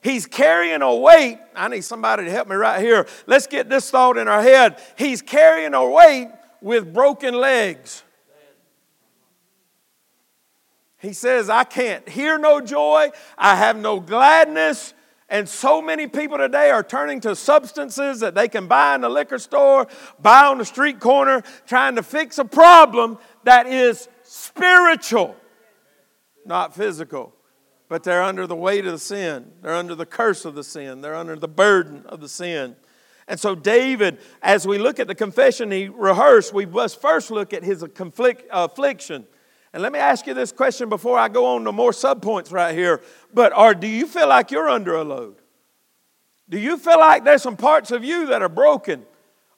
He's 0.00 0.24
carrying 0.24 0.82
a 0.82 0.94
weight. 0.94 1.38
I 1.54 1.68
need 1.68 1.82
somebody 1.82 2.24
to 2.24 2.30
help 2.30 2.48
me 2.48 2.56
right 2.56 2.80
here. 2.80 3.06
Let's 3.26 3.46
get 3.46 3.68
this 3.68 3.90
thought 3.90 4.16
in 4.16 4.26
our 4.28 4.42
head. 4.42 4.80
He's 4.96 5.20
carrying 5.20 5.74
a 5.74 5.86
weight 5.86 6.28
with 6.66 6.92
broken 6.92 7.32
legs. 7.32 8.02
He 10.98 11.12
says, 11.12 11.48
I 11.48 11.62
can't 11.62 12.08
hear 12.08 12.38
no 12.38 12.60
joy, 12.60 13.10
I 13.38 13.54
have 13.54 13.76
no 13.76 14.00
gladness. 14.00 14.92
And 15.28 15.48
so 15.48 15.80
many 15.80 16.08
people 16.08 16.38
today 16.38 16.70
are 16.70 16.82
turning 16.82 17.20
to 17.20 17.36
substances 17.36 18.18
that 18.18 18.34
they 18.34 18.48
can 18.48 18.66
buy 18.66 18.96
in 18.96 19.02
the 19.02 19.08
liquor 19.08 19.38
store, 19.38 19.86
buy 20.20 20.46
on 20.46 20.58
the 20.58 20.64
street 20.64 20.98
corner, 20.98 21.44
trying 21.66 21.94
to 21.96 22.02
fix 22.02 22.38
a 22.38 22.44
problem 22.44 23.18
that 23.44 23.68
is 23.68 24.08
spiritual, 24.24 25.36
not 26.44 26.74
physical 26.74 27.32
but 27.88 28.02
they're 28.02 28.22
under 28.22 28.46
the 28.46 28.56
weight 28.56 28.84
of 28.84 28.92
the 28.92 28.98
sin. 28.98 29.52
They're 29.62 29.74
under 29.74 29.94
the 29.94 30.06
curse 30.06 30.44
of 30.44 30.54
the 30.54 30.64
sin. 30.64 31.00
They're 31.00 31.14
under 31.14 31.36
the 31.36 31.48
burden 31.48 32.04
of 32.06 32.20
the 32.20 32.28
sin. 32.28 32.76
And 33.28 33.40
so, 33.40 33.54
David, 33.54 34.18
as 34.40 34.66
we 34.66 34.78
look 34.78 35.00
at 35.00 35.08
the 35.08 35.14
confession 35.14 35.70
he 35.70 35.88
rehearsed, 35.88 36.54
we 36.54 36.64
must 36.64 37.00
first 37.00 37.30
look 37.30 37.52
at 37.52 37.64
his 37.64 37.82
affliction. 37.82 39.26
And 39.72 39.82
let 39.82 39.92
me 39.92 39.98
ask 39.98 40.26
you 40.26 40.34
this 40.34 40.52
question 40.52 40.88
before 40.88 41.18
I 41.18 41.28
go 41.28 41.46
on 41.46 41.64
to 41.64 41.72
more 41.72 41.90
subpoints 41.90 42.52
right 42.52 42.74
here. 42.74 43.02
But 43.34 43.52
are, 43.52 43.74
do 43.74 43.88
you 43.88 44.06
feel 44.06 44.28
like 44.28 44.50
you're 44.50 44.68
under 44.68 44.94
a 44.94 45.04
load? 45.04 45.36
Do 46.48 46.58
you 46.58 46.78
feel 46.78 46.98
like 47.00 47.24
there's 47.24 47.42
some 47.42 47.56
parts 47.56 47.90
of 47.90 48.04
you 48.04 48.26
that 48.26 48.42
are 48.42 48.48
broken? 48.48 49.04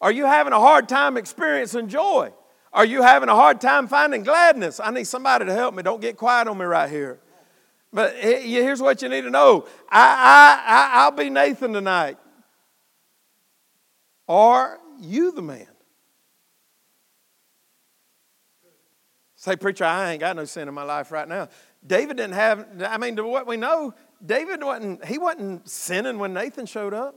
Are 0.01 0.11
you 0.11 0.25
having 0.25 0.55
a 0.55 0.59
hard 0.59 0.89
time 0.89 1.17
experiencing 1.17 1.89
joy? 1.89 2.33
Are 2.73 2.85
you 2.85 3.03
having 3.03 3.29
a 3.29 3.35
hard 3.35 3.61
time 3.61 3.87
finding 3.87 4.23
gladness? 4.23 4.81
I 4.83 4.91
need 4.91 5.07
somebody 5.07 5.45
to 5.45 5.53
help 5.53 5.75
me. 5.75 5.83
Don't 5.83 6.01
get 6.01 6.17
quiet 6.17 6.49
on 6.49 6.57
me 6.57 6.65
right 6.65 6.91
here. 6.91 7.21
But 7.93 8.15
eh, 8.19 8.41
here's 8.41 8.81
what 8.81 9.03
you 9.03 9.09
need 9.09 9.23
to 9.23 9.31
know 9.31 9.67
I, 9.91 10.01
I, 10.01 10.73
I, 10.73 11.03
I'll 11.03 11.11
be 11.11 11.31
Nathan 11.31 11.73
tonight. 11.73 12.19
Are 14.29 14.79
you 15.01 15.33
the 15.33 15.43
man? 15.43 15.67
Say, 19.37 19.57
preacher, 19.57 19.85
I 19.85 20.13
ain't 20.13 20.21
got 20.21 20.35
no 20.35 20.45
sin 20.45 20.67
in 20.67 20.75
my 20.75 20.83
life 20.83 21.13
right 21.13 21.29
now. 21.29 21.49
David 21.87 22.17
didn't 22.17 22.35
have, 22.35 22.67
I 22.85 22.99
mean, 22.99 23.15
to 23.17 23.25
what 23.25 23.47
we 23.47 23.57
know, 23.57 23.95
David 24.25 24.63
wasn't, 24.65 25.05
he 25.05 25.17
wasn't 25.17 25.69
sinning 25.69 26.19
when 26.19 26.35
Nathan 26.35 26.67
showed 26.67 26.93
up. 26.93 27.17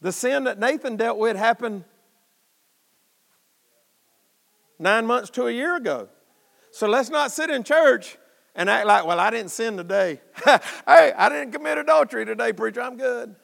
The 0.00 0.10
sin 0.10 0.44
that 0.44 0.58
Nathan 0.58 0.96
dealt 0.96 1.16
with 1.16 1.36
happened 1.36 1.84
nine 4.80 5.06
months 5.06 5.30
to 5.30 5.46
a 5.46 5.52
year 5.52 5.76
ago. 5.76 6.08
So 6.72 6.88
let's 6.88 7.08
not 7.08 7.30
sit 7.30 7.48
in 7.48 7.62
church 7.62 8.18
and 8.56 8.68
act 8.68 8.84
like, 8.86 9.06
well, 9.06 9.20
I 9.20 9.30
didn't 9.30 9.52
sin 9.52 9.76
today. 9.76 10.20
hey, 10.44 10.58
I 10.86 11.28
didn't 11.28 11.52
commit 11.52 11.78
adultery 11.78 12.26
today, 12.26 12.52
preacher. 12.52 12.82
I'm 12.82 12.96
good. 12.96 13.36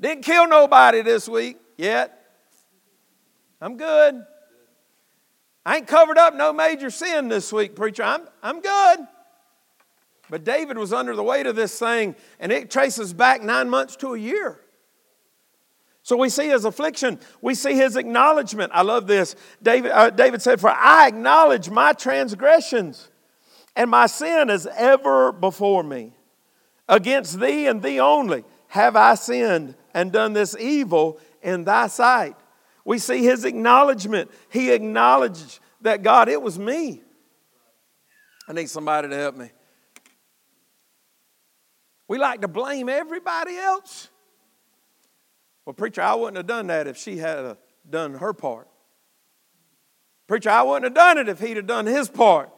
Didn't 0.00 0.24
kill 0.24 0.46
nobody 0.46 1.02
this 1.02 1.28
week 1.28 1.58
yet. 1.76 2.14
I'm 3.60 3.76
good. 3.76 4.24
I 5.66 5.76
ain't 5.76 5.86
covered 5.86 6.16
up 6.16 6.34
no 6.34 6.52
major 6.52 6.90
sin 6.90 7.28
this 7.28 7.52
week, 7.52 7.74
preacher. 7.74 8.02
I'm, 8.02 8.22
I'm 8.42 8.60
good. 8.60 9.00
But 10.30 10.44
David 10.44 10.78
was 10.78 10.92
under 10.92 11.16
the 11.16 11.22
weight 11.22 11.46
of 11.46 11.56
this 11.56 11.78
thing, 11.78 12.14
and 12.38 12.52
it 12.52 12.70
traces 12.70 13.12
back 13.12 13.42
nine 13.42 13.68
months 13.68 13.96
to 13.96 14.14
a 14.14 14.18
year. 14.18 14.60
So 16.02 16.16
we 16.16 16.30
see 16.30 16.48
his 16.48 16.64
affliction, 16.64 17.20
we 17.42 17.54
see 17.54 17.74
his 17.74 17.96
acknowledgement. 17.96 18.72
I 18.74 18.80
love 18.82 19.06
this. 19.06 19.36
David, 19.62 19.90
uh, 19.90 20.08
David 20.08 20.40
said, 20.40 20.60
For 20.60 20.70
I 20.70 21.06
acknowledge 21.06 21.68
my 21.68 21.92
transgressions 21.92 23.10
and 23.76 23.90
my 23.90 24.06
sin 24.06 24.48
is 24.48 24.66
ever 24.74 25.32
before 25.32 25.82
me. 25.82 26.14
Against 26.88 27.38
thee 27.38 27.66
and 27.66 27.82
thee 27.82 28.00
only 28.00 28.44
have 28.68 28.96
I 28.96 29.16
sinned 29.16 29.74
and 29.94 30.12
done 30.12 30.32
this 30.32 30.56
evil 30.58 31.20
in 31.42 31.64
thy 31.64 31.86
sight. 31.86 32.36
We 32.84 32.98
see 32.98 33.22
his 33.22 33.44
acknowledgement. 33.44 34.30
He 34.48 34.72
acknowledged 34.72 35.60
that 35.82 36.02
God, 36.02 36.28
it 36.28 36.40
was 36.40 36.58
me. 36.58 37.02
I 38.48 38.52
need 38.52 38.70
somebody 38.70 39.08
to 39.08 39.16
help 39.16 39.36
me. 39.36 39.50
We 42.08 42.16
like 42.18 42.40
to 42.40 42.48
blame 42.48 42.88
everybody 42.88 43.56
else. 43.56 44.08
Well, 45.66 45.74
preacher, 45.74 46.00
I 46.00 46.14
wouldn't 46.14 46.38
have 46.38 46.46
done 46.46 46.68
that 46.68 46.86
if 46.86 46.96
she 46.96 47.18
had 47.18 47.38
uh, 47.38 47.54
done 47.88 48.14
her 48.14 48.32
part. 48.32 48.68
Preacher, 50.26 50.48
I 50.48 50.62
wouldn't 50.62 50.84
have 50.84 50.94
done 50.94 51.18
it 51.18 51.28
if 51.28 51.40
he'd 51.40 51.58
have 51.58 51.66
done 51.66 51.84
his 51.84 52.08
part. 52.08 52.50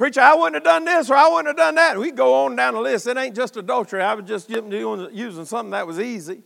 Preacher, 0.00 0.22
I 0.22 0.32
wouldn't 0.32 0.54
have 0.54 0.64
done 0.64 0.86
this 0.86 1.10
or 1.10 1.14
I 1.14 1.28
wouldn't 1.28 1.48
have 1.48 1.58
done 1.58 1.74
that. 1.74 1.98
We 1.98 2.10
go 2.10 2.46
on 2.46 2.56
down 2.56 2.72
the 2.72 2.80
list. 2.80 3.06
It 3.06 3.18
ain't 3.18 3.36
just 3.36 3.58
adultery. 3.58 4.00
I 4.00 4.14
was 4.14 4.24
just 4.26 4.48
using 4.48 5.44
something 5.44 5.72
that 5.72 5.86
was 5.86 6.00
easy. 6.00 6.42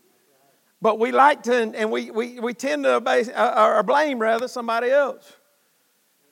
But 0.82 0.98
we 0.98 1.12
like 1.12 1.44
to, 1.44 1.54
and 1.54 1.92
we, 1.92 2.10
we, 2.10 2.40
we 2.40 2.52
tend 2.52 2.82
to 2.82 2.96
obey, 2.96 3.32
uh, 3.32 3.76
or 3.76 3.84
blame 3.84 4.18
rather 4.18 4.48
somebody 4.48 4.90
else. 4.90 5.34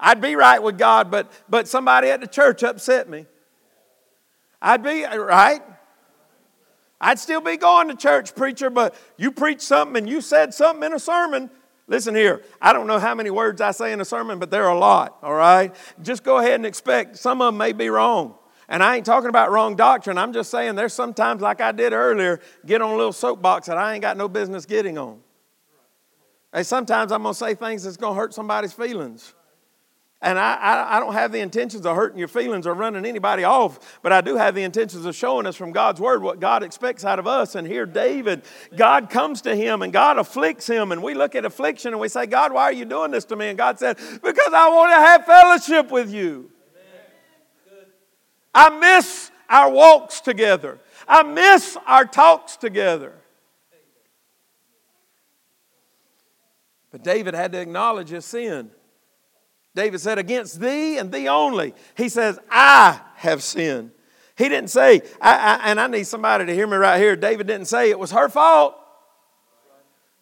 I'd 0.00 0.20
be 0.20 0.34
right 0.34 0.60
with 0.60 0.78
God, 0.78 1.12
but, 1.12 1.30
but 1.48 1.68
somebody 1.68 2.08
at 2.08 2.20
the 2.20 2.26
church 2.26 2.64
upset 2.64 3.08
me. 3.08 3.26
I'd 4.60 4.82
be 4.82 5.04
right. 5.04 5.62
I'd 7.00 7.20
still 7.20 7.40
be 7.40 7.56
going 7.56 7.86
to 7.86 7.94
church, 7.94 8.34
preacher, 8.34 8.68
but 8.68 8.96
you 9.16 9.30
preached 9.30 9.62
something 9.62 9.96
and 9.96 10.08
you 10.10 10.22
said 10.22 10.54
something 10.54 10.82
in 10.82 10.92
a 10.92 10.98
sermon 10.98 11.50
Listen 11.92 12.14
here, 12.14 12.40
I 12.58 12.72
don't 12.72 12.86
know 12.86 12.98
how 12.98 13.14
many 13.14 13.28
words 13.28 13.60
I 13.60 13.70
say 13.70 13.92
in 13.92 14.00
a 14.00 14.04
sermon, 14.06 14.38
but 14.38 14.50
there 14.50 14.64
are 14.64 14.74
a 14.74 14.78
lot, 14.78 15.18
all 15.22 15.34
right? 15.34 15.76
Just 16.00 16.24
go 16.24 16.38
ahead 16.38 16.54
and 16.54 16.64
expect 16.64 17.18
some 17.18 17.42
of 17.42 17.48
them 17.48 17.58
may 17.58 17.72
be 17.72 17.90
wrong. 17.90 18.34
And 18.66 18.82
I 18.82 18.96
ain't 18.96 19.04
talking 19.04 19.28
about 19.28 19.50
wrong 19.50 19.76
doctrine. 19.76 20.16
I'm 20.16 20.32
just 20.32 20.50
saying 20.50 20.74
there's 20.74 20.94
sometimes, 20.94 21.42
like 21.42 21.60
I 21.60 21.70
did 21.70 21.92
earlier, 21.92 22.40
get 22.64 22.80
on 22.80 22.94
a 22.94 22.96
little 22.96 23.12
soapbox 23.12 23.66
that 23.66 23.76
I 23.76 23.92
ain't 23.92 24.00
got 24.00 24.16
no 24.16 24.26
business 24.26 24.64
getting 24.64 24.96
on. 24.96 25.20
And 26.54 26.66
sometimes 26.66 27.12
I'm 27.12 27.24
going 27.24 27.34
to 27.34 27.38
say 27.38 27.54
things 27.54 27.84
that's 27.84 27.98
going 27.98 28.14
to 28.14 28.18
hurt 28.18 28.32
somebody's 28.32 28.72
feelings. 28.72 29.34
And 30.22 30.38
I, 30.38 30.54
I, 30.54 30.96
I, 30.96 31.00
don't 31.00 31.14
have 31.14 31.32
the 31.32 31.40
intentions 31.40 31.84
of 31.84 31.96
hurting 31.96 32.16
your 32.16 32.28
feelings 32.28 32.64
or 32.64 32.74
running 32.74 33.04
anybody 33.04 33.42
off, 33.42 33.98
but 34.02 34.12
I 34.12 34.20
do 34.20 34.36
have 34.36 34.54
the 34.54 34.62
intentions 34.62 35.04
of 35.04 35.16
showing 35.16 35.46
us 35.46 35.56
from 35.56 35.72
God's 35.72 36.00
word 36.00 36.22
what 36.22 36.38
God 36.38 36.62
expects 36.62 37.04
out 37.04 37.18
of 37.18 37.26
us. 37.26 37.56
And 37.56 37.66
here, 37.66 37.86
David, 37.86 38.42
God 38.76 39.10
comes 39.10 39.42
to 39.42 39.56
him 39.56 39.82
and 39.82 39.92
God 39.92 40.18
afflicts 40.18 40.68
him. 40.68 40.92
And 40.92 41.02
we 41.02 41.14
look 41.14 41.34
at 41.34 41.44
affliction 41.44 41.92
and 41.92 42.00
we 42.00 42.08
say, 42.08 42.26
God, 42.26 42.52
why 42.52 42.62
are 42.62 42.72
you 42.72 42.84
doing 42.84 43.10
this 43.10 43.24
to 43.26 43.36
me? 43.36 43.48
And 43.48 43.58
God 43.58 43.80
said, 43.80 43.96
Because 43.96 44.52
I 44.54 44.68
want 44.68 44.92
to 44.92 44.96
have 44.96 45.26
fellowship 45.26 45.90
with 45.90 46.08
you. 46.14 46.52
I 48.54 48.70
miss 48.78 49.32
our 49.48 49.70
walks 49.70 50.20
together, 50.20 50.78
I 51.08 51.24
miss 51.24 51.76
our 51.84 52.04
talks 52.04 52.56
together. 52.56 53.14
But 56.92 57.02
David 57.02 57.34
had 57.34 57.50
to 57.52 57.60
acknowledge 57.60 58.10
his 58.10 58.24
sin. 58.24 58.70
David 59.74 60.00
said, 60.00 60.18
Against 60.18 60.60
thee 60.60 60.98
and 60.98 61.10
thee 61.10 61.28
only. 61.28 61.74
He 61.96 62.08
says, 62.08 62.38
I 62.50 63.00
have 63.16 63.42
sinned. 63.42 63.92
He 64.36 64.48
didn't 64.48 64.70
say, 64.70 65.02
I, 65.20 65.36
I, 65.36 65.70
and 65.70 65.80
I 65.80 65.86
need 65.86 66.06
somebody 66.06 66.46
to 66.46 66.54
hear 66.54 66.66
me 66.66 66.76
right 66.76 66.98
here. 66.98 67.16
David 67.16 67.46
didn't 67.46 67.66
say 67.66 67.90
it 67.90 67.98
was 67.98 68.10
her 68.12 68.28
fault. 68.28 68.76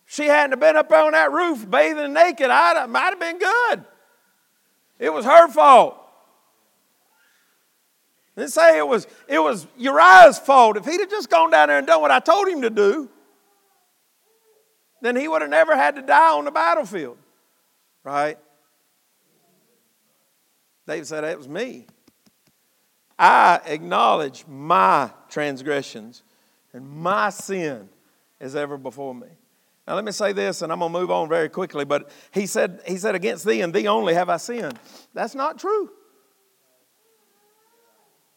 She 0.06 0.26
hadn't 0.26 0.58
been 0.58 0.76
up 0.76 0.90
on 0.92 1.12
that 1.12 1.30
roof 1.30 1.70
bathing 1.70 2.12
naked. 2.12 2.50
I 2.50 2.86
might 2.86 3.10
have 3.10 3.20
been 3.20 3.38
good. 3.38 3.84
It 4.98 5.12
was 5.12 5.24
her 5.24 5.48
fault. 5.48 5.96
Didn't 8.36 8.50
say 8.50 8.78
it 8.78 8.86
was, 8.86 9.06
it 9.28 9.38
was 9.38 9.66
Uriah's 9.76 10.38
fault. 10.38 10.76
If 10.76 10.84
he'd 10.84 11.00
have 11.00 11.10
just 11.10 11.30
gone 11.30 11.50
down 11.50 11.68
there 11.68 11.78
and 11.78 11.86
done 11.86 12.00
what 12.00 12.10
I 12.10 12.20
told 12.20 12.48
him 12.48 12.62
to 12.62 12.70
do, 12.70 13.08
then 15.00 15.16
he 15.16 15.28
would 15.28 15.42
have 15.42 15.50
never 15.50 15.76
had 15.76 15.96
to 15.96 16.02
die 16.02 16.34
on 16.36 16.44
the 16.44 16.50
battlefield. 16.50 17.16
Right? 18.02 18.38
David 20.90 21.06
said, 21.06 21.20
That 21.22 21.38
was 21.38 21.48
me. 21.48 21.86
I 23.16 23.60
acknowledge 23.64 24.44
my 24.48 25.10
transgressions 25.28 26.24
and 26.72 26.88
my 26.88 27.30
sin 27.30 27.88
is 28.40 28.56
ever 28.56 28.76
before 28.76 29.14
me. 29.14 29.28
Now 29.86 29.94
let 29.94 30.04
me 30.04 30.10
say 30.10 30.32
this, 30.32 30.62
and 30.62 30.72
I'm 30.72 30.80
gonna 30.80 30.92
move 30.92 31.12
on 31.12 31.28
very 31.28 31.48
quickly, 31.48 31.84
but 31.84 32.10
he 32.32 32.46
said, 32.46 32.80
he 32.88 32.96
said, 32.96 33.14
Against 33.14 33.46
thee 33.46 33.60
and 33.60 33.72
thee 33.72 33.86
only 33.86 34.14
have 34.14 34.28
I 34.28 34.38
sinned. 34.38 34.80
That's 35.14 35.36
not 35.36 35.60
true. 35.60 35.90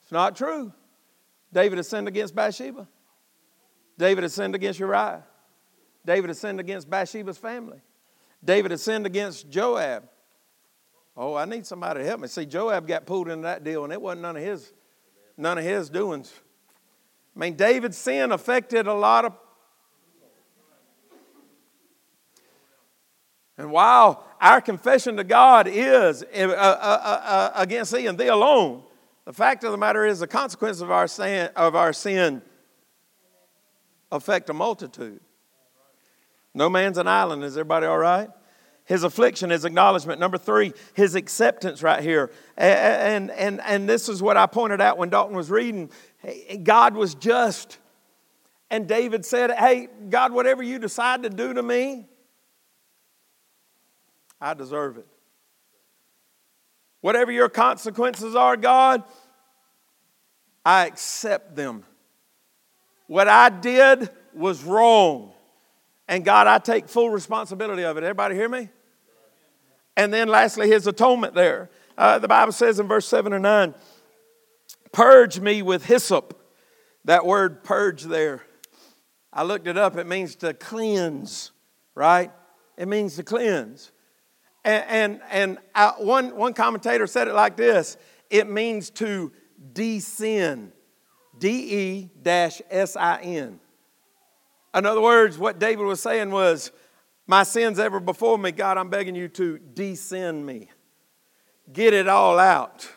It's 0.04 0.12
not 0.12 0.36
true. 0.36 0.74
David 1.52 1.80
has 1.80 1.90
sinned 1.90 2.08
against 2.08 2.36
Bathsheba. 2.36 2.88
David 3.98 4.22
has 4.22 4.34
sinned 4.36 4.54
against 4.54 4.80
Uriah. 4.80 5.24
David 6.06 6.28
has 6.28 6.38
sinned 6.38 6.60
against 6.60 6.88
Bathsheba's 6.88 7.40
family. 7.40 7.82
David 8.46 8.70
has 8.70 8.84
sinned 8.84 9.08
against 9.08 9.50
Joab. 9.50 10.08
Oh, 11.16 11.36
I 11.36 11.46
need 11.46 11.66
somebody 11.66 12.00
to 12.00 12.06
help 12.06 12.22
me. 12.22 12.28
See, 12.28 12.46
Joab 12.46 12.88
got 12.88 13.06
pulled 13.06 13.30
into 13.30 13.44
that 13.44 13.64
deal, 13.64 13.84
and 13.84 13.94
it 13.94 14.02
wasn't 14.02 14.24
none 14.24 14.36
of 14.36 14.44
his, 14.44 14.74
none 15.38 15.58
of 15.58 15.64
his 15.64 15.90
doings. 15.90 16.34
I 17.36 17.40
mean, 17.40 17.56
David's 17.56 17.98
sin 17.98 18.32
affected 18.32 18.88
a 18.88 18.94
lot 18.94 19.26
of. 19.26 19.34
And 23.58 23.72
while 23.72 24.26
our 24.42 24.60
confession 24.60 25.18
to 25.18 25.24
God 25.24 25.68
is 25.68 26.24
uh, 26.24 26.38
uh, 26.38 27.22
uh, 27.24 27.52
against 27.56 27.92
thee 27.94 28.08
and 28.08 28.18
thee 28.18 28.28
alone, 28.28 28.84
the 29.26 29.34
fact 29.34 29.64
of 29.64 29.72
the 29.72 29.78
matter 29.78 30.06
is 30.06 30.20
the 30.20 30.28
consequences 30.28 30.82
of 30.82 30.90
our 30.90 31.08
sin, 31.08 31.50
of 31.56 31.76
our 31.76 31.94
sin 31.94 32.42
affect 34.12 34.50
a 34.50 34.54
multitude. 34.54 35.20
No 36.56 36.70
man's 36.70 36.98
an 36.98 37.08
island. 37.08 37.44
Is 37.44 37.56
everybody 37.56 37.86
all 37.86 37.98
right? 37.98 38.30
His 38.86 39.04
affliction, 39.04 39.50
his 39.50 39.64
acknowledgement. 39.64 40.20
Number 40.20 40.38
three, 40.38 40.74
his 40.94 41.16
acceptance 41.16 41.82
right 41.82 42.04
here. 42.04 42.32
And, 42.58 43.32
and, 43.32 43.62
and 43.62 43.88
this 43.88 44.10
is 44.10 44.22
what 44.22 44.36
I 44.36 44.46
pointed 44.46 44.82
out 44.82 44.98
when 44.98 45.10
Dalton 45.10 45.36
was 45.36 45.50
reading. 45.50 45.90
God 46.64 46.96
was 46.96 47.16
just. 47.16 47.80
And 48.70 48.88
David 48.88 49.26
said, 49.26 49.52
Hey, 49.52 49.88
God, 50.10 50.34
whatever 50.34 50.64
you 50.64 50.80
decide 50.80 51.24
to 51.24 51.30
do 51.30 51.54
to 51.54 51.64
me, 51.64 52.08
I 54.42 54.54
deserve 54.54 54.98
it. 54.98 55.08
Whatever 57.00 57.32
your 57.32 57.50
consequences 57.50 58.36
are, 58.36 58.58
God, 58.58 59.04
I 60.66 60.88
accept 60.88 61.56
them. 61.56 61.84
What 63.08 63.28
I 63.28 63.50
did 63.50 64.10
was 64.34 64.64
wrong. 64.64 65.33
And 66.08 66.26
God, 66.26 66.48
I 66.48 66.58
take 66.58 66.90
full 66.90 67.10
responsibility 67.10 67.84
of 67.84 67.98
it. 67.98 68.04
Everybody 68.04 68.36
hear 68.36 68.50
me? 68.50 68.70
And 69.96 70.14
then 70.14 70.28
lastly, 70.28 70.70
his 70.70 70.88
atonement 70.88 71.34
there. 71.34 71.70
Uh, 71.98 72.20
the 72.20 72.28
Bible 72.28 72.52
says 72.52 72.80
in 72.80 72.88
verse 72.88 73.08
7 73.08 73.32
and 73.32 73.44
9, 73.44 73.76
Purge 74.92 75.40
me 75.40 75.62
with 75.62 75.86
hyssop. 75.86 76.40
That 77.06 77.26
word 77.26 77.64
purge 77.64 78.04
there, 78.04 78.44
I 79.32 79.44
looked 79.44 79.68
it 79.68 79.78
up. 79.78 79.98
It 79.98 80.08
means 80.08 80.36
to 80.38 80.54
cleanse, 80.54 81.52
right? 81.96 82.32
It 82.78 82.88
means 82.88 83.18
to 83.18 83.24
cleanse. 83.24 83.92
And, 84.64 84.86
and, 84.88 85.22
and 85.30 85.58
I, 85.76 85.94
one, 85.98 86.36
one 86.36 86.54
commentator 86.54 87.08
said 87.08 87.28
it 87.28 87.34
like 87.34 87.58
this 87.58 87.98
it 88.30 88.50
means 88.50 88.90
to 88.92 89.32
desin. 89.74 90.72
D 91.38 91.50
E 91.50 92.10
S 92.26 92.96
I 92.96 93.20
N. 93.22 93.60
In 94.76 94.86
other 94.86 95.02
words, 95.02 95.38
what 95.38 95.60
David 95.60 95.86
was 95.86 96.02
saying 96.02 96.32
was, 96.32 96.72
My 97.28 97.44
sins 97.44 97.80
ever 97.80 98.00
before 98.00 98.38
me, 98.38 98.52
God, 98.52 98.78
I'm 98.78 98.90
begging 98.90 99.16
you 99.16 99.28
to 99.30 99.60
desin 99.74 100.44
me. 100.44 100.70
Get 101.72 101.94
it 101.94 102.08
all 102.08 102.40
out. 102.40 102.90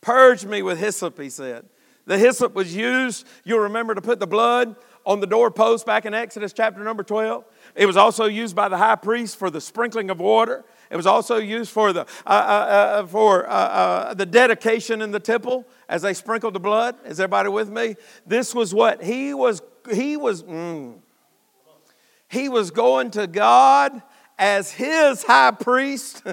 Purge 0.00 0.46
me 0.46 0.62
with 0.62 0.78
hyssop, 0.78 1.20
he 1.20 1.28
said. 1.28 1.68
The 2.06 2.18
hyssop 2.18 2.54
was 2.54 2.74
used, 2.74 3.26
you'll 3.44 3.60
remember, 3.60 3.94
to 3.94 4.00
put 4.00 4.18
the 4.18 4.26
blood 4.26 4.76
on 5.04 5.20
the 5.20 5.26
doorpost 5.26 5.86
back 5.86 6.06
in 6.06 6.14
Exodus 6.14 6.52
chapter 6.52 6.82
number 6.82 7.02
12. 7.02 7.44
It 7.74 7.86
was 7.86 7.96
also 7.96 8.24
used 8.24 8.56
by 8.56 8.68
the 8.68 8.76
high 8.76 8.96
priest 8.96 9.38
for 9.38 9.50
the 9.50 9.60
sprinkling 9.60 10.10
of 10.10 10.18
water. 10.18 10.64
It 10.90 10.96
was 10.96 11.06
also 11.06 11.36
used 11.36 11.70
for 11.70 11.92
the, 11.92 12.00
uh, 12.00 12.04
uh, 12.26 12.32
uh, 12.32 13.06
for, 13.06 13.48
uh, 13.48 13.52
uh, 13.52 14.14
the 14.14 14.26
dedication 14.26 15.00
in 15.00 15.12
the 15.12 15.20
temple 15.20 15.64
as 15.88 16.02
they 16.02 16.14
sprinkled 16.14 16.54
the 16.54 16.60
blood. 16.60 16.96
Is 17.04 17.20
everybody 17.20 17.48
with 17.48 17.70
me? 17.70 17.94
This 18.26 18.54
was 18.54 18.74
what 18.74 19.02
he 19.02 19.32
was, 19.32 19.62
he 19.92 20.16
was, 20.16 20.42
mm, 20.42 20.98
he 22.28 22.48
was 22.48 22.72
going 22.72 23.12
to 23.12 23.28
God 23.28 24.02
as 24.36 24.72
his 24.72 25.22
high 25.22 25.52
priest 25.52 26.24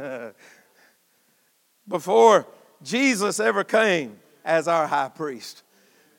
before 1.88 2.48
Jesus 2.82 3.40
ever 3.40 3.64
came 3.64 4.18
as 4.44 4.68
our 4.68 4.88
high 4.88 5.10
priest. 5.10 5.62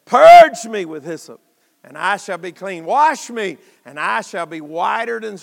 Purge 0.05 0.65
me 0.65 0.85
with 0.85 1.05
hyssop 1.05 1.41
and 1.85 1.97
I 1.97 2.17
shall 2.17 2.39
be 2.39 2.53
clean. 2.53 2.85
Wash 2.85 3.31
me, 3.31 3.57
and 3.85 3.99
I 3.99 4.21
shall 4.21 4.47
be 4.47 4.61
whiter 4.61 5.21
than, 5.21 5.39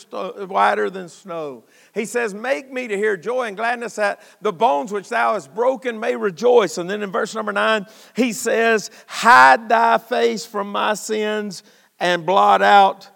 whiter 0.47 0.89
than 0.89 1.09
snow. 1.09 1.63
He 1.93 2.05
says, 2.05 2.33
Make 2.33 2.71
me 2.71 2.87
to 2.87 2.97
hear 2.97 3.15
joy 3.15 3.47
and 3.47 3.57
gladness 3.57 3.95
that 3.95 4.21
the 4.41 4.51
bones 4.51 4.91
which 4.91 5.09
thou 5.09 5.33
hast 5.33 5.55
broken 5.55 5.99
may 5.99 6.15
rejoice. 6.15 6.77
And 6.77 6.89
then 6.89 7.01
in 7.01 7.11
verse 7.11 7.33
number 7.33 7.53
nine, 7.53 7.85
he 8.15 8.33
says, 8.33 8.91
Hide 9.07 9.69
thy 9.69 9.97
face 9.97 10.45
from 10.45 10.71
my 10.71 10.93
sins 10.93 11.63
and 11.99 12.25
blot 12.25 12.61
out 12.61 13.09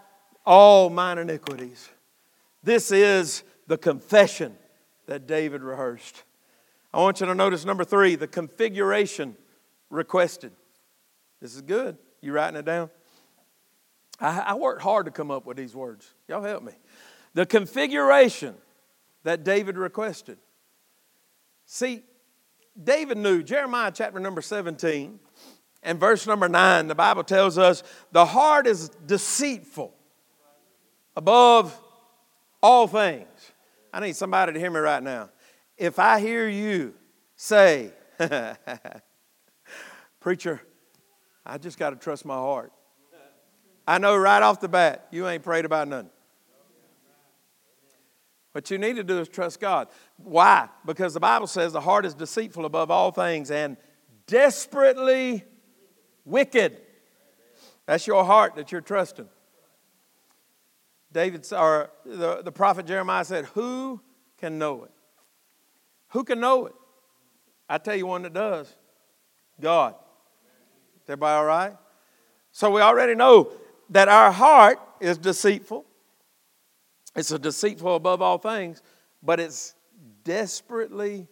all 0.45 0.89
mine 0.89 1.17
iniquities. 1.17 1.89
This 2.63 2.91
is 2.91 3.43
the 3.67 3.77
confession 3.77 4.55
that 5.07 5.27
David 5.27 5.61
rehearsed. 5.61 6.23
I 6.93 6.99
want 6.99 7.19
you 7.19 7.25
to 7.27 7.35
notice 7.35 7.65
number 7.65 7.83
three, 7.83 8.15
the 8.15 8.27
configuration 8.27 9.35
requested. 9.89 10.51
This 11.41 11.55
is 11.55 11.61
good. 11.61 11.97
You 12.21 12.33
writing 12.33 12.57
it 12.57 12.65
down? 12.65 12.89
I, 14.19 14.39
I 14.39 14.53
worked 14.55 14.81
hard 14.81 15.05
to 15.05 15.11
come 15.11 15.31
up 15.31 15.45
with 15.45 15.57
these 15.57 15.75
words. 15.75 16.09
Y'all 16.27 16.41
help 16.41 16.63
me. 16.63 16.73
The 17.33 17.45
configuration 17.45 18.55
that 19.23 19.43
David 19.43 19.77
requested. 19.77 20.37
See, 21.65 22.03
David 22.81 23.17
knew, 23.17 23.43
Jeremiah 23.43 23.91
chapter 23.93 24.19
number 24.19 24.41
17 24.41 25.19
and 25.83 25.99
verse 25.99 26.27
number 26.27 26.49
9, 26.49 26.87
the 26.87 26.95
Bible 26.95 27.23
tells 27.23 27.57
us 27.57 27.83
the 28.11 28.25
heart 28.25 28.67
is 28.67 28.89
deceitful 29.05 29.93
above 31.15 31.77
all 32.61 32.87
things. 32.87 33.27
I 33.93 33.99
need 33.99 34.15
somebody 34.15 34.53
to 34.53 34.59
hear 34.59 34.71
me 34.71 34.79
right 34.79 35.01
now. 35.01 35.29
If 35.77 35.99
I 35.99 36.19
hear 36.19 36.47
you 36.47 36.93
say, 37.35 37.91
Preacher, 40.19 40.61
I 41.45 41.57
just 41.57 41.79
got 41.79 41.91
to 41.91 41.95
trust 41.95 42.25
my 42.25 42.35
heart. 42.35 42.71
I 43.89 43.97
know 43.97 44.15
right 44.15 44.43
off 44.43 44.59
the 44.59 44.69
bat, 44.69 45.07
you 45.09 45.27
ain't 45.27 45.41
prayed 45.41 45.65
about 45.65 45.87
nothing. 45.87 46.11
What 48.51 48.69
you 48.69 48.77
need 48.77 48.97
to 48.97 49.03
do 49.03 49.17
is 49.17 49.27
trust 49.27 49.59
God. 49.59 49.87
Why? 50.17 50.69
Because 50.85 51.15
the 51.15 51.19
Bible 51.19 51.47
says 51.47 51.73
the 51.73 51.81
heart 51.81 52.05
is 52.05 52.13
deceitful 52.13 52.65
above 52.65 52.91
all 52.91 53.09
things 53.09 53.49
and 53.49 53.77
desperately 54.27 55.43
wicked. 56.23 56.77
That's 57.87 58.05
your 58.05 58.23
heart 58.23 58.57
that 58.57 58.71
you're 58.71 58.81
trusting. 58.81 59.27
David, 61.11 61.51
or 61.51 61.89
the, 62.05 62.43
the 62.43 62.51
prophet 62.51 62.85
Jeremiah 62.85 63.25
said, 63.25 63.45
Who 63.55 64.01
can 64.37 64.59
know 64.59 64.83
it? 64.83 64.91
Who 66.09 66.23
can 66.23 66.39
know 66.39 66.67
it? 66.67 66.75
I 67.67 67.79
tell 67.79 67.95
you 67.95 68.05
one 68.05 68.21
that 68.21 68.33
does 68.33 68.71
God. 69.59 69.95
Is 70.97 71.09
everybody 71.09 71.37
all 71.39 71.45
right? 71.45 71.75
So 72.51 72.69
we 72.69 72.81
already 72.81 73.15
know 73.15 73.51
that 73.89 74.07
our 74.07 74.31
heart 74.31 74.79
is 74.99 75.17
deceitful. 75.17 75.85
It's 77.15 77.31
a 77.31 77.39
deceitful 77.39 77.95
above 77.95 78.21
all 78.21 78.37
things, 78.37 78.81
but 79.23 79.39
it's 79.39 79.73
desperately 80.23 81.27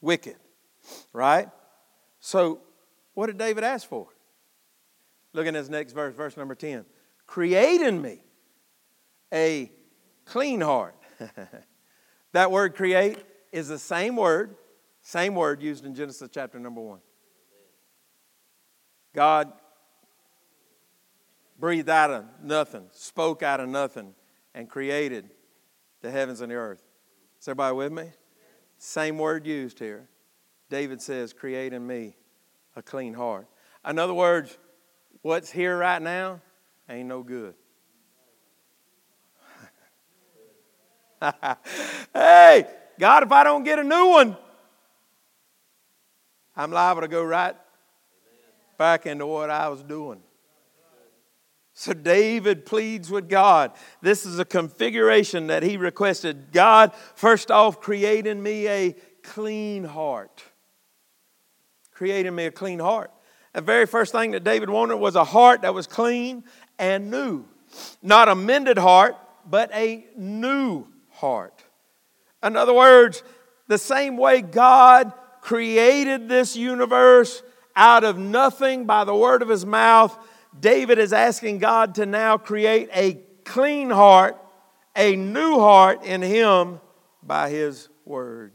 wicked, 0.00 0.36
right? 1.12 1.48
So, 2.20 2.60
what 3.14 3.26
did 3.26 3.38
David 3.38 3.64
ask 3.64 3.88
for? 3.88 4.08
Look 5.32 5.46
at 5.46 5.54
his 5.54 5.70
next 5.70 5.92
verse, 5.92 6.14
verse 6.14 6.36
number 6.36 6.54
10. 6.54 6.84
Create 7.26 7.80
in 7.80 8.00
me 8.00 8.22
a 9.32 9.70
clean 10.24 10.60
heart. 10.60 10.96
that 12.32 12.50
word 12.50 12.74
create 12.74 13.18
is 13.52 13.68
the 13.68 13.78
same 13.78 14.16
word, 14.16 14.56
same 15.02 15.34
word 15.34 15.62
used 15.62 15.84
in 15.84 15.94
Genesis 15.94 16.28
chapter 16.32 16.58
number 16.58 16.80
1. 16.80 16.98
God 19.14 19.52
breathed 21.58 21.88
out 21.88 22.10
of 22.10 22.24
nothing, 22.42 22.84
spoke 22.92 23.42
out 23.42 23.60
of 23.60 23.68
nothing, 23.68 24.14
and 24.54 24.68
created 24.68 25.30
the 26.00 26.10
heavens 26.10 26.40
and 26.40 26.50
the 26.50 26.56
earth. 26.56 26.82
Is 27.40 27.48
everybody 27.48 27.74
with 27.74 27.92
me? 27.92 28.10
Same 28.78 29.18
word 29.18 29.46
used 29.46 29.78
here. 29.78 30.08
David 30.70 31.02
says, 31.02 31.32
Create 31.32 31.72
in 31.72 31.86
me 31.86 32.16
a 32.76 32.82
clean 32.82 33.14
heart. 33.14 33.46
In 33.88 33.98
other 33.98 34.14
words, 34.14 34.56
what's 35.22 35.50
here 35.50 35.76
right 35.76 36.00
now 36.00 36.40
ain't 36.88 37.08
no 37.08 37.22
good. 37.22 37.54
hey, 42.14 42.64
God, 42.98 43.24
if 43.24 43.32
I 43.32 43.42
don't 43.42 43.64
get 43.64 43.80
a 43.80 43.84
new 43.84 44.06
one, 44.06 44.36
I'm 46.56 46.70
liable 46.70 47.02
to 47.02 47.08
go 47.08 47.24
right 47.24 47.56
back 48.76 49.06
into 49.06 49.26
what 49.26 49.50
I 49.50 49.68
was 49.68 49.82
doing. 49.82 50.20
So 51.78 51.92
David 51.92 52.66
pleads 52.66 53.08
with 53.08 53.28
God. 53.28 53.70
This 54.02 54.26
is 54.26 54.40
a 54.40 54.44
configuration 54.44 55.46
that 55.46 55.62
he 55.62 55.76
requested. 55.76 56.50
God, 56.50 56.92
first 57.14 57.52
off, 57.52 57.80
create 57.80 58.26
in 58.26 58.42
me 58.42 58.66
a 58.66 58.96
clean 59.22 59.84
heart. 59.84 60.42
Create 61.92 62.26
in 62.26 62.34
me 62.34 62.46
a 62.46 62.50
clean 62.50 62.80
heart. 62.80 63.12
The 63.52 63.60
very 63.60 63.86
first 63.86 64.10
thing 64.10 64.32
that 64.32 64.42
David 64.42 64.68
wanted 64.68 64.96
was 64.96 65.14
a 65.14 65.22
heart 65.22 65.62
that 65.62 65.72
was 65.72 65.86
clean 65.86 66.42
and 66.80 67.12
new. 67.12 67.44
Not 68.02 68.28
a 68.28 68.34
mended 68.34 68.78
heart, 68.78 69.14
but 69.48 69.72
a 69.72 70.04
new 70.16 70.84
heart. 71.10 71.62
In 72.42 72.56
other 72.56 72.74
words, 72.74 73.22
the 73.68 73.78
same 73.78 74.16
way 74.16 74.42
God 74.42 75.12
created 75.42 76.28
this 76.28 76.56
universe 76.56 77.40
out 77.76 78.02
of 78.02 78.18
nothing 78.18 78.84
by 78.84 79.04
the 79.04 79.14
word 79.14 79.42
of 79.42 79.48
his 79.48 79.64
mouth, 79.64 80.18
David 80.60 80.98
is 80.98 81.12
asking 81.12 81.58
God 81.58 81.96
to 81.96 82.06
now 82.06 82.38
create 82.38 82.88
a 82.92 83.20
clean 83.44 83.90
heart, 83.90 84.36
a 84.96 85.16
new 85.16 85.58
heart 85.58 86.04
in 86.04 86.22
him 86.22 86.80
by 87.22 87.50
his 87.50 87.88
word. 88.04 88.52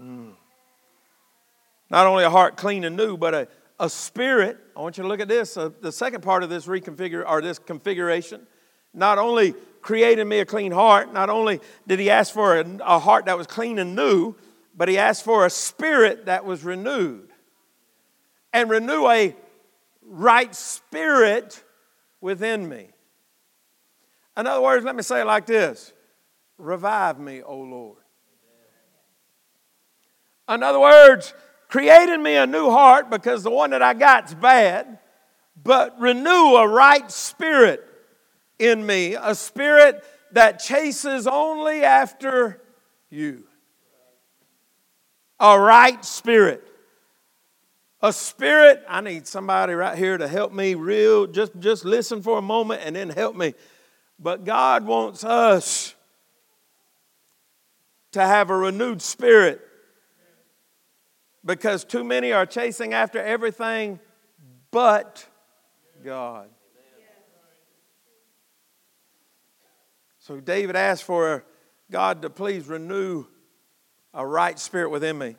Mm. 0.00 0.32
Not 1.90 2.06
only 2.06 2.24
a 2.24 2.30
heart 2.30 2.56
clean 2.56 2.84
and 2.84 2.96
new, 2.96 3.16
but 3.16 3.34
a, 3.34 3.48
a 3.78 3.90
spirit. 3.90 4.58
I 4.76 4.80
want 4.80 4.96
you 4.96 5.02
to 5.02 5.08
look 5.08 5.20
at 5.20 5.28
this. 5.28 5.56
Uh, 5.56 5.70
the 5.80 5.92
second 5.92 6.22
part 6.22 6.42
of 6.42 6.50
this 6.50 6.66
reconfigure 6.66 7.24
or 7.26 7.42
this 7.42 7.58
configuration. 7.58 8.46
Not 8.94 9.18
only 9.18 9.54
created 9.82 10.24
me 10.24 10.38
a 10.40 10.44
clean 10.44 10.72
heart, 10.72 11.12
not 11.12 11.30
only 11.30 11.60
did 11.86 11.98
he 11.98 12.10
ask 12.10 12.32
for 12.32 12.58
a, 12.58 12.64
a 12.84 12.98
heart 12.98 13.26
that 13.26 13.36
was 13.36 13.46
clean 13.46 13.78
and 13.78 13.94
new, 13.94 14.34
but 14.74 14.88
he 14.88 14.98
asked 14.98 15.24
for 15.24 15.44
a 15.44 15.50
spirit 15.50 16.26
that 16.26 16.44
was 16.44 16.64
renewed. 16.64 17.28
And 18.52 18.68
renew 18.70 19.06
a 19.08 19.34
right 20.10 20.54
spirit 20.54 21.62
within 22.20 22.68
me. 22.68 22.90
In 24.36 24.46
other 24.46 24.60
words, 24.60 24.84
let 24.84 24.96
me 24.96 25.02
say 25.02 25.22
it 25.22 25.26
like 25.26 25.46
this 25.46 25.92
Revive 26.58 27.18
me, 27.18 27.42
O 27.42 27.56
Lord. 27.56 27.96
In 30.48 30.62
other 30.64 30.80
words, 30.80 31.32
create 31.68 32.08
in 32.08 32.22
me 32.22 32.34
a 32.34 32.46
new 32.46 32.70
heart 32.70 33.08
because 33.08 33.44
the 33.44 33.50
one 33.50 33.70
that 33.70 33.82
I 33.82 33.94
got's 33.94 34.34
bad, 34.34 34.98
but 35.62 35.98
renew 36.00 36.56
a 36.56 36.66
right 36.66 37.08
spirit 37.10 37.86
in 38.58 38.84
me, 38.84 39.14
a 39.14 39.34
spirit 39.34 40.04
that 40.32 40.58
chases 40.58 41.28
only 41.28 41.84
after 41.84 42.60
you. 43.10 43.44
A 45.38 45.58
right 45.58 46.04
spirit. 46.04 46.69
A 48.02 48.12
spirit, 48.12 48.82
I 48.88 49.02
need 49.02 49.26
somebody 49.26 49.74
right 49.74 49.96
here 49.96 50.16
to 50.16 50.26
help 50.26 50.52
me 50.52 50.74
real, 50.74 51.26
just, 51.26 51.58
just 51.58 51.84
listen 51.84 52.22
for 52.22 52.38
a 52.38 52.42
moment 52.42 52.82
and 52.84 52.96
then 52.96 53.10
help 53.10 53.36
me. 53.36 53.54
But 54.18 54.44
God 54.44 54.86
wants 54.86 55.22
us 55.22 55.94
to 58.12 58.20
have 58.20 58.50
a 58.50 58.56
renewed 58.56 59.02
spirit 59.02 59.60
because 61.44 61.84
too 61.84 62.04
many 62.04 62.32
are 62.32 62.46
chasing 62.46 62.94
after 62.94 63.18
everything 63.18 64.00
but 64.70 65.26
God. 66.04 66.48
So 70.18 70.38
David 70.38 70.76
asked 70.76 71.04
for 71.04 71.44
God 71.90 72.22
to 72.22 72.30
please 72.30 72.68
renew 72.68 73.26
a 74.14 74.24
right 74.24 74.58
spirit 74.58 74.90
within 74.90 75.18
me. 75.18 75.36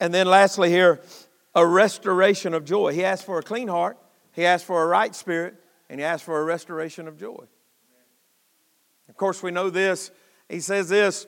And 0.00 0.14
then 0.14 0.26
lastly, 0.26 0.70
here, 0.70 1.00
a 1.58 1.66
restoration 1.66 2.54
of 2.54 2.64
joy. 2.64 2.92
He 2.92 3.04
asked 3.04 3.26
for 3.26 3.38
a 3.38 3.42
clean 3.42 3.66
heart, 3.66 3.98
he 4.32 4.46
asked 4.46 4.64
for 4.64 4.84
a 4.84 4.86
right 4.86 5.12
spirit, 5.12 5.56
and 5.90 5.98
he 5.98 6.04
asked 6.04 6.22
for 6.22 6.40
a 6.40 6.44
restoration 6.44 7.08
of 7.08 7.18
joy. 7.18 7.44
Of 9.08 9.16
course, 9.16 9.42
we 9.42 9.50
know 9.50 9.68
this. 9.68 10.12
He 10.48 10.60
says 10.60 10.88
this. 10.88 11.26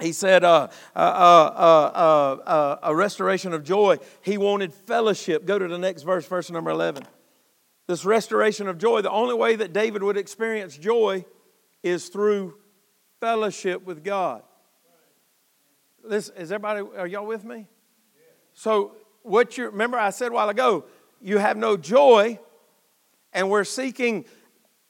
He 0.00 0.12
said, 0.12 0.44
uh, 0.44 0.68
uh, 0.94 0.98
uh, 0.98 2.78
a 2.82 2.94
restoration 2.94 3.52
of 3.52 3.64
joy. 3.64 3.98
He 4.22 4.38
wanted 4.38 4.72
fellowship. 4.72 5.44
Go 5.44 5.58
to 5.58 5.66
the 5.66 5.78
next 5.78 6.02
verse, 6.02 6.26
verse 6.26 6.48
number 6.50 6.70
11. 6.70 7.02
This 7.88 8.04
restoration 8.04 8.68
of 8.68 8.78
joy, 8.78 9.00
the 9.00 9.10
only 9.10 9.34
way 9.34 9.56
that 9.56 9.72
David 9.72 10.04
would 10.04 10.16
experience 10.16 10.76
joy 10.76 11.24
is 11.82 12.08
through 12.10 12.54
fellowship 13.20 13.84
with 13.84 14.04
God. 14.04 14.42
This, 16.08 16.28
is 16.28 16.52
everybody, 16.52 16.86
are 16.96 17.06
y'all 17.08 17.26
with 17.26 17.44
me? 17.44 17.66
So 18.54 18.96
what 19.26 19.58
you 19.58 19.66
remember 19.66 19.98
I 19.98 20.10
said 20.10 20.28
a 20.28 20.34
while 20.34 20.48
ago, 20.48 20.84
you 21.20 21.38
have 21.38 21.56
no 21.56 21.76
joy, 21.76 22.38
and 23.32 23.50
we're 23.50 23.64
seeking 23.64 24.24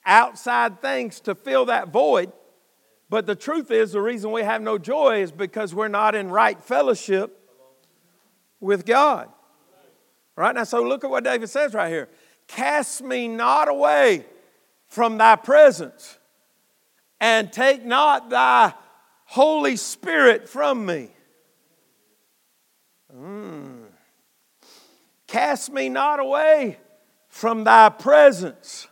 outside 0.05 0.79
things 0.81 1.19
to 1.21 1.33
fill 1.33 1.65
that 1.65 1.89
void. 1.89 2.31
But 3.09 3.25
the 3.25 3.35
truth 3.35 3.71
is, 3.71 3.93
the 3.93 4.01
reason 4.01 4.31
we 4.31 4.43
have 4.43 4.61
no 4.61 4.77
joy 4.77 5.21
is 5.21 5.31
because 5.31 5.73
we're 5.73 5.87
not 5.87 6.13
in 6.13 6.29
right 6.29 6.61
fellowship 6.61 7.37
with 8.59 8.85
God. 8.85 9.29
Right 10.35 10.53
now, 10.53 10.65
so 10.65 10.83
look 10.83 11.03
at 11.03 11.09
what 11.09 11.23
David 11.23 11.49
says 11.49 11.73
right 11.73 11.89
here 11.89 12.09
Cast 12.47 13.01
me 13.01 13.27
not 13.27 13.67
away 13.67 14.25
from 14.87 15.17
thy 15.17 15.35
presence, 15.35 16.17
and 17.19 17.51
take 17.51 17.83
not 17.83 18.29
thy 18.29 18.73
Holy 19.25 19.75
Spirit 19.75 20.47
from 20.47 20.85
me. 20.85 21.09
Mm. 23.13 23.76
Cast 25.37 25.71
me 25.71 25.87
not 25.87 26.19
away 26.19 26.79
from 27.27 27.63
thy 27.63 27.89
presence. 27.89 28.87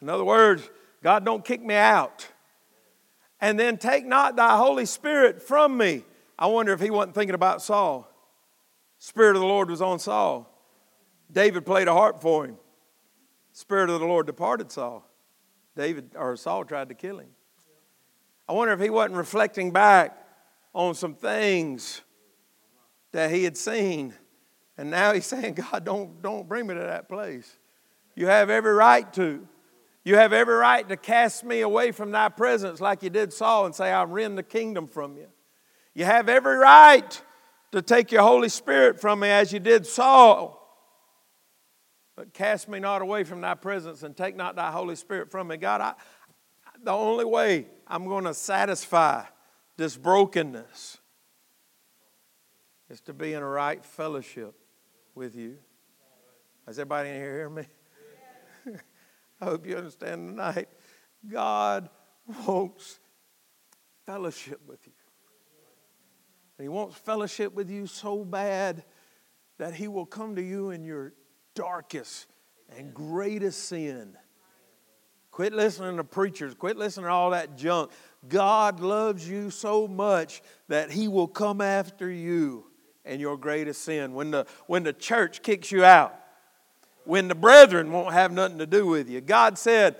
In 0.00 0.08
other 0.08 0.24
words, 0.24 0.70
God, 1.02 1.26
don't 1.26 1.44
kick 1.44 1.62
me 1.62 1.74
out. 1.74 2.26
And 3.38 3.60
then 3.60 3.76
take 3.76 4.06
not 4.06 4.34
thy 4.34 4.56
Holy 4.56 4.86
Spirit 4.86 5.42
from 5.42 5.76
me. 5.76 6.04
I 6.38 6.46
wonder 6.46 6.72
if 6.72 6.80
he 6.80 6.88
wasn't 6.88 7.14
thinking 7.14 7.34
about 7.34 7.60
Saul. 7.60 8.10
Spirit 8.96 9.36
of 9.36 9.42
the 9.42 9.46
Lord 9.46 9.68
was 9.68 9.82
on 9.82 9.98
Saul. 9.98 10.50
David 11.30 11.66
played 11.66 11.86
a 11.86 11.92
harp 11.92 12.22
for 12.22 12.46
him. 12.46 12.56
Spirit 13.52 13.90
of 13.90 14.00
the 14.00 14.06
Lord 14.06 14.24
departed 14.24 14.72
Saul. 14.72 15.06
David 15.76 16.12
or 16.14 16.34
Saul 16.34 16.64
tried 16.64 16.88
to 16.88 16.94
kill 16.94 17.18
him. 17.18 17.28
I 18.48 18.54
wonder 18.54 18.72
if 18.72 18.80
he 18.80 18.88
wasn't 18.88 19.16
reflecting 19.16 19.70
back 19.70 20.16
on 20.74 20.94
some 20.94 21.14
things 21.14 22.00
that 23.12 23.30
he 23.30 23.44
had 23.44 23.58
seen 23.58 24.14
and 24.78 24.90
now 24.90 25.12
he's 25.12 25.26
saying, 25.26 25.54
God, 25.54 25.84
don't, 25.84 26.22
don't 26.22 26.48
bring 26.48 26.66
me 26.66 26.74
to 26.74 26.80
that 26.80 27.08
place. 27.08 27.58
You 28.14 28.26
have 28.26 28.50
every 28.50 28.72
right 28.72 29.10
to. 29.14 29.46
You 30.04 30.16
have 30.16 30.32
every 30.32 30.54
right 30.54 30.88
to 30.88 30.96
cast 30.96 31.44
me 31.44 31.60
away 31.60 31.90
from 31.90 32.12
thy 32.12 32.28
presence 32.28 32.80
like 32.80 33.02
you 33.02 33.10
did 33.10 33.32
Saul 33.32 33.66
and 33.66 33.74
say, 33.74 33.90
I'll 33.90 34.06
rend 34.06 34.38
the 34.38 34.42
kingdom 34.42 34.86
from 34.86 35.16
you. 35.16 35.26
You 35.94 36.04
have 36.04 36.28
every 36.28 36.56
right 36.56 37.20
to 37.72 37.82
take 37.82 38.12
your 38.12 38.22
Holy 38.22 38.48
Spirit 38.48 39.00
from 39.00 39.20
me 39.20 39.28
as 39.28 39.52
you 39.52 39.58
did 39.58 39.84
Saul. 39.86 40.62
But 42.14 42.32
cast 42.32 42.68
me 42.68 42.78
not 42.78 43.02
away 43.02 43.24
from 43.24 43.40
thy 43.40 43.54
presence 43.54 44.02
and 44.02 44.16
take 44.16 44.36
not 44.36 44.56
thy 44.56 44.70
Holy 44.70 44.96
Spirit 44.96 45.30
from 45.30 45.48
me. 45.48 45.56
God, 45.56 45.80
I, 45.80 45.94
the 46.82 46.92
only 46.92 47.24
way 47.24 47.66
I'm 47.86 48.06
going 48.06 48.24
to 48.24 48.34
satisfy 48.34 49.24
this 49.76 49.96
brokenness 49.96 50.98
is 52.88 53.00
to 53.02 53.12
be 53.12 53.32
in 53.32 53.42
a 53.42 53.46
right 53.46 53.84
fellowship 53.84 54.54
with 55.16 55.34
you. 55.34 55.56
Is 56.68 56.78
everybody 56.78 57.08
in 57.08 57.16
here 57.16 57.32
hearing 57.32 57.54
me? 57.54 57.66
I 59.40 59.44
hope 59.44 59.66
you 59.66 59.76
understand 59.76 60.28
tonight. 60.28 60.68
God 61.28 61.88
wants 62.46 63.00
fellowship 64.04 64.60
with 64.66 64.86
you. 64.86 64.92
And 66.58 66.64
He 66.64 66.68
wants 66.68 66.96
fellowship 66.96 67.54
with 67.54 67.70
you 67.70 67.86
so 67.86 68.24
bad 68.24 68.84
that 69.58 69.74
He 69.74 69.88
will 69.88 70.06
come 70.06 70.36
to 70.36 70.42
you 70.42 70.70
in 70.70 70.84
your 70.84 71.14
darkest 71.54 72.26
and 72.76 72.92
greatest 72.92 73.64
sin. 73.64 74.16
Quit 75.30 75.52
listening 75.52 75.96
to 75.96 76.04
preachers. 76.04 76.54
Quit 76.54 76.76
listening 76.76 77.06
to 77.06 77.12
all 77.12 77.30
that 77.30 77.56
junk. 77.56 77.90
God 78.28 78.80
loves 78.80 79.28
you 79.28 79.50
so 79.50 79.86
much 79.86 80.42
that 80.68 80.90
He 80.90 81.08
will 81.08 81.28
come 81.28 81.60
after 81.60 82.10
you 82.10 82.66
and 83.06 83.20
your 83.20 83.36
greatest 83.36 83.82
sin. 83.82 84.12
When 84.14 84.30
the, 84.30 84.46
when 84.66 84.82
the 84.82 84.92
church 84.92 85.42
kicks 85.42 85.72
you 85.72 85.84
out, 85.84 86.14
when 87.04 87.28
the 87.28 87.34
brethren 87.34 87.92
won't 87.92 88.12
have 88.12 88.32
nothing 88.32 88.58
to 88.58 88.66
do 88.66 88.86
with 88.86 89.08
you. 89.08 89.20
God 89.20 89.56
said, 89.56 89.96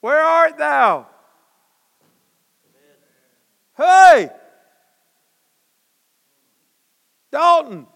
Where 0.00 0.20
art 0.20 0.58
thou? 0.58 1.06
Hey! 3.76 4.30
Dalton, 7.30 7.86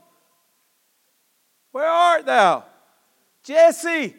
where 1.73 1.89
art 1.89 2.25
thou? 2.25 2.65
Jesse, 3.43 4.15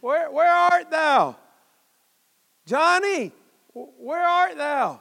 Where, 0.00 0.30
where 0.30 0.52
art 0.52 0.90
thou? 0.90 1.36
Johnny, 2.66 3.32
where 3.72 4.22
art 4.22 4.56
thou? 4.56 5.00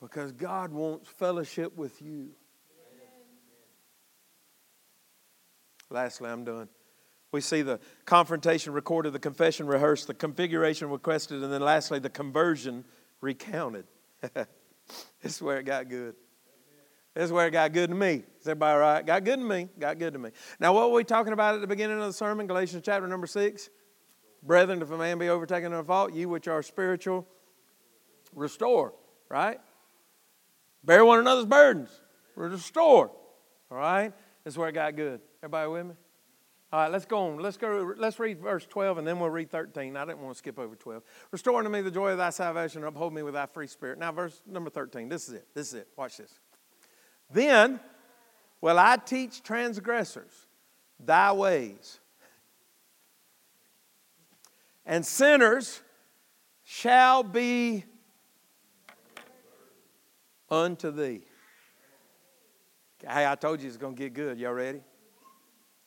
Because 0.00 0.32
God 0.32 0.72
wants 0.72 1.08
fellowship 1.08 1.76
with 1.76 2.00
you. 2.00 2.30
Lastly, 5.90 6.30
I'm 6.30 6.44
done. 6.44 6.68
We 7.32 7.40
see 7.40 7.62
the 7.62 7.80
confrontation 8.06 8.72
recorded, 8.72 9.12
the 9.12 9.18
confession 9.18 9.66
rehearsed, 9.66 10.06
the 10.06 10.14
configuration 10.14 10.88
requested, 10.90 11.42
and 11.42 11.52
then 11.52 11.60
lastly, 11.60 11.98
the 11.98 12.10
conversion 12.10 12.84
recounted. 13.20 13.84
this 14.34 14.46
is 15.22 15.42
where 15.42 15.58
it 15.58 15.64
got 15.64 15.88
good. 15.88 16.14
This 17.14 17.24
is 17.24 17.32
where 17.32 17.48
it 17.48 17.50
got 17.50 17.72
good 17.72 17.90
to 17.90 17.96
me. 17.96 18.22
Is 18.40 18.46
everybody 18.46 18.78
right? 18.78 19.04
Got 19.04 19.24
good 19.24 19.40
to 19.40 19.44
me. 19.44 19.68
Got 19.78 19.98
good 19.98 20.12
to 20.12 20.18
me. 20.18 20.30
Now, 20.60 20.72
what 20.72 20.90
were 20.90 20.96
we 20.96 21.04
talking 21.04 21.32
about 21.32 21.56
at 21.56 21.60
the 21.60 21.66
beginning 21.66 21.98
of 21.98 22.06
the 22.06 22.12
sermon? 22.12 22.46
Galatians 22.46 22.82
chapter 22.84 23.06
number 23.06 23.26
six. 23.26 23.68
Brethren, 24.42 24.80
if 24.80 24.90
a 24.90 24.96
man 24.96 25.18
be 25.18 25.28
overtaken 25.28 25.72
in 25.72 25.78
a 25.78 25.84
fault, 25.84 26.14
you 26.14 26.28
which 26.28 26.48
are 26.48 26.62
spiritual, 26.62 27.26
restore, 28.34 28.94
right? 29.28 29.60
Bear 30.82 31.04
one 31.04 31.18
another's 31.18 31.46
burdens, 31.46 31.90
restore, 32.34 33.10
all 33.70 33.76
right? 33.76 34.12
This 34.44 34.54
is 34.54 34.58
where 34.58 34.68
it 34.68 34.72
got 34.72 34.96
good. 34.96 35.20
Everybody 35.42 35.70
with 35.70 35.86
me? 35.86 35.94
All 36.72 36.80
right, 36.80 36.90
let's 36.92 37.04
go 37.04 37.18
on. 37.26 37.38
Let's 37.38 37.56
go. 37.56 37.94
Let's 37.96 38.20
read 38.20 38.40
verse 38.40 38.64
12 38.64 38.98
and 38.98 39.06
then 39.06 39.18
we'll 39.18 39.28
read 39.28 39.50
13. 39.50 39.96
I 39.96 40.04
didn't 40.04 40.20
want 40.20 40.34
to 40.34 40.38
skip 40.38 40.56
over 40.56 40.76
12. 40.76 41.02
Restore 41.32 41.58
unto 41.58 41.68
me 41.68 41.80
the 41.80 41.90
joy 41.90 42.10
of 42.12 42.18
thy 42.18 42.30
salvation 42.30 42.82
and 42.82 42.88
uphold 42.88 43.12
me 43.12 43.22
with 43.22 43.34
thy 43.34 43.46
free 43.46 43.66
spirit. 43.66 43.98
Now, 43.98 44.12
verse 44.12 44.40
number 44.46 44.70
13. 44.70 45.08
This 45.08 45.28
is 45.28 45.34
it. 45.34 45.48
This 45.52 45.68
is 45.68 45.74
it. 45.74 45.88
Watch 45.96 46.18
this. 46.18 46.32
Then 47.32 47.80
will 48.60 48.78
I 48.78 48.96
teach 48.96 49.42
transgressors 49.42 50.46
thy 50.98 51.32
ways, 51.32 51.98
and 54.86 55.04
sinners 55.04 55.80
shall 56.62 57.24
be 57.24 57.84
unto 60.50 60.90
thee. 60.90 61.22
Hey, 63.06 63.26
I 63.26 63.34
told 63.34 63.60
you 63.60 63.68
it's 63.68 63.76
going 63.76 63.94
to 63.94 63.98
get 64.02 64.12
good. 64.12 64.38
Y'all 64.38 64.52
ready? 64.52 64.80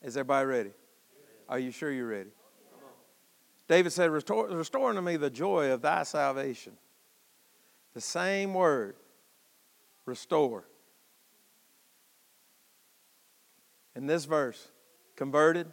Is 0.01 0.18
everybody 0.18 0.45
ready? 0.45 0.72
Are 1.47 1.59
you 1.59 1.72
sure 1.72 1.91
you're 1.91 2.07
ready? 2.07 2.32
David 3.68 3.91
said, 3.91 4.09
Restore, 4.09 4.47
restore 4.47 4.89
unto 4.89 5.01
me 5.01 5.18
the 5.18 5.30
joy 5.30 5.72
of 5.72 5.82
thy 5.82 6.03
salvation. 6.03 6.74
The 7.93 8.01
same 8.01 8.53
word, 8.53 8.95
restore. 10.05 10.66
In 13.95 14.07
this 14.07 14.26
verse, 14.26 14.70
converted, 15.16 15.72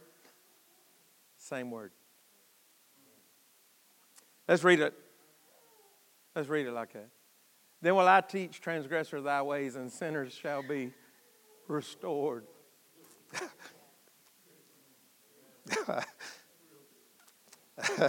same 1.38 1.70
word. 1.70 1.92
Let's 4.46 4.62
read 4.62 4.80
it. 4.80 4.94
Let's 6.36 6.48
read 6.48 6.66
it 6.66 6.72
like 6.72 6.92
that. 6.92 7.08
Then 7.82 7.94
will 7.96 8.08
I 8.08 8.20
teach 8.20 8.60
transgressor 8.60 9.20
thy 9.22 9.40
ways, 9.42 9.76
and 9.76 9.90
sinners 9.90 10.32
shall 10.34 10.62
be 10.62 10.92
restored. 11.66 12.44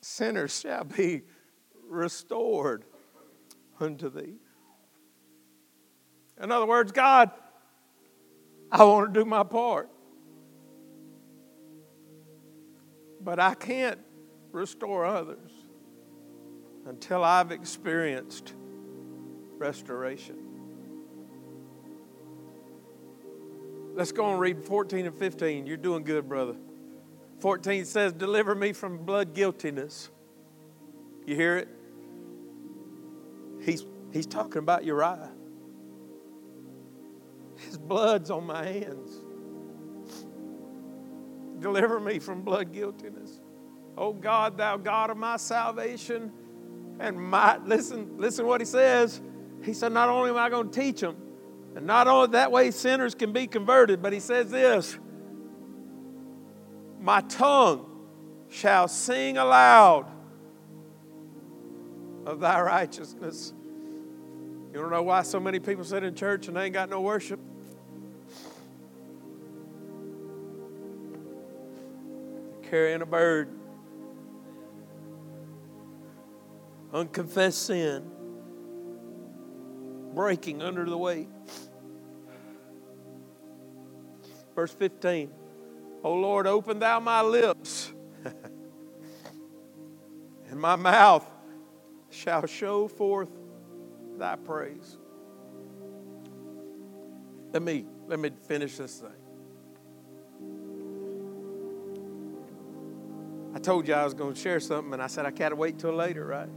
sinners 0.00 0.58
shall 0.58 0.84
be 0.84 1.22
restored 1.86 2.84
unto 3.78 4.08
thee. 4.08 4.36
In 6.40 6.50
other 6.50 6.66
words, 6.66 6.92
God, 6.92 7.30
I 8.70 8.84
want 8.84 9.12
to 9.12 9.20
do 9.20 9.26
my 9.26 9.42
part. 9.42 9.90
But 13.20 13.38
I 13.38 13.54
can't 13.54 14.00
restore 14.50 15.04
others 15.04 15.50
until 16.86 17.22
I've 17.22 17.52
experienced 17.52 18.54
restoration. 19.62 20.36
Let's 23.94 24.10
go 24.10 24.30
and 24.30 24.40
read 24.40 24.64
14 24.64 25.06
and 25.06 25.16
15. 25.16 25.66
You're 25.66 25.76
doing 25.76 26.02
good, 26.02 26.28
brother. 26.28 26.56
14 27.38 27.84
says, 27.84 28.12
Deliver 28.12 28.56
me 28.56 28.72
from 28.72 29.04
blood 29.04 29.34
guiltiness. 29.34 30.10
You 31.26 31.36
hear 31.36 31.58
it? 31.58 31.68
He's, 33.62 33.86
he's 34.12 34.26
talking 34.26 34.58
about 34.58 34.84
Uriah. 34.84 35.30
His 37.58 37.78
blood's 37.78 38.32
on 38.32 38.44
my 38.44 38.66
hands. 38.66 39.10
Deliver 41.60 42.00
me 42.00 42.18
from 42.18 42.42
blood 42.42 42.72
guiltiness. 42.72 43.38
Oh 43.96 44.12
God, 44.12 44.56
thou 44.56 44.76
God 44.78 45.10
of 45.10 45.16
my 45.16 45.36
salvation 45.36 46.32
and 46.98 47.16
my 47.16 47.58
listen, 47.58 48.16
listen 48.18 48.44
what 48.46 48.60
he 48.60 48.64
says. 48.64 49.20
He 49.62 49.72
said, 49.72 49.92
Not 49.92 50.08
only 50.08 50.30
am 50.30 50.36
I 50.36 50.48
going 50.50 50.70
to 50.70 50.80
teach 50.80 51.00
them, 51.00 51.16
and 51.76 51.86
not 51.86 52.08
only 52.08 52.32
that 52.32 52.52
way 52.52 52.70
sinners 52.70 53.14
can 53.14 53.32
be 53.32 53.46
converted, 53.46 54.02
but 54.02 54.12
he 54.12 54.20
says 54.20 54.50
this 54.50 54.98
My 57.00 57.20
tongue 57.22 57.86
shall 58.50 58.88
sing 58.88 59.38
aloud 59.38 60.06
of 62.26 62.40
thy 62.40 62.60
righteousness. 62.60 63.52
You 64.72 64.80
don't 64.80 64.90
know 64.90 65.02
why 65.02 65.22
so 65.22 65.38
many 65.38 65.58
people 65.58 65.84
sit 65.84 66.02
in 66.02 66.14
church 66.14 66.48
and 66.48 66.56
they 66.56 66.64
ain't 66.64 66.74
got 66.74 66.88
no 66.88 67.00
worship? 67.00 67.40
carrying 72.72 73.02
a 73.02 73.06
burden. 73.06 73.60
Unconfessed 76.90 77.66
sin, 77.66 78.10
breaking 80.14 80.62
under 80.62 80.84
the 80.84 80.96
weight. 80.96 81.28
Verse 84.54 84.72
15 84.72 85.30
O 86.04 86.14
Lord, 86.14 86.46
open 86.46 86.78
thou 86.80 86.98
my 87.00 87.22
lips, 87.22 87.92
and 90.50 90.60
my 90.60 90.76
mouth 90.76 91.24
shall 92.10 92.46
show 92.46 92.88
forth 92.88 93.30
thy 94.18 94.36
praise. 94.36 94.98
Let 97.52 97.62
me 97.62 97.86
let 98.08 98.18
me 98.18 98.30
finish 98.46 98.76
this 98.76 98.98
thing. 99.00 99.10
I 103.54 103.58
told 103.58 103.86
you 103.86 103.94
I 103.94 104.04
was 104.04 104.14
going 104.14 104.34
to 104.34 104.40
share 104.40 104.60
something, 104.60 104.92
and 104.94 105.02
I 105.02 105.06
said 105.06 105.26
I 105.26 105.30
can't 105.30 105.56
wait 105.56 105.78
till 105.78 105.94
later, 105.94 106.24
right? 106.24 106.48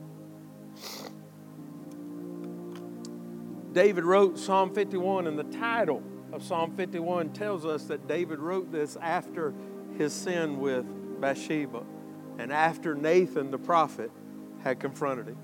David 3.75 4.05
wrote 4.05 4.39
Psalm 4.39 4.73
51, 4.73 5.27
and 5.27 5.37
the 5.37 5.43
title 5.43 6.01
of 6.31 6.41
Psalm 6.41 6.73
51 6.77 7.33
tells 7.33 7.65
us 7.65 7.83
that 7.83 8.07
David 8.07 8.39
wrote 8.39 8.71
this 8.71 8.95
after 9.01 9.53
his 9.97 10.13
sin 10.13 10.61
with 10.61 10.85
Bathsheba 11.19 11.83
and 12.39 12.53
after 12.53 12.95
Nathan 12.95 13.51
the 13.51 13.57
prophet 13.57 14.11
had 14.63 14.79
confronted 14.79 15.27
him. 15.27 15.37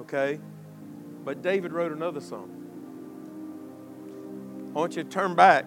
Okay? 0.00 0.38
But 1.24 1.40
David 1.40 1.72
wrote 1.72 1.92
another 1.92 2.20
song. 2.20 2.50
I 4.74 4.78
want 4.78 4.94
you 4.96 5.04
to 5.04 5.08
turn 5.08 5.34
back 5.34 5.64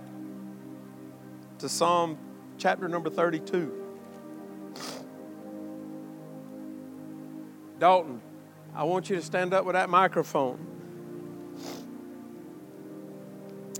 to 1.58 1.68
Psalm 1.68 2.20
chapter 2.60 2.88
number 2.88 3.10
32. 3.10 3.84
Dalton, 7.80 8.22
I 8.76 8.84
want 8.84 9.10
you 9.10 9.16
to 9.16 9.24
stand 9.24 9.56
up 9.56 9.66
with 9.66 9.74
that 9.74 9.90
microphone. 9.90 10.75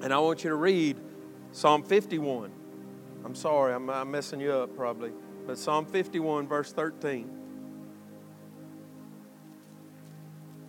And 0.06 0.14
I 0.14 0.20
want 0.20 0.44
you 0.44 0.52
to 0.52 0.56
read 0.56 0.98
Psalm 1.52 1.82
51. 1.82 2.52
I'm 3.26 3.34
sorry, 3.34 3.74
I'm, 3.74 3.90
I'm 3.90 4.12
messing 4.12 4.40
you 4.40 4.52
up 4.52 4.76
probably. 4.76 5.12
But 5.48 5.58
Psalm 5.58 5.88
51, 5.88 6.48
verse 6.48 6.72
13. 6.72 7.28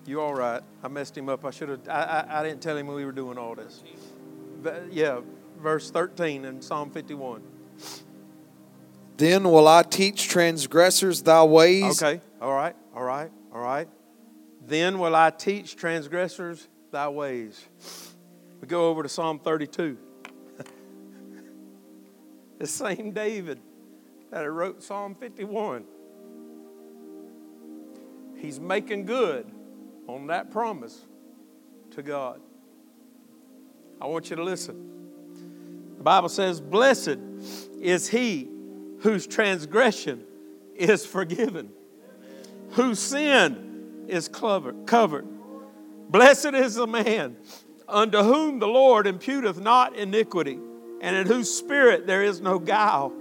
You 0.06 0.22
all 0.22 0.32
right? 0.32 0.62
I 0.82 0.88
messed 0.88 1.18
him 1.18 1.28
up. 1.28 1.44
I 1.44 1.50
should 1.50 1.68
have. 1.68 1.86
I, 1.86 1.92
I, 1.92 2.40
I, 2.40 2.42
didn't 2.44 2.62
tell 2.62 2.78
him 2.78 2.86
we 2.86 3.04
were 3.04 3.12
doing 3.12 3.36
all 3.36 3.54
this. 3.54 3.82
But, 4.62 4.90
yeah, 4.90 5.20
verse 5.58 5.90
13 5.90 6.46
in 6.46 6.62
Psalm 6.62 6.90
51. 6.90 7.42
Then 9.18 9.44
will 9.44 9.68
I 9.68 9.82
teach 9.82 10.28
transgressors 10.28 11.20
thy 11.20 11.44
ways. 11.44 12.02
Okay, 12.02 12.22
all 12.40 12.54
right, 12.54 12.74
all 12.94 13.04
right, 13.04 13.30
all 13.52 13.60
right. 13.60 13.88
Then 14.66 14.98
will 14.98 15.14
I 15.14 15.28
teach 15.28 15.76
transgressors 15.76 16.68
thy 16.90 17.10
ways. 17.10 17.68
We 18.60 18.68
go 18.68 18.88
over 18.88 19.02
to 19.02 19.08
Psalm 19.08 19.38
32. 19.38 19.98
the 22.58 22.66
same 22.66 23.12
David 23.12 23.60
that 24.30 24.50
wrote 24.50 24.82
Psalm 24.82 25.14
51. 25.14 25.84
He's 28.36 28.60
making 28.60 29.06
good 29.06 29.50
on 30.06 30.28
that 30.28 30.50
promise 30.50 31.06
to 31.92 32.02
God. 32.02 32.40
I 34.00 34.06
want 34.06 34.30
you 34.30 34.36
to 34.36 34.44
listen. 34.44 35.94
The 35.96 36.02
Bible 36.02 36.28
says, 36.28 36.60
Blessed 36.60 37.18
is 37.80 38.08
he 38.08 38.48
whose 39.00 39.26
transgression 39.26 40.24
is 40.74 41.04
forgiven, 41.04 41.70
whose 42.70 42.98
sin 42.98 44.04
is 44.08 44.28
covered. 44.28 45.26
Blessed 46.08 46.54
is 46.54 46.74
the 46.74 46.86
man 46.86 47.36
unto 47.88 48.18
whom 48.18 48.58
the 48.58 48.68
Lord 48.68 49.06
imputeth 49.06 49.58
not 49.58 49.96
iniquity, 49.96 50.58
and 51.00 51.16
in 51.16 51.26
whose 51.26 51.52
spirit 51.52 52.06
there 52.06 52.22
is 52.22 52.40
no 52.40 52.58
guile. 52.58 53.12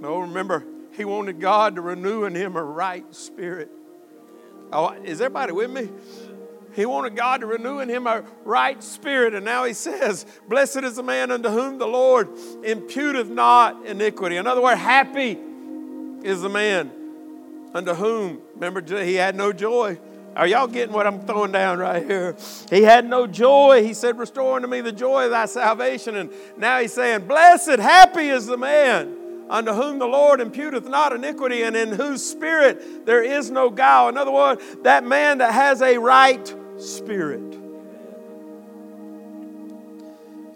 No, 0.00 0.20
remember, 0.20 0.64
he 0.92 1.04
wanted 1.04 1.40
God 1.40 1.76
to 1.76 1.80
renew 1.80 2.24
in 2.24 2.34
him 2.34 2.56
a 2.56 2.62
right 2.62 3.04
spirit. 3.14 3.70
Oh, 4.72 4.90
is 5.04 5.20
everybody 5.20 5.52
with 5.52 5.70
me? 5.70 5.88
He 6.74 6.86
wanted 6.86 7.14
God 7.14 7.40
to 7.40 7.46
renew 7.46 7.78
in 7.78 7.88
him 7.88 8.06
a 8.06 8.24
right 8.44 8.82
spirit. 8.82 9.34
And 9.34 9.44
now 9.44 9.64
he 9.64 9.72
says, 9.72 10.26
Blessed 10.48 10.78
is 10.78 10.96
the 10.96 11.02
man 11.02 11.30
unto 11.30 11.48
whom 11.48 11.78
the 11.78 11.86
Lord 11.86 12.34
imputeth 12.34 13.28
not 13.28 13.86
iniquity. 13.86 14.36
In 14.36 14.46
other 14.46 14.60
words, 14.60 14.80
happy 14.80 15.38
is 16.24 16.42
the 16.42 16.48
man 16.48 16.90
unto 17.72 17.94
whom, 17.94 18.40
remember, 18.54 18.82
he 19.04 19.14
had 19.14 19.36
no 19.36 19.52
joy. 19.52 19.98
Are 20.36 20.46
y'all 20.46 20.66
getting 20.66 20.92
what 20.92 21.06
I'm 21.06 21.20
throwing 21.20 21.52
down 21.52 21.78
right 21.78 22.04
here? 22.04 22.36
He 22.68 22.82
had 22.82 23.08
no 23.08 23.26
joy. 23.26 23.84
He 23.84 23.94
said, 23.94 24.18
Restore 24.18 24.56
unto 24.56 24.66
me 24.66 24.80
the 24.80 24.92
joy 24.92 25.26
of 25.26 25.30
thy 25.30 25.46
salvation. 25.46 26.16
And 26.16 26.30
now 26.56 26.80
he's 26.80 26.92
saying, 26.92 27.26
Blessed, 27.26 27.78
happy 27.78 28.28
is 28.28 28.46
the 28.46 28.56
man 28.56 29.16
unto 29.48 29.72
whom 29.72 29.98
the 29.98 30.06
Lord 30.06 30.40
imputeth 30.40 30.88
not 30.88 31.12
iniquity, 31.12 31.62
and 31.62 31.76
in 31.76 31.92
whose 31.92 32.24
spirit 32.24 33.06
there 33.06 33.22
is 33.22 33.50
no 33.50 33.70
guile. 33.70 34.08
In 34.08 34.16
other 34.16 34.32
words, 34.32 34.62
that 34.82 35.04
man 35.04 35.38
that 35.38 35.52
has 35.52 35.82
a 35.82 35.98
right 35.98 36.54
spirit. 36.78 37.63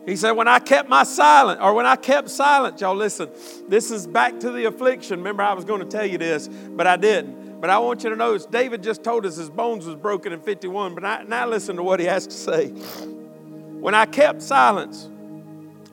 He 0.08 0.16
said, 0.16 0.32
When 0.32 0.48
I 0.48 0.58
kept 0.58 0.88
my 0.88 1.02
silent, 1.02 1.60
or 1.60 1.74
when 1.74 1.84
I 1.84 1.94
kept 1.94 2.30
silent, 2.30 2.80
y'all 2.80 2.94
listen, 2.94 3.28
this 3.68 3.90
is 3.90 4.06
back 4.06 4.40
to 4.40 4.50
the 4.50 4.64
affliction. 4.64 5.18
Remember, 5.18 5.42
I 5.42 5.52
was 5.52 5.66
going 5.66 5.80
to 5.80 5.86
tell 5.86 6.06
you 6.06 6.16
this, 6.16 6.48
but 6.48 6.86
I 6.86 6.96
didn't. 6.96 7.60
But 7.60 7.68
I 7.68 7.78
want 7.78 8.04
you 8.04 8.10
to 8.10 8.16
notice, 8.16 8.46
David 8.46 8.82
just 8.82 9.04
told 9.04 9.26
us 9.26 9.36
his 9.36 9.50
bones 9.50 9.84
was 9.84 9.96
broken 9.96 10.32
in 10.32 10.40
51, 10.40 10.94
but 10.94 11.04
I, 11.04 11.24
now 11.24 11.46
listen 11.46 11.76
to 11.76 11.82
what 11.82 12.00
he 12.00 12.06
has 12.06 12.26
to 12.26 12.32
say. 12.32 12.68
When 12.68 13.94
I 13.94 14.06
kept 14.06 14.40
silence, 14.40 15.10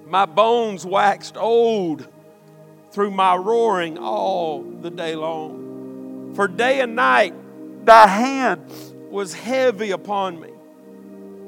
my 0.05 0.25
bones 0.25 0.85
waxed 0.85 1.35
old 1.35 2.07
through 2.91 3.11
my 3.11 3.35
roaring 3.35 3.97
all 3.97 4.61
the 4.63 4.91
day 4.91 5.15
long. 5.15 6.33
For 6.35 6.47
day 6.47 6.79
and 6.79 6.95
night, 6.95 7.33
thy 7.85 8.07
hand 8.07 8.71
was 9.09 9.33
heavy 9.33 9.91
upon 9.91 10.39
me. 10.39 10.54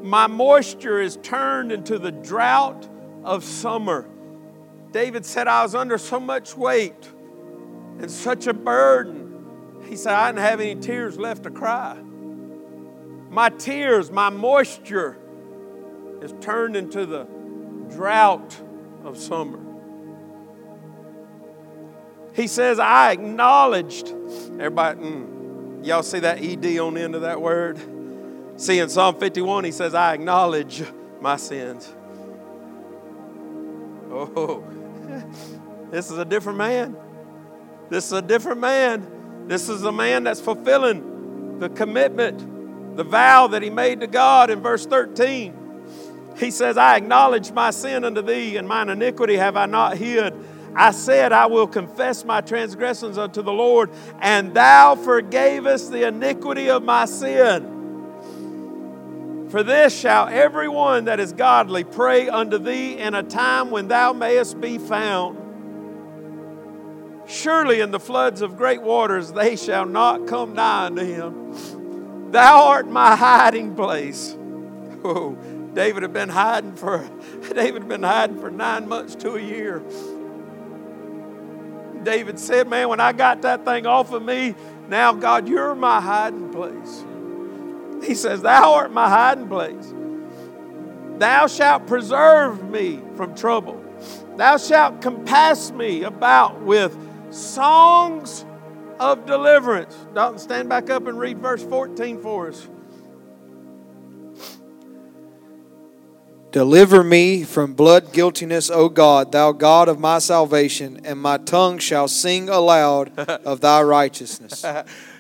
My 0.01 0.27
moisture 0.27 1.01
is 1.01 1.17
turned 1.17 1.71
into 1.71 1.99
the 1.99 2.11
drought 2.11 2.87
of 3.23 3.43
summer. 3.43 4.07
David 4.91 5.25
said, 5.25 5.47
I 5.47 5.63
was 5.63 5.75
under 5.75 5.97
so 5.97 6.19
much 6.19 6.55
weight 6.55 7.09
and 7.99 8.09
such 8.09 8.47
a 8.47 8.53
burden. 8.53 9.83
He 9.87 9.95
said, 9.95 10.13
I 10.13 10.29
didn't 10.29 10.43
have 10.43 10.59
any 10.59 10.75
tears 10.75 11.17
left 11.17 11.43
to 11.43 11.51
cry. 11.51 11.97
My 13.29 13.49
tears, 13.49 14.11
my 14.11 14.29
moisture 14.29 15.17
is 16.21 16.33
turned 16.41 16.75
into 16.75 17.05
the 17.05 17.27
drought 17.93 18.59
of 19.03 19.17
summer. 19.17 19.59
He 22.33 22.47
says, 22.47 22.79
I 22.79 23.11
acknowledged. 23.11 24.09
Everybody, 24.59 24.99
mm, 24.99 25.37
Y'all 25.87 26.03
see 26.03 26.19
that 26.19 26.43
ED 26.43 26.79
on 26.79 26.95
the 26.95 27.01
end 27.01 27.15
of 27.15 27.21
that 27.21 27.41
word? 27.41 27.79
See, 28.57 28.79
in 28.79 28.89
Psalm 28.89 29.19
51, 29.19 29.65
he 29.65 29.71
says, 29.71 29.93
I 29.93 30.15
acknowledge 30.15 30.83
my 31.21 31.37
sins. 31.37 31.93
Oh, 34.09 34.63
this 35.91 36.09
is 36.09 36.17
a 36.17 36.25
different 36.25 36.57
man. 36.57 36.97
This 37.89 38.07
is 38.07 38.13
a 38.13 38.21
different 38.21 38.59
man. 38.59 39.45
This 39.47 39.69
is 39.69 39.83
a 39.83 39.91
man 39.91 40.23
that's 40.23 40.41
fulfilling 40.41 41.59
the 41.59 41.69
commitment, 41.69 42.97
the 42.97 43.03
vow 43.03 43.45
that 43.47 43.61
he 43.61 43.69
made 43.69 43.99
to 43.99 44.07
God 44.07 44.49
in 44.49 44.61
verse 44.61 44.87
13. 44.87 45.53
He 46.39 46.49
says, 46.49 46.77
I 46.77 46.97
acknowledge 46.97 47.51
my 47.51 47.69
sin 47.69 48.03
unto 48.03 48.23
thee, 48.23 48.57
and 48.57 48.67
mine 48.67 48.89
iniquity 48.89 49.35
have 49.37 49.55
I 49.55 49.67
not 49.67 49.97
hid. 49.97 50.33
I 50.75 50.91
said, 50.91 51.31
I 51.31 51.45
will 51.45 51.67
confess 51.67 52.25
my 52.25 52.41
transgressions 52.41 53.19
unto 53.19 53.43
the 53.43 53.53
Lord, 53.53 53.91
and 54.19 54.55
thou 54.55 54.95
forgavest 54.95 55.91
the 55.91 56.07
iniquity 56.07 56.71
of 56.71 56.83
my 56.83 57.05
sin. 57.05 57.76
For 59.49 59.63
this 59.63 59.97
shall 59.97 60.27
every 60.27 60.67
one 60.67 61.05
that 61.05 61.19
is 61.19 61.31
godly 61.31 61.83
pray 61.83 62.27
unto 62.27 62.57
thee 62.57 62.97
in 62.97 63.15
a 63.15 63.23
time 63.23 63.71
when 63.71 63.87
thou 63.87 64.13
mayest 64.13 64.59
be 64.59 64.77
found. 64.77 65.37
Surely 67.27 67.79
in 67.79 67.91
the 67.91 67.99
floods 67.99 68.41
of 68.41 68.57
great 68.57 68.81
waters 68.81 69.31
they 69.31 69.55
shall 69.55 69.85
not 69.85 70.27
come 70.27 70.53
nigh 70.53 70.85
unto 70.85 71.03
him. 71.03 72.31
Thou 72.31 72.65
art 72.65 72.87
my 72.87 73.15
hiding 73.15 73.75
place. 73.75 74.35
Oh, 75.03 75.37
David 75.73 76.03
had 76.03 76.13
been 76.13 76.29
hiding 76.29 76.75
for 76.75 77.09
David 77.53 77.83
had 77.83 77.89
been 77.89 78.03
hiding 78.03 78.39
for 78.39 78.51
nine 78.51 78.87
months 78.87 79.15
to 79.15 79.35
a 79.35 79.41
year. 79.41 79.81
David 82.03 82.39
said, 82.39 82.67
Man, 82.67 82.89
when 82.89 82.99
I 82.99 83.11
got 83.11 83.41
that 83.43 83.65
thing 83.65 83.85
off 83.85 84.11
of 84.11 84.23
me, 84.23 84.55
now, 84.87 85.11
God, 85.13 85.49
you're 85.49 85.75
my 85.75 85.99
hiding 85.99 86.51
place. 86.51 87.03
He 88.03 88.15
says, 88.15 88.41
Thou 88.41 88.73
art 88.73 88.91
my 88.91 89.09
hiding 89.09 89.47
place. 89.47 89.93
Thou 91.17 91.47
shalt 91.47 91.87
preserve 91.87 92.69
me 92.69 93.01
from 93.15 93.35
trouble. 93.35 93.83
Thou 94.35 94.57
shalt 94.57 95.01
compass 95.01 95.71
me 95.71 96.03
about 96.03 96.61
with 96.61 96.95
songs 97.31 98.45
of 98.99 99.25
deliverance. 99.25 99.95
Dalton, 100.13 100.39
stand 100.39 100.69
back 100.69 100.89
up 100.89 101.07
and 101.07 101.19
read 101.19 101.39
verse 101.39 101.63
14 101.63 102.21
for 102.21 102.49
us. 102.49 102.67
Deliver 106.51 107.03
me 107.03 107.43
from 107.43 107.73
blood 107.73 108.13
guiltiness, 108.13 108.69
O 108.69 108.87
God, 108.89 109.31
thou 109.31 109.51
God 109.51 109.89
of 109.89 109.99
my 109.99 110.17
salvation, 110.19 111.01
and 111.03 111.19
my 111.19 111.37
tongue 111.37 111.77
shall 111.77 112.07
sing 112.07 112.47
aloud 112.47 113.17
of 113.19 113.59
thy 113.61 113.81
righteousness. 113.81 114.63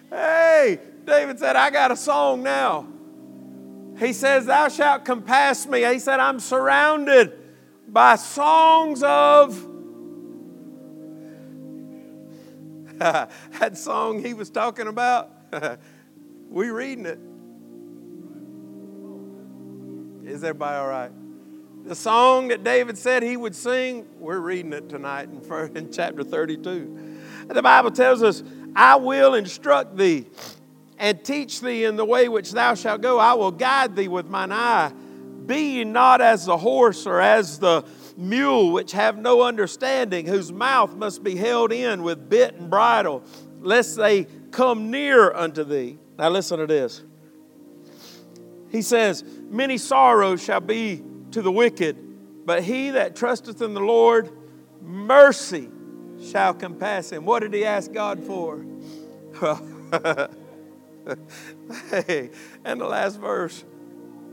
hey, 0.09 0.79
David 1.07 1.39
said, 1.39 1.55
I 1.55 1.69
got 1.69 1.89
a 1.89 1.95
song 1.95 2.43
now. 2.43 2.85
He 3.97 4.11
says, 4.11 4.45
Thou 4.45 4.67
shalt 4.67 5.05
compass 5.05 5.65
me. 5.65 5.83
He 5.85 5.99
said, 5.99 6.19
I'm 6.19 6.39
surrounded 6.41 7.31
by 7.87 8.17
songs 8.17 9.01
of. 9.01 9.65
that 12.97 13.77
song 13.77 14.21
he 14.23 14.33
was 14.33 14.49
talking 14.49 14.87
about, 14.87 15.31
we 16.49 16.69
reading 16.69 17.05
it. 17.05 17.19
Is 20.29 20.43
everybody 20.43 20.75
all 20.75 20.89
right? 20.89 21.11
The 21.85 21.95
song 21.95 22.49
that 22.49 22.65
David 22.65 22.97
said 22.97 23.23
he 23.23 23.37
would 23.37 23.55
sing, 23.55 24.05
we're 24.19 24.39
reading 24.39 24.73
it 24.73 24.89
tonight 24.89 25.29
in, 25.29 25.77
in 25.77 25.91
chapter 25.93 26.25
32. 26.25 27.21
The 27.47 27.61
Bible 27.61 27.91
tells 27.91 28.21
us, 28.21 28.43
I 28.75 28.97
will 28.97 29.35
instruct 29.35 29.95
thee 29.95 30.25
and 30.97 31.23
teach 31.23 31.61
thee 31.61 31.83
in 31.83 31.95
the 31.95 32.05
way 32.05 32.27
which 32.27 32.51
thou 32.51 32.73
shalt 32.73 33.01
go. 33.01 33.19
I 33.19 33.33
will 33.33 33.51
guide 33.51 33.95
thee 33.95 34.07
with 34.07 34.27
mine 34.27 34.51
eye. 34.51 34.91
Be 35.45 35.77
ye 35.77 35.83
not 35.83 36.21
as 36.21 36.45
the 36.45 36.57
horse 36.57 37.05
or 37.05 37.21
as 37.21 37.59
the 37.59 37.85
mule 38.17 38.71
which 38.71 38.91
have 38.93 39.17
no 39.17 39.43
understanding, 39.43 40.25
whose 40.25 40.51
mouth 40.51 40.95
must 40.95 41.23
be 41.23 41.35
held 41.35 41.71
in 41.71 42.03
with 42.03 42.29
bit 42.29 42.55
and 42.55 42.69
bridle, 42.69 43.23
lest 43.61 43.95
they 43.95 44.25
come 44.51 44.91
near 44.91 45.31
unto 45.31 45.63
thee. 45.63 45.97
Now 46.17 46.29
listen 46.29 46.59
to 46.59 46.67
this. 46.67 47.03
He 48.69 48.81
says, 48.81 49.23
Many 49.49 49.77
sorrows 49.77 50.43
shall 50.43 50.59
be 50.59 51.03
to 51.31 51.41
the 51.41 51.51
wicked, 51.51 52.45
but 52.45 52.63
he 52.63 52.91
that 52.91 53.15
trusteth 53.15 53.61
in 53.61 53.73
the 53.73 53.79
Lord, 53.79 54.29
mercy 54.81 55.69
shall 56.31 56.53
compass 56.53 57.11
him. 57.11 57.23
What 57.23 57.39
did 57.39 57.53
he 57.53 57.63
ask 57.63 57.93
God 57.93 58.21
for? 58.23 58.65
hey, 61.91 62.29
and 62.63 62.79
the 62.81 62.85
last 62.85 63.19
verse, 63.19 63.63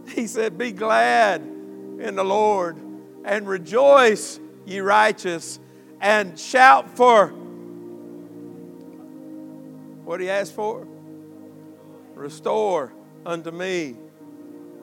he 0.08 0.26
said, 0.26 0.58
Be 0.58 0.72
glad 0.72 1.40
in 1.42 2.14
the 2.16 2.24
Lord 2.24 2.76
and 3.24 3.48
rejoice, 3.48 4.38
ye 4.66 4.80
righteous, 4.80 5.58
and 6.00 6.38
shout 6.38 6.96
for. 6.96 7.28
What 10.04 10.20
he 10.20 10.28
ask 10.28 10.52
for? 10.52 10.86
Restore 12.14 12.92
unto 13.24 13.50
me 13.50 13.96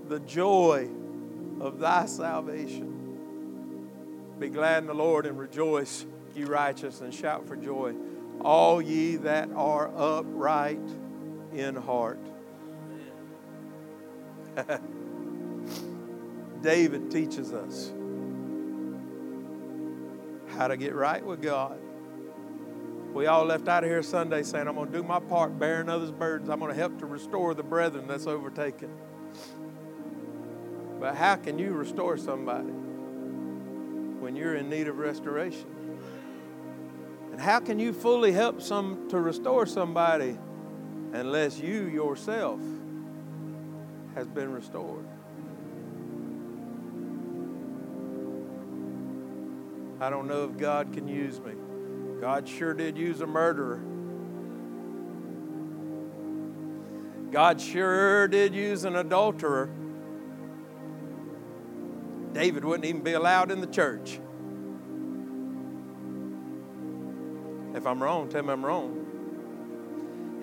the 0.08 0.20
joy 0.20 0.90
of 1.60 1.80
thy 1.80 2.06
salvation. 2.06 2.98
Be 4.40 4.50
glad 4.50 4.80
in 4.84 4.88
the 4.88 4.96
Lord 4.96 5.28
and 5.28 5.38
rejoice, 5.38 6.06
ye 6.36 6.44
righteous, 6.44 7.02
and 7.02 7.14
shout 7.14 7.48
for 7.48 7.56
joy, 7.56 7.94
all 8.42 8.82
ye 8.82 9.18
that 9.18 9.50
are 9.56 9.92
upright 9.96 10.80
in 11.54 11.76
heart. 11.76 12.20
David 16.62 17.10
teaches 17.10 17.54
us 17.54 17.92
how 20.56 20.68
to 20.68 20.78
get 20.78 20.94
right 20.94 21.26
with 21.26 21.42
God. 21.42 21.80
We 23.14 23.26
all 23.26 23.46
left 23.46 23.68
out 23.68 23.84
of 23.84 23.90
here 23.90 24.04
Sunday 24.04 24.44
saying, 24.44 24.68
I'm 24.68 24.76
going 24.76 24.92
to 24.92 24.98
do 24.98 25.04
my 25.04 25.20
part 25.20 25.58
bearing 25.60 25.90
others' 25.90 26.12
burdens. 26.12 26.50
I'm 26.50 26.60
going 26.60 26.72
to 26.72 26.78
help 26.78 26.98
to 27.00 27.06
restore 27.06 27.54
the 27.54 27.64
brethren 27.64 28.08
that's 28.08 28.28
overtaken. 28.28 28.90
But 31.00 31.16
how 31.16 31.36
can 31.36 31.58
you 31.58 31.72
restore 31.72 32.16
somebody 32.18 32.70
when 34.20 34.36
you're 34.36 34.56
in 34.56 34.70
need 34.70 34.88
of 34.88 34.98
restoration? 34.98 35.66
And 37.32 37.42
how 37.42 37.60
can 37.60 37.80
you 37.80 37.92
fully 37.92 38.32
help 38.32 38.62
some 38.62 39.10
to 39.10 39.20
restore 39.20 39.66
somebody 39.66 40.38
unless 41.14 41.60
you 41.60 41.88
yourself 41.88 42.60
has 44.16 44.28
been 44.28 44.52
restored? 44.52 45.06
I 50.00 50.10
don't 50.10 50.28
know 50.28 50.46
if 50.46 50.58
God 50.58 50.94
can 50.94 51.08
use 51.08 51.40
me. 51.40 51.54
God 52.20 52.48
sure 52.48 52.74
did 52.74 52.98
use 52.98 53.22
a 53.22 53.28
murderer. 53.28 53.82
God 57.32 57.62
sure 57.62 58.28
did 58.28 58.54
use 58.54 58.84
an 58.84 58.96
adulterer. 58.96 59.70
David 62.34 62.66
wouldn't 62.66 62.86
even 62.86 63.02
be 63.02 63.14
allowed 63.14 63.52
in 63.52 63.62
the 63.62 63.68
church. 63.68 64.20
If 67.74 67.86
I'm 67.86 68.02
wrong, 68.02 68.28
tell 68.28 68.44
me 68.44 68.52
I'm 68.52 68.66
wrong. 68.66 69.02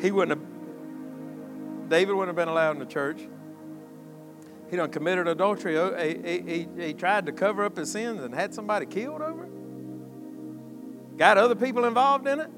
He 0.00 0.10
wouldn't 0.10 0.37
David 1.88 2.14
wouldn't 2.14 2.28
have 2.28 2.36
been 2.36 2.48
allowed 2.48 2.72
in 2.72 2.78
the 2.78 2.86
church. 2.86 3.20
He 4.70 4.76
done 4.76 4.90
committed 4.90 5.26
adultery. 5.26 5.78
Oh, 5.78 5.96
he, 5.96 6.18
he, 6.22 6.40
he, 6.40 6.86
he 6.86 6.92
tried 6.92 7.26
to 7.26 7.32
cover 7.32 7.64
up 7.64 7.76
his 7.76 7.90
sins 7.90 8.22
and 8.22 8.34
had 8.34 8.54
somebody 8.54 8.86
killed 8.86 9.22
over 9.22 9.44
it. 9.44 11.16
Got 11.16 11.38
other 11.38 11.54
people 11.54 11.84
involved 11.84 12.26
in 12.26 12.40
it. 12.40 12.50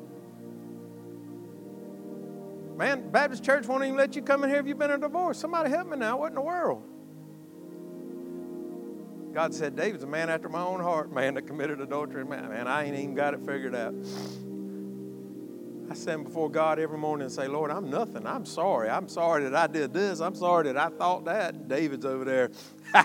Man, 2.77 3.11
Baptist 3.11 3.45
church 3.45 3.67
won't 3.67 3.85
even 3.85 3.97
let 3.97 4.17
you 4.17 4.23
come 4.23 4.43
in 4.43 4.51
here 4.51 4.59
if 4.59 4.67
you've 4.67 4.79
been 4.79 4.91
in 4.91 4.97
a 4.97 5.07
divorce. 5.07 5.39
Somebody 5.39 5.71
help 5.71 5.89
me 5.89 5.97
now. 5.97 6.19
What 6.19 6.29
in 6.29 6.35
the 6.35 6.41
world? 6.41 6.83
God 9.33 9.55
said, 9.55 9.77
David's 9.77 10.03
a 10.03 10.07
man 10.07 10.29
after 10.29 10.49
my 10.49 10.63
own 10.63 10.81
heart, 10.81 11.13
man 11.13 11.35
that 11.35 11.47
committed 11.47 11.81
adultery. 11.81 12.25
Man, 12.25 12.49
man, 12.49 12.67
I 12.67 12.85
ain't 12.85 12.97
even 12.97 13.15
got 13.15 13.35
it 13.35 13.41
figured 13.41 13.75
out. 13.75 13.95
I 15.91 15.95
stand 15.95 16.23
before 16.23 16.49
God 16.49 16.79
every 16.79 16.99
morning 16.99 17.25
and 17.25 17.33
say, 17.33 17.49
Lord, 17.49 17.73
I'm 17.73 17.91
nothing. 17.91 18.25
I'm 18.25 18.47
sorry. 18.47 18.89
I'm 18.89 19.09
sorry 19.09 19.43
that 19.43 19.57
I 19.57 19.67
did 19.67 19.93
this. 19.93 20.21
I'm 20.21 20.37
sorry 20.37 20.67
that 20.67 20.77
I 20.77 20.89
thought 20.89 21.25
that. 21.25 21.67
David's 21.67 22.07
over 22.07 22.25
there. 22.25 22.51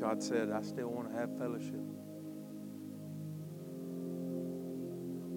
God 0.00 0.20
said, 0.20 0.50
I 0.50 0.62
still 0.62 0.88
want 0.88 1.12
to 1.12 1.18
have 1.18 1.38
fellowship. 1.38 1.80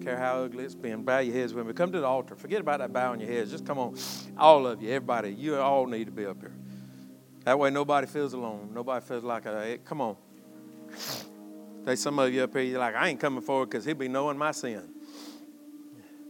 Care 0.02 0.16
how 0.16 0.42
ugly 0.42 0.64
it's 0.64 0.74
been. 0.74 1.02
Bow 1.02 1.18
your 1.18 1.34
heads 1.34 1.54
with 1.54 1.66
me. 1.66 1.72
Come 1.72 1.92
to 1.92 2.00
the 2.00 2.06
altar. 2.06 2.34
Forget 2.34 2.60
about 2.60 2.78
that 2.80 2.92
bowing 2.92 3.20
your 3.20 3.30
heads. 3.30 3.50
Just 3.50 3.66
come 3.66 3.78
on. 3.78 3.96
All 4.36 4.66
of 4.66 4.82
you, 4.82 4.88
everybody, 4.88 5.32
you 5.32 5.56
all 5.56 5.86
need 5.86 6.06
to 6.06 6.10
be 6.12 6.26
up 6.26 6.40
here. 6.40 6.54
That 7.44 7.58
way 7.58 7.70
nobody 7.70 8.06
feels 8.06 8.32
alone. 8.32 8.70
Nobody 8.74 9.04
feels 9.04 9.24
like 9.24 9.46
a, 9.46 9.72
eh, 9.72 9.76
come 9.84 10.00
on. 10.00 10.16
There's 11.84 12.00
some 12.00 12.18
of 12.18 12.32
you 12.32 12.42
up 12.42 12.52
here, 12.52 12.62
you're 12.62 12.78
like, 12.78 12.94
I 12.94 13.08
ain't 13.08 13.20
coming 13.20 13.40
forward 13.40 13.70
because 13.70 13.84
he'll 13.84 13.94
be 13.94 14.08
knowing 14.08 14.36
my 14.36 14.52
sin. 14.52 14.82